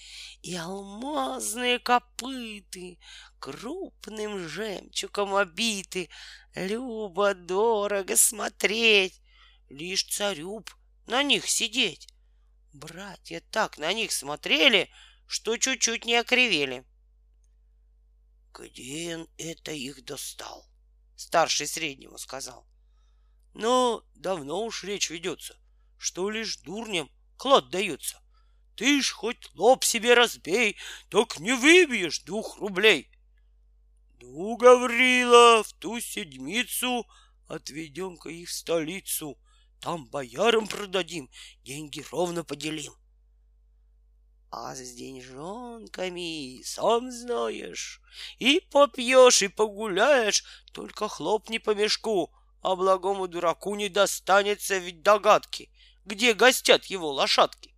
[0.41, 3.01] И алмазные копыты
[3.41, 6.11] Крупным жемчугом обиты,
[6.55, 9.21] Любо-дорого смотреть,
[9.69, 10.65] Лишь царю
[11.09, 12.07] на них сидеть.
[12.73, 14.89] Братья так на них смотрели,
[15.27, 16.85] Что чуть-чуть не окривели.
[18.55, 20.72] Где он это их достал?
[21.23, 22.67] Старший среднему сказал.
[23.55, 25.57] Но давно уж речь ведется,
[25.97, 28.21] что лишь дурням клад дается.
[28.75, 30.77] Ты ж хоть лоб себе разбей,
[31.11, 33.09] так не выбьешь двух рублей.
[34.21, 37.07] Ну, Гаврила, в ту седмицу
[37.47, 39.39] отведем-ка их в столицу.
[39.81, 41.31] Там боярам продадим,
[41.63, 42.95] деньги ровно поделим.
[44.55, 48.03] А с деньжонками, сам знаешь,
[48.39, 52.31] И попьешь, и погуляешь, Только хлопни по мешку,
[52.61, 55.71] А благому дураку не достанется ведь догадки,
[56.05, 57.75] Где гостят его лошадки.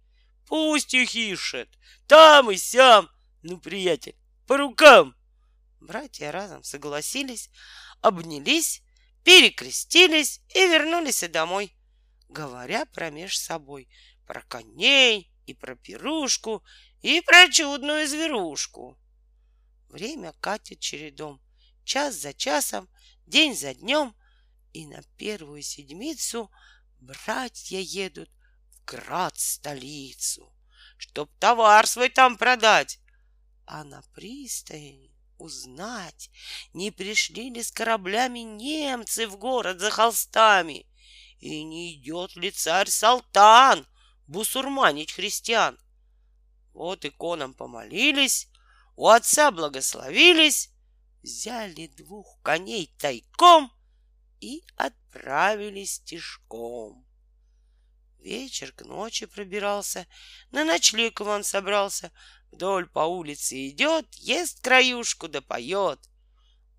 [0.48, 1.68] Пусть их ищет,
[2.09, 3.09] там и сям.
[3.42, 4.16] Ну, приятель,
[4.48, 5.14] по рукам.
[5.78, 7.51] Братья разом согласились,
[8.01, 8.82] обнялись,
[9.22, 11.72] перекрестились и вернулись домой,
[12.28, 13.88] говоря промеж собой
[14.26, 16.62] про коней, и про пирушку,
[17.02, 18.98] и про чудную зверушку.
[19.88, 21.40] Время катит чередом,
[21.84, 22.88] час за часом,
[23.26, 24.14] день за днем,
[24.72, 26.50] и на первую седмицу
[27.00, 28.30] братья едут
[28.70, 30.52] в град столицу,
[30.98, 32.98] чтоб товар свой там продать,
[33.66, 36.30] а на пристани узнать,
[36.72, 40.86] не пришли ли с кораблями немцы в город за холстами,
[41.38, 43.86] и не идет ли царь Салтан
[44.26, 45.78] бусурманить христиан.
[46.72, 48.48] Вот иконам помолились,
[48.96, 50.70] у отца благословились,
[51.22, 53.72] взяли двух коней тайком
[54.40, 57.06] и отправились тишком.
[58.18, 60.06] Вечер к ночи пробирался,
[60.51, 62.10] на ночлег Иван собрался,
[62.51, 66.01] вдоль по улице идет, ест краюшку да поет.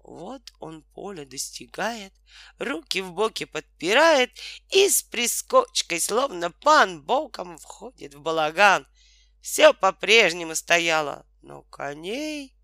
[0.06, 2.14] Вот он поле достигает,
[2.60, 4.30] руки в боки подпирает
[4.70, 8.86] и с прискочкой, словно пан, боком входит в балаган.
[9.42, 12.56] Все по-прежнему стояло, но коней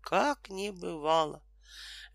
[0.00, 1.40] как не бывало.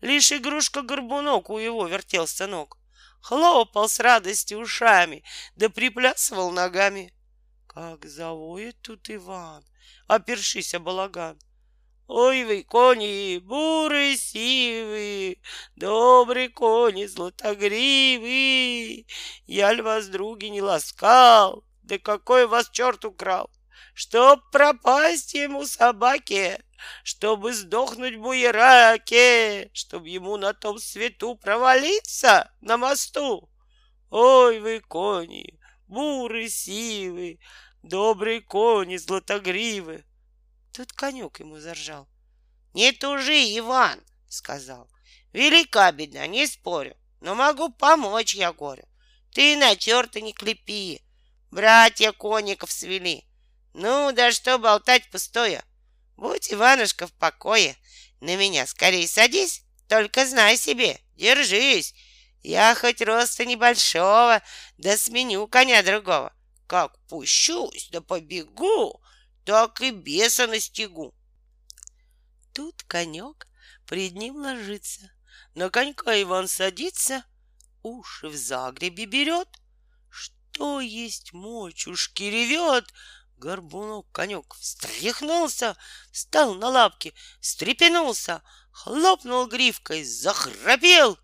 [0.02, 2.78] Лишь игрушка-горбунок у его вертелся ног.
[3.22, 5.24] Хлопал с радостью ушами,
[5.56, 7.14] да приплясывал ногами.
[7.66, 9.64] Как завоет тут Иван,
[10.08, 11.38] опершись о балаган.
[12.06, 15.38] Ой вы, кони, бурые сивы,
[15.74, 19.06] Добрые кони, златогривы,
[19.46, 23.50] Я ль вас, други, не ласкал, Да какой вас черт украл?
[23.94, 26.62] Чтоб пропасть ему собаке,
[27.04, 33.48] Чтобы сдохнуть буераке, Чтоб ему на том свету провалиться на мосту.
[34.10, 35.58] Ой вы, кони,
[35.88, 37.38] бурые сивы,
[37.82, 40.04] Добрые кони, златогривы,
[40.74, 42.08] Тут конек ему заржал.
[42.72, 44.90] «Не тужи, Иван!»— сказал.
[45.32, 48.84] «Велика беда, не спорю, но могу помочь я горю.
[49.32, 51.00] Ты на черта не клепи,
[51.52, 53.24] братья конников свели.
[53.72, 55.62] Ну, да что болтать пустое.
[56.16, 57.76] Будь, Иванушка, в покое.
[58.20, 61.94] На меня скорее садись, только знай себе, держись.
[62.42, 64.42] Я хоть роста небольшого,
[64.78, 66.32] да сменю коня другого.
[66.66, 69.00] Как пущусь, да побегу,
[69.44, 71.14] так и беса настигу.
[72.52, 73.46] Тут конек
[73.86, 75.10] пред ним ложится,
[75.54, 77.24] на конька Иван садится,
[77.82, 79.48] уши в загребе берет,
[80.08, 82.92] что есть мочушки ревет.
[83.36, 85.76] Горбунок конек встряхнулся,
[86.12, 91.18] встал на лапки, встрепенулся, хлопнул гривкой, захрапел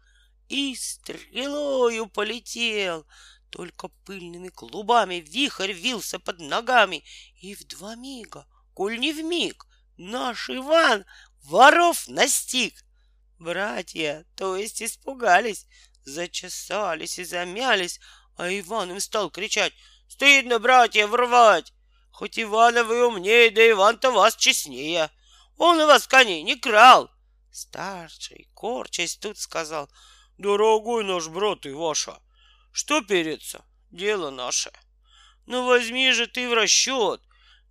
[0.49, 3.07] и стрелою полетел—
[3.51, 7.05] только пыльными клубами вихрь вился под ногами,
[7.41, 9.67] и в два мига, коль не в миг,
[9.97, 11.05] наш Иван
[11.43, 12.75] воров настиг.
[13.39, 15.67] Братья, то есть испугались,
[16.05, 18.01] зачесались и замялись,
[18.37, 19.73] а Иван им стал кричать
[20.11, 21.73] Стыдно, братья, врывать.
[22.11, 25.09] Хоть Ивана вы умнее, да Иван-то вас честнее.
[25.57, 27.09] Он у вас коней не крал.
[27.53, 29.89] Старший, корчась, тут сказал,
[30.37, 32.19] Дорогой наш брат и ваша,
[32.73, 33.65] что переться?
[33.91, 34.71] Дело наше.
[35.47, 37.21] Ну возьми же ты в расчет,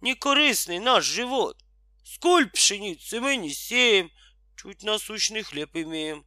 [0.01, 1.57] некорыстный наш живот.
[2.03, 4.11] Сколь пшеницы мы не сеем,
[4.57, 6.25] чуть насущный хлеб имеем.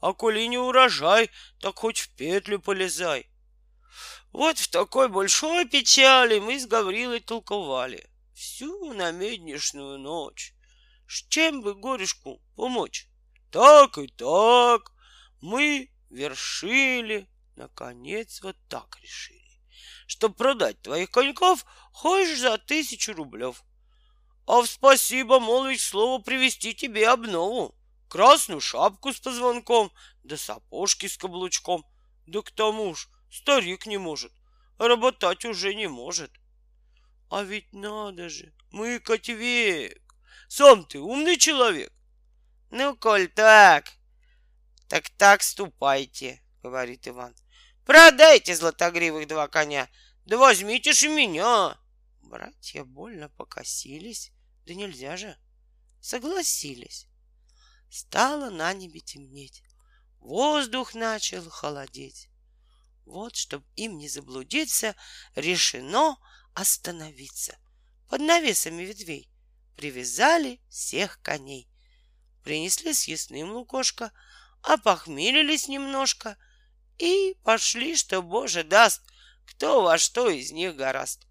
[0.00, 1.30] А коли не урожай,
[1.60, 3.28] так хоть в петлю полезай.
[4.32, 10.54] Вот в такой большой печали мы с Гаврилой толковали всю намеднишную ночь.
[11.06, 13.06] С чем бы горюшку помочь?
[13.50, 14.92] Так и так
[15.40, 19.60] мы вершили, наконец вот так решили,
[20.06, 23.64] что продать твоих коньков хочешь за тысячу рублев.
[24.46, 27.74] А в спасибо молвить слово привезти тебе обнову,
[28.08, 29.92] красную шапку с позвонком,
[30.22, 31.86] да сапожки с каблучком,
[32.26, 34.32] да к тому ж старик не может,
[34.78, 36.32] работать уже не может.
[37.30, 40.02] А ведь надо же, мыкать век.
[40.48, 41.92] Сам ты умный человек.
[42.70, 43.90] Ну, коль так,
[44.88, 47.34] так так ступайте, говорит Иван.
[47.84, 49.88] Продайте златогривых два коня,
[50.24, 51.76] да возьмите же меня.
[52.22, 54.32] Братья больно покосились,
[54.66, 55.36] да нельзя же.
[56.00, 57.06] Согласились.
[57.90, 59.62] Стало на небе темнеть.
[60.20, 62.28] Воздух начал холодеть.
[63.04, 64.94] Вот, чтоб им не заблудиться,
[65.34, 66.16] решено
[66.54, 67.58] остановиться.
[68.08, 69.28] Под навесами ветвей
[69.76, 71.68] привязали всех коней.
[72.44, 74.12] Принесли съестным лукошко,
[74.62, 76.36] опохмелились немножко
[76.98, 79.02] и пошли, что Боже даст,
[79.46, 81.26] кто во что из них гораст.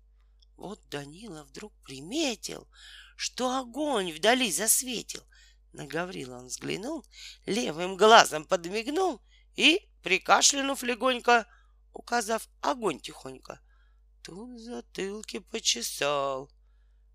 [0.57, 2.67] Вот Данила вдруг приметил,
[3.15, 5.23] что огонь вдали засветил.
[5.73, 7.05] На Гаврила он взглянул,
[7.45, 9.21] левым глазом подмигнул
[9.55, 11.47] и, прикашлянув легонько,
[11.93, 13.61] указав огонь тихонько,
[14.23, 16.51] тут затылки почесал.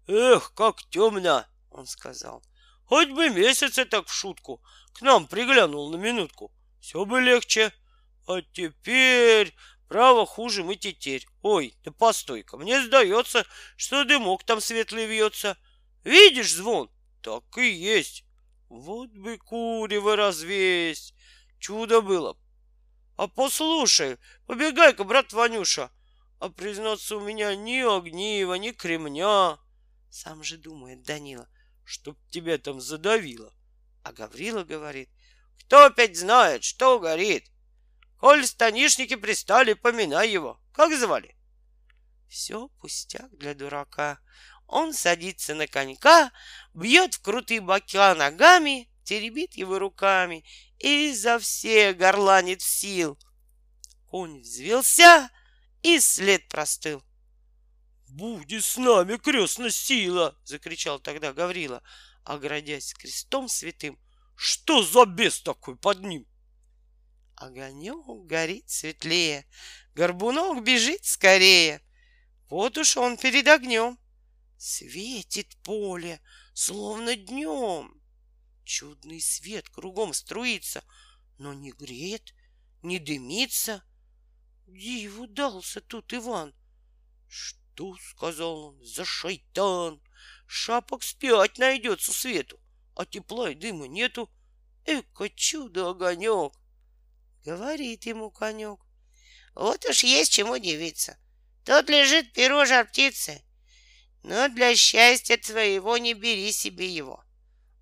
[0.06, 2.42] Эх, как темно, он сказал.
[2.84, 4.62] Хоть бы месяц так в шутку
[4.92, 6.52] к нам приглянул на минутку.
[6.80, 7.72] Все бы легче.
[8.26, 9.54] А теперь
[9.88, 11.26] Право, хуже мы тетерь.
[11.42, 13.46] Ой, да постой-ка, мне сдается,
[13.76, 15.56] что дымок там светлый вьется.
[16.02, 16.90] Видишь звон?
[17.22, 18.24] Так и есть.
[18.68, 21.14] Вот бы курево развесть.
[21.60, 22.36] Чудо было.
[23.16, 25.90] А послушай, побегай-ка, брат Ванюша.
[26.40, 29.58] А признаться, у меня ни огнива, ни кремня.
[30.10, 31.48] Сам же думает Данила,
[31.84, 33.54] чтоб тебя там задавило.
[34.02, 35.08] А Гаврила говорит,
[35.60, 37.50] кто опять знает, что горит?
[38.18, 40.60] Коль станишники пристали, поминай его.
[40.72, 41.36] Как звали?
[42.28, 44.20] Все пустяк для дурака.
[44.66, 46.32] Он садится на конька,
[46.74, 50.44] бьет в крутые бока ногами, теребит его руками
[50.78, 53.18] и изо всех горланит сил.
[54.06, 55.30] Конь взвелся
[55.82, 57.02] и след простыл.
[58.08, 61.82] «Буди с нами, крестная сила!»— закричал тогда Гаврила,
[62.24, 63.98] оградясь крестом святым.
[64.36, 66.26] «Что за бес такой под ним?»
[67.36, 69.46] Огонек горит светлее,
[69.94, 71.82] горбунок бежит скорее.
[72.48, 73.98] Вот уж он перед огнем.
[74.56, 76.22] Светит поле,
[76.54, 78.00] словно днем.
[78.64, 80.82] Чудный свет кругом струится,
[81.36, 82.34] но не греет,
[82.82, 83.84] не дымится.
[84.66, 86.54] Диву дался тут Иван.
[87.28, 90.00] Что, сказал он, за шайтан?
[90.46, 92.58] Шапок спять найдется свету,
[92.94, 94.30] а тепла и дыма нету.
[94.86, 96.54] Эко чудо огонек!
[97.46, 98.80] Говорит ему конек.
[99.54, 101.16] Вот уж есть чему удивиться.
[101.64, 103.44] Тут лежит перо жар птицы.
[104.24, 107.22] Но для счастья твоего не бери себе его.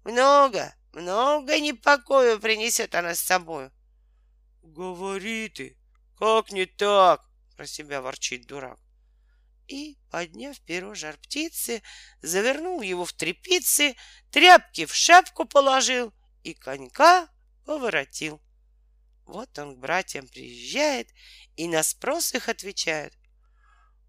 [0.05, 3.71] Много, много непокоя принесет она с собой.
[4.63, 5.79] Говори ты,
[6.19, 7.25] как не так?
[7.57, 8.79] Про себя ворчит дурак.
[9.67, 11.83] И, подняв перо жар птицы,
[12.21, 13.97] завернул его в трепицы,
[14.31, 16.13] тряпки в шапку положил
[16.43, 17.31] и конька
[17.65, 18.44] поворотил.
[19.27, 21.09] Вот он к братьям приезжает
[21.57, 23.15] и на спрос их отвечает.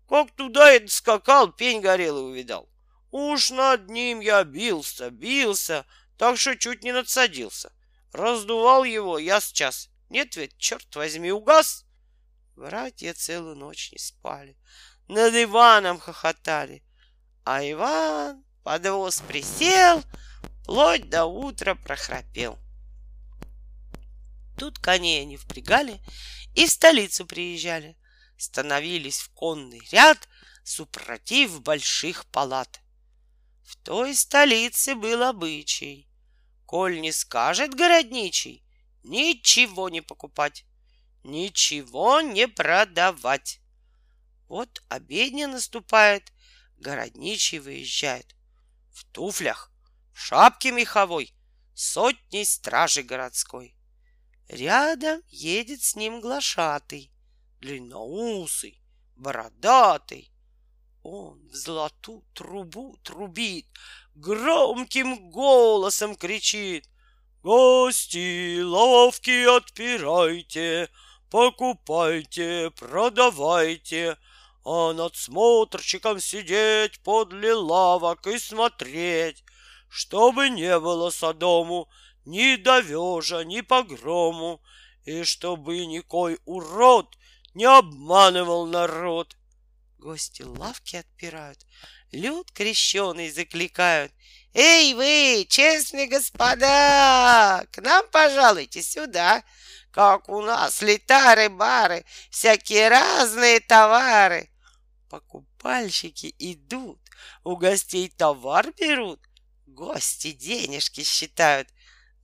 [0.07, 2.69] Как туда это скакал, пень горелый увидал.
[3.11, 5.85] Уж над ним я бился, бился,
[6.17, 7.71] так что чуть не надсадился.
[8.11, 9.89] Раздувал его я сейчас.
[10.09, 11.85] Нет ведь, черт возьми, угас.
[12.55, 14.57] Братья целую ночь не спали,
[15.07, 16.83] над Иваном хохотали.
[17.43, 20.03] А Иван под воз присел,
[20.61, 22.57] вплоть до утра прохрапел.
[24.57, 26.01] Тут коней они впрягали
[26.53, 27.97] и в столицу приезжали.
[28.37, 30.27] Становились в конный ряд
[30.63, 32.81] супротив больших палат.
[33.63, 36.09] В той столице был обычай.
[36.65, 38.63] Коль не скажет городничий,
[39.03, 40.65] ничего не покупать,
[41.23, 43.59] ничего не продавать.
[44.47, 46.33] Вот обедня наступает,
[46.77, 48.35] городничий выезжает.
[48.91, 49.71] В туфлях,
[50.13, 51.33] в шапке меховой,
[51.73, 53.74] сотней стражи городской.
[54.47, 57.11] Рядом едет с ним глашатый,
[57.61, 58.79] длинноусый,
[59.15, 60.31] бородатый.
[61.01, 63.65] Он в золотую трубу трубит,
[64.13, 66.87] громким голосом кричит.
[67.41, 70.89] Гости, лавки отпирайте,
[71.29, 74.17] покупайте, продавайте,
[74.63, 79.43] а надсмотрщиком сидеть подле лавок и смотреть,
[79.89, 81.87] чтобы не было Содому
[82.25, 84.61] ни довежа, ни погрому,
[85.03, 87.17] и чтобы никой урод
[87.53, 89.37] не обманывал народ.
[89.97, 91.65] Гости лавки отпирают,
[92.11, 94.11] люд крещеный закликают.
[94.53, 99.43] Эй вы, честные господа, к нам пожалуйте сюда,
[99.91, 104.49] как у нас летары-бары, всякие разные товары.
[105.09, 106.99] Покупальщики идут,
[107.43, 109.19] у гостей товар берут,
[109.65, 111.69] гости денежки считают,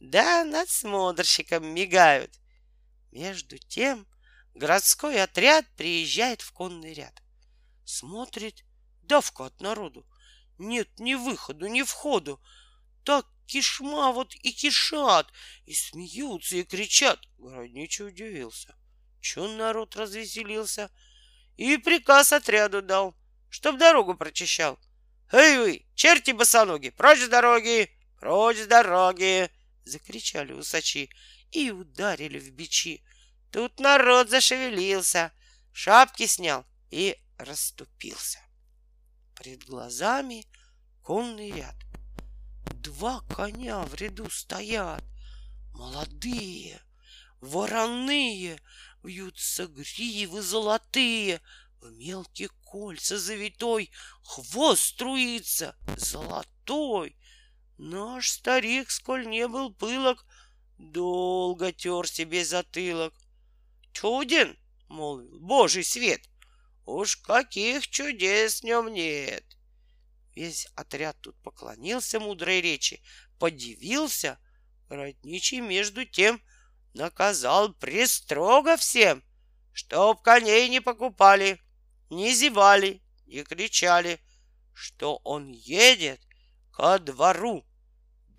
[0.02, 2.40] да надсмотрщикам мигают.
[3.12, 4.08] Между тем
[4.56, 7.22] городской отряд приезжает в конный ряд.
[7.86, 8.66] Смотрит,
[9.04, 10.08] давка от народу.
[10.58, 12.42] Нет ни выходу, ни входу.
[13.04, 15.32] Так кишма вот и кишат,
[15.66, 17.20] и смеются, и кричат.
[17.38, 18.76] Городничий удивился.
[19.20, 20.90] Че народ развеселился?
[21.58, 23.16] И приказ отряду дал,
[23.50, 24.80] чтоб дорогу прочищал.
[25.32, 29.52] Эй вы, черти босоноги, прочь с дороги, прочь с дороги!
[29.84, 31.10] Закричали усачи
[31.52, 33.04] и ударили в бичи.
[33.52, 35.32] Тут народ зашевелился,
[35.74, 38.40] шапки снял и расступился.
[39.36, 40.46] Пред глазами
[41.02, 41.76] конный ряд.
[42.76, 45.04] Два коня в ряду стоят,
[45.74, 46.82] молодые,
[47.42, 48.60] вороные,
[49.04, 51.42] вьются гривы золотые,
[51.82, 53.92] в мелкие кольца завитой,
[54.24, 57.18] хвост струится золотой.
[57.84, 60.24] Наш старик, сколь не был пылок,
[60.78, 63.12] долго тер себе затылок.
[63.92, 64.56] Чуден,
[64.88, 66.22] молвил, божий свет,
[66.86, 69.58] Уж каких чудес в нем нет.
[70.36, 73.02] Весь отряд тут поклонился мудрой речи,
[73.40, 74.38] подивился.
[74.88, 76.40] Родничий между тем
[76.94, 79.24] наказал престрого всем,
[79.74, 81.60] чтоб коней не покупали,
[82.12, 84.20] не зевали, не кричали,
[84.72, 86.22] что он едет
[86.72, 87.66] ко двору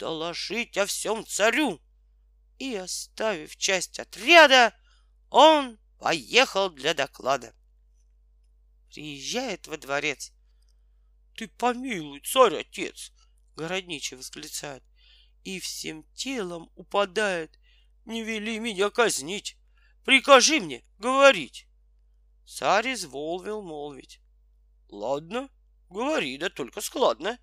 [0.03, 1.81] доложить о всем царю.
[2.59, 4.75] И, оставив часть отряда,
[5.31, 7.55] он поехал для доклада
[8.93, 10.33] приезжает во дворец.
[11.35, 13.13] Ты помилуй, царь-отец!
[13.57, 14.83] Городничий восклицает.
[15.45, 17.59] И всем телом упадает.
[18.05, 19.57] Не вели меня казнить.
[20.05, 21.67] Прикажи мне говорить.
[22.47, 24.21] Царь изволвил молвить.
[24.89, 25.49] Ладно,
[25.89, 27.39] говори, да только складно.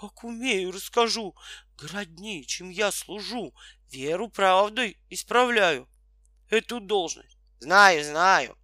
[0.00, 1.34] Как умею, расскажу.
[1.76, 3.52] Городничим я служу,
[3.90, 5.88] веру правдой исправляю.
[6.50, 7.36] Эту должность.
[7.58, 8.56] Знаю, знаю.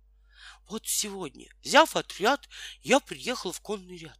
[0.68, 2.48] Вот сегодня, взяв отряд,
[2.82, 4.18] я приехал в конный ряд.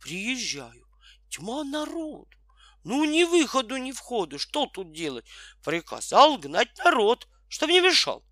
[0.00, 0.88] Приезжаю.
[1.28, 2.36] Тьма народу.
[2.82, 4.40] Ну, ни выходу, ни входу.
[4.40, 5.26] Что тут делать?
[5.62, 8.24] Приказал гнать народ, чтоб не мешал.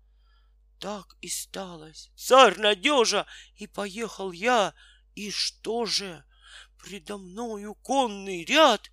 [0.79, 2.11] Так и сталось.
[2.17, 3.27] Царь надежа.
[3.55, 4.73] И поехал я.
[5.15, 6.25] И что же?
[6.85, 8.91] Предо мною конный ряд.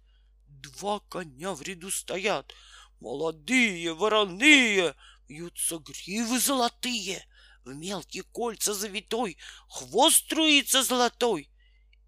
[0.48, 2.55] Два коня в ряду стоят.
[3.01, 4.94] Молодые, вороные,
[5.28, 7.23] вьются гривы золотые
[7.66, 9.36] в мелкие кольца завитой,
[9.69, 11.51] хвост струится золотой,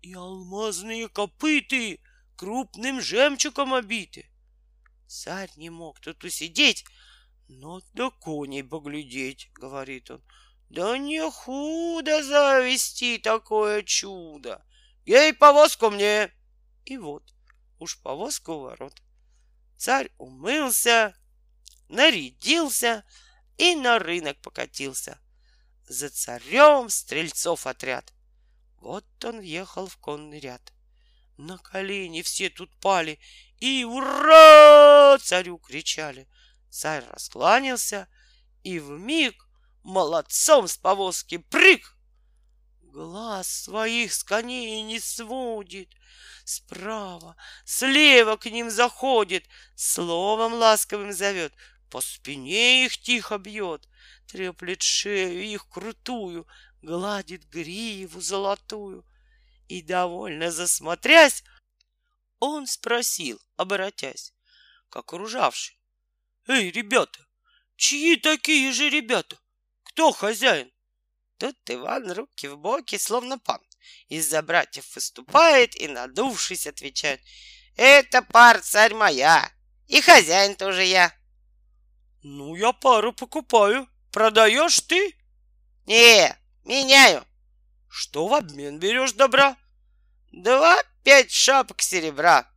[0.01, 2.01] и алмазные копыты
[2.37, 4.31] крупным жемчугом обиты.
[5.07, 6.87] Царь не мог тут усидеть,
[7.47, 10.23] но до коней поглядеть, говорит он.
[10.71, 14.65] Да не худо завести такое чудо.
[15.05, 16.33] Ей повозку мне.
[16.85, 17.23] И вот,
[17.79, 19.03] уж повозку ворот.
[19.77, 21.15] Царь умылся,
[21.89, 23.05] нарядился
[23.57, 25.19] и на рынок покатился
[25.89, 28.13] за царем стрельцов отряд.
[28.79, 30.73] Вот он въехал в конный ряд.
[31.37, 33.19] На колени все тут пали
[33.59, 36.29] и «Ура!» царю кричали.
[36.71, 38.09] Царь раскланялся
[38.63, 39.49] и в миг
[39.83, 41.97] молодцом с повозки прыг.
[42.95, 45.89] Глаз своих с коней не сводит,
[46.45, 47.35] Справа,
[47.65, 51.53] слева к ним заходит, Словом ласковым зовет,
[51.91, 53.89] По спине их тихо бьет,
[54.29, 56.47] треплет шею их крутую,
[56.83, 59.05] гладит гриву золотую.
[59.67, 61.43] И, довольно засмотрясь,
[62.39, 64.33] он спросил, оборотясь,
[64.89, 65.75] к окружавшим.
[66.47, 67.27] «Эй, ребята,
[67.75, 69.37] чьи такие же ребята?
[69.83, 70.71] Кто хозяин?»
[71.39, 73.61] Тут Иван руки в боки, словно пан.
[74.09, 77.21] Из-за братьев выступает и, надувшись, отвечает.
[77.77, 79.51] Это пар царь моя,
[79.89, 81.13] и хозяин тоже я.
[82.23, 83.89] Ну, я пару покупаю.
[84.13, 85.17] Продаешь ты?
[85.87, 87.27] Не, меняю.
[87.89, 89.57] Что в обмен берешь добра?
[90.33, 92.51] Два пять шапок серебра.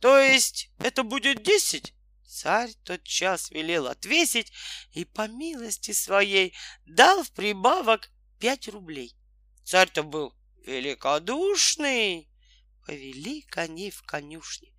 [0.00, 1.94] То есть это будет десять?
[2.36, 4.52] Царь тот час велел отвесить
[4.92, 6.54] и по милости своей
[6.84, 9.16] дал в прибавок пять рублей.
[9.64, 10.34] Царь-то был
[10.66, 12.28] великодушный.
[12.84, 14.74] Повели коней в конюшне.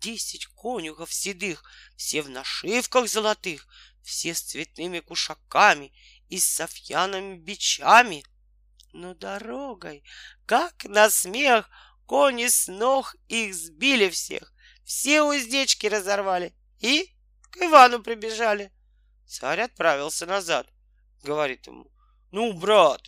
[0.00, 1.62] Десять конюхов седых,
[1.94, 3.68] все в нашивках золотых,
[4.02, 5.92] все с цветными кушаками
[6.30, 8.24] и с софьяными бичами.
[8.94, 10.04] Но дорогой,
[10.46, 11.68] как на смех,
[12.06, 14.54] кони с ног их сбили всех,
[14.86, 16.54] все уздечки разорвали
[16.84, 17.16] и
[17.50, 18.70] к Ивану прибежали.
[19.26, 20.68] Царь отправился назад.
[21.22, 21.90] Говорит ему,
[22.30, 23.00] ну, брат,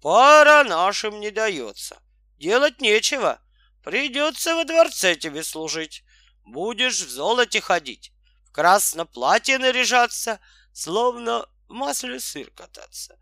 [0.00, 2.00] пара нашим не дается.
[2.38, 3.38] Делать нечего.
[3.84, 6.04] Придется во дворце тебе служить.
[6.46, 8.12] Будешь в золоте ходить,
[8.46, 10.40] в красном платье наряжаться,
[10.72, 13.18] словно в масле сыр кататься.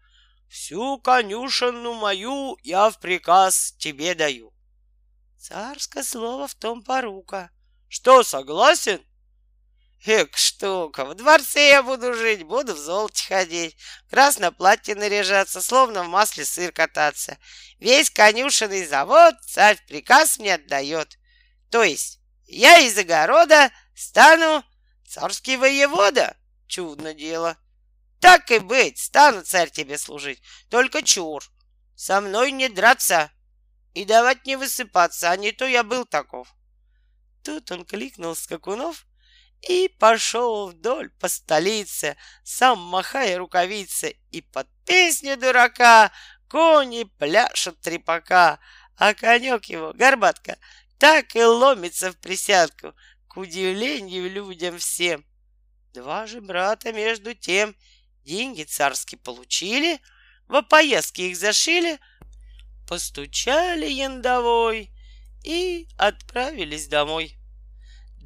[0.49, 4.53] Всю конюшину мою я в приказ тебе даю.
[5.37, 7.51] Царское слово в том порука.
[7.89, 9.05] Что, согласен?
[10.05, 15.61] Эк, штука, в дворце я буду жить, буду в золоте ходить, в красное платье наряжаться,
[15.61, 17.39] словно в масле сыр кататься.
[17.79, 21.19] Весь конюшенный завод царь приказ мне отдает.
[21.71, 24.65] То есть я из огорода стану
[25.07, 26.37] царский воевода.
[26.69, 27.57] Чудно дело.
[28.21, 31.45] Так и быть, стану царь тебе служить, только чур.
[31.95, 33.31] Со мной не драться
[33.95, 36.55] и давать не высыпаться, а не то я был таков.
[37.43, 39.06] Тут он кликнул скакунов
[39.63, 46.13] и пошел вдоль по столице, сам махая рукавицы, и под песню дурака
[46.49, 48.59] кони пляшут трепака,
[48.97, 50.59] а конек его, горбатка,
[50.99, 52.95] так и ломится в присядку,
[53.29, 55.25] к удивлению людям всем.
[55.93, 57.75] Два же брата между тем
[58.25, 60.01] деньги царские получили,
[60.49, 61.99] в поездке их зашили,
[62.89, 64.91] постучали яндовой
[65.45, 67.37] и отправились домой.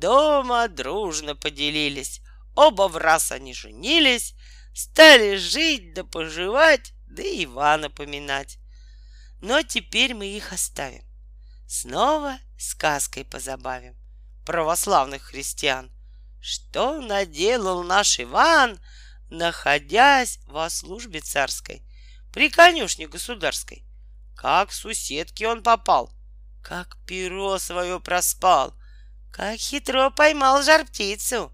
[0.00, 2.22] Дома дружно поделились,
[2.54, 4.34] оба в раз они женились,
[4.74, 8.56] стали жить да поживать, да Ивана поминать.
[9.42, 11.04] Но теперь мы их оставим.
[11.68, 13.94] Снова сказкой позабавим
[14.46, 15.90] православных христиан.
[16.40, 18.80] Что наделал наш Иван,
[19.28, 21.82] находясь во службе царской,
[22.32, 23.84] при конюшне государской?
[24.34, 26.10] Как с уседки он попал,
[26.62, 28.74] как перо свое проспал,
[29.30, 31.52] как хитро поймал жар птицу,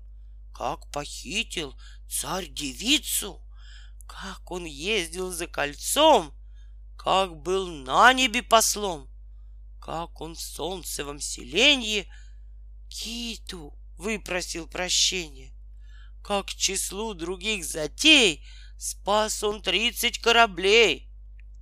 [0.53, 1.79] как похитил
[2.09, 3.43] царь девицу,
[4.07, 6.35] как он ездил за кольцом,
[6.97, 9.11] как был на небе послом,
[9.81, 12.11] как он в солнцевом селенье
[12.89, 15.53] Киту выпросил прощения,
[16.23, 18.45] как числу других затей
[18.79, 21.11] спас он тридцать кораблей,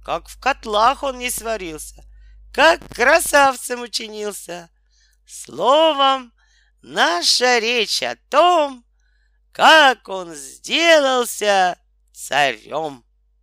[0.02, 2.04] как в котлах он не сварился,
[2.52, 4.70] как красавцем учинился.
[5.26, 6.32] Словом,
[6.82, 8.84] наша речь о том,
[9.52, 11.78] как он сделался
[12.12, 13.03] царем.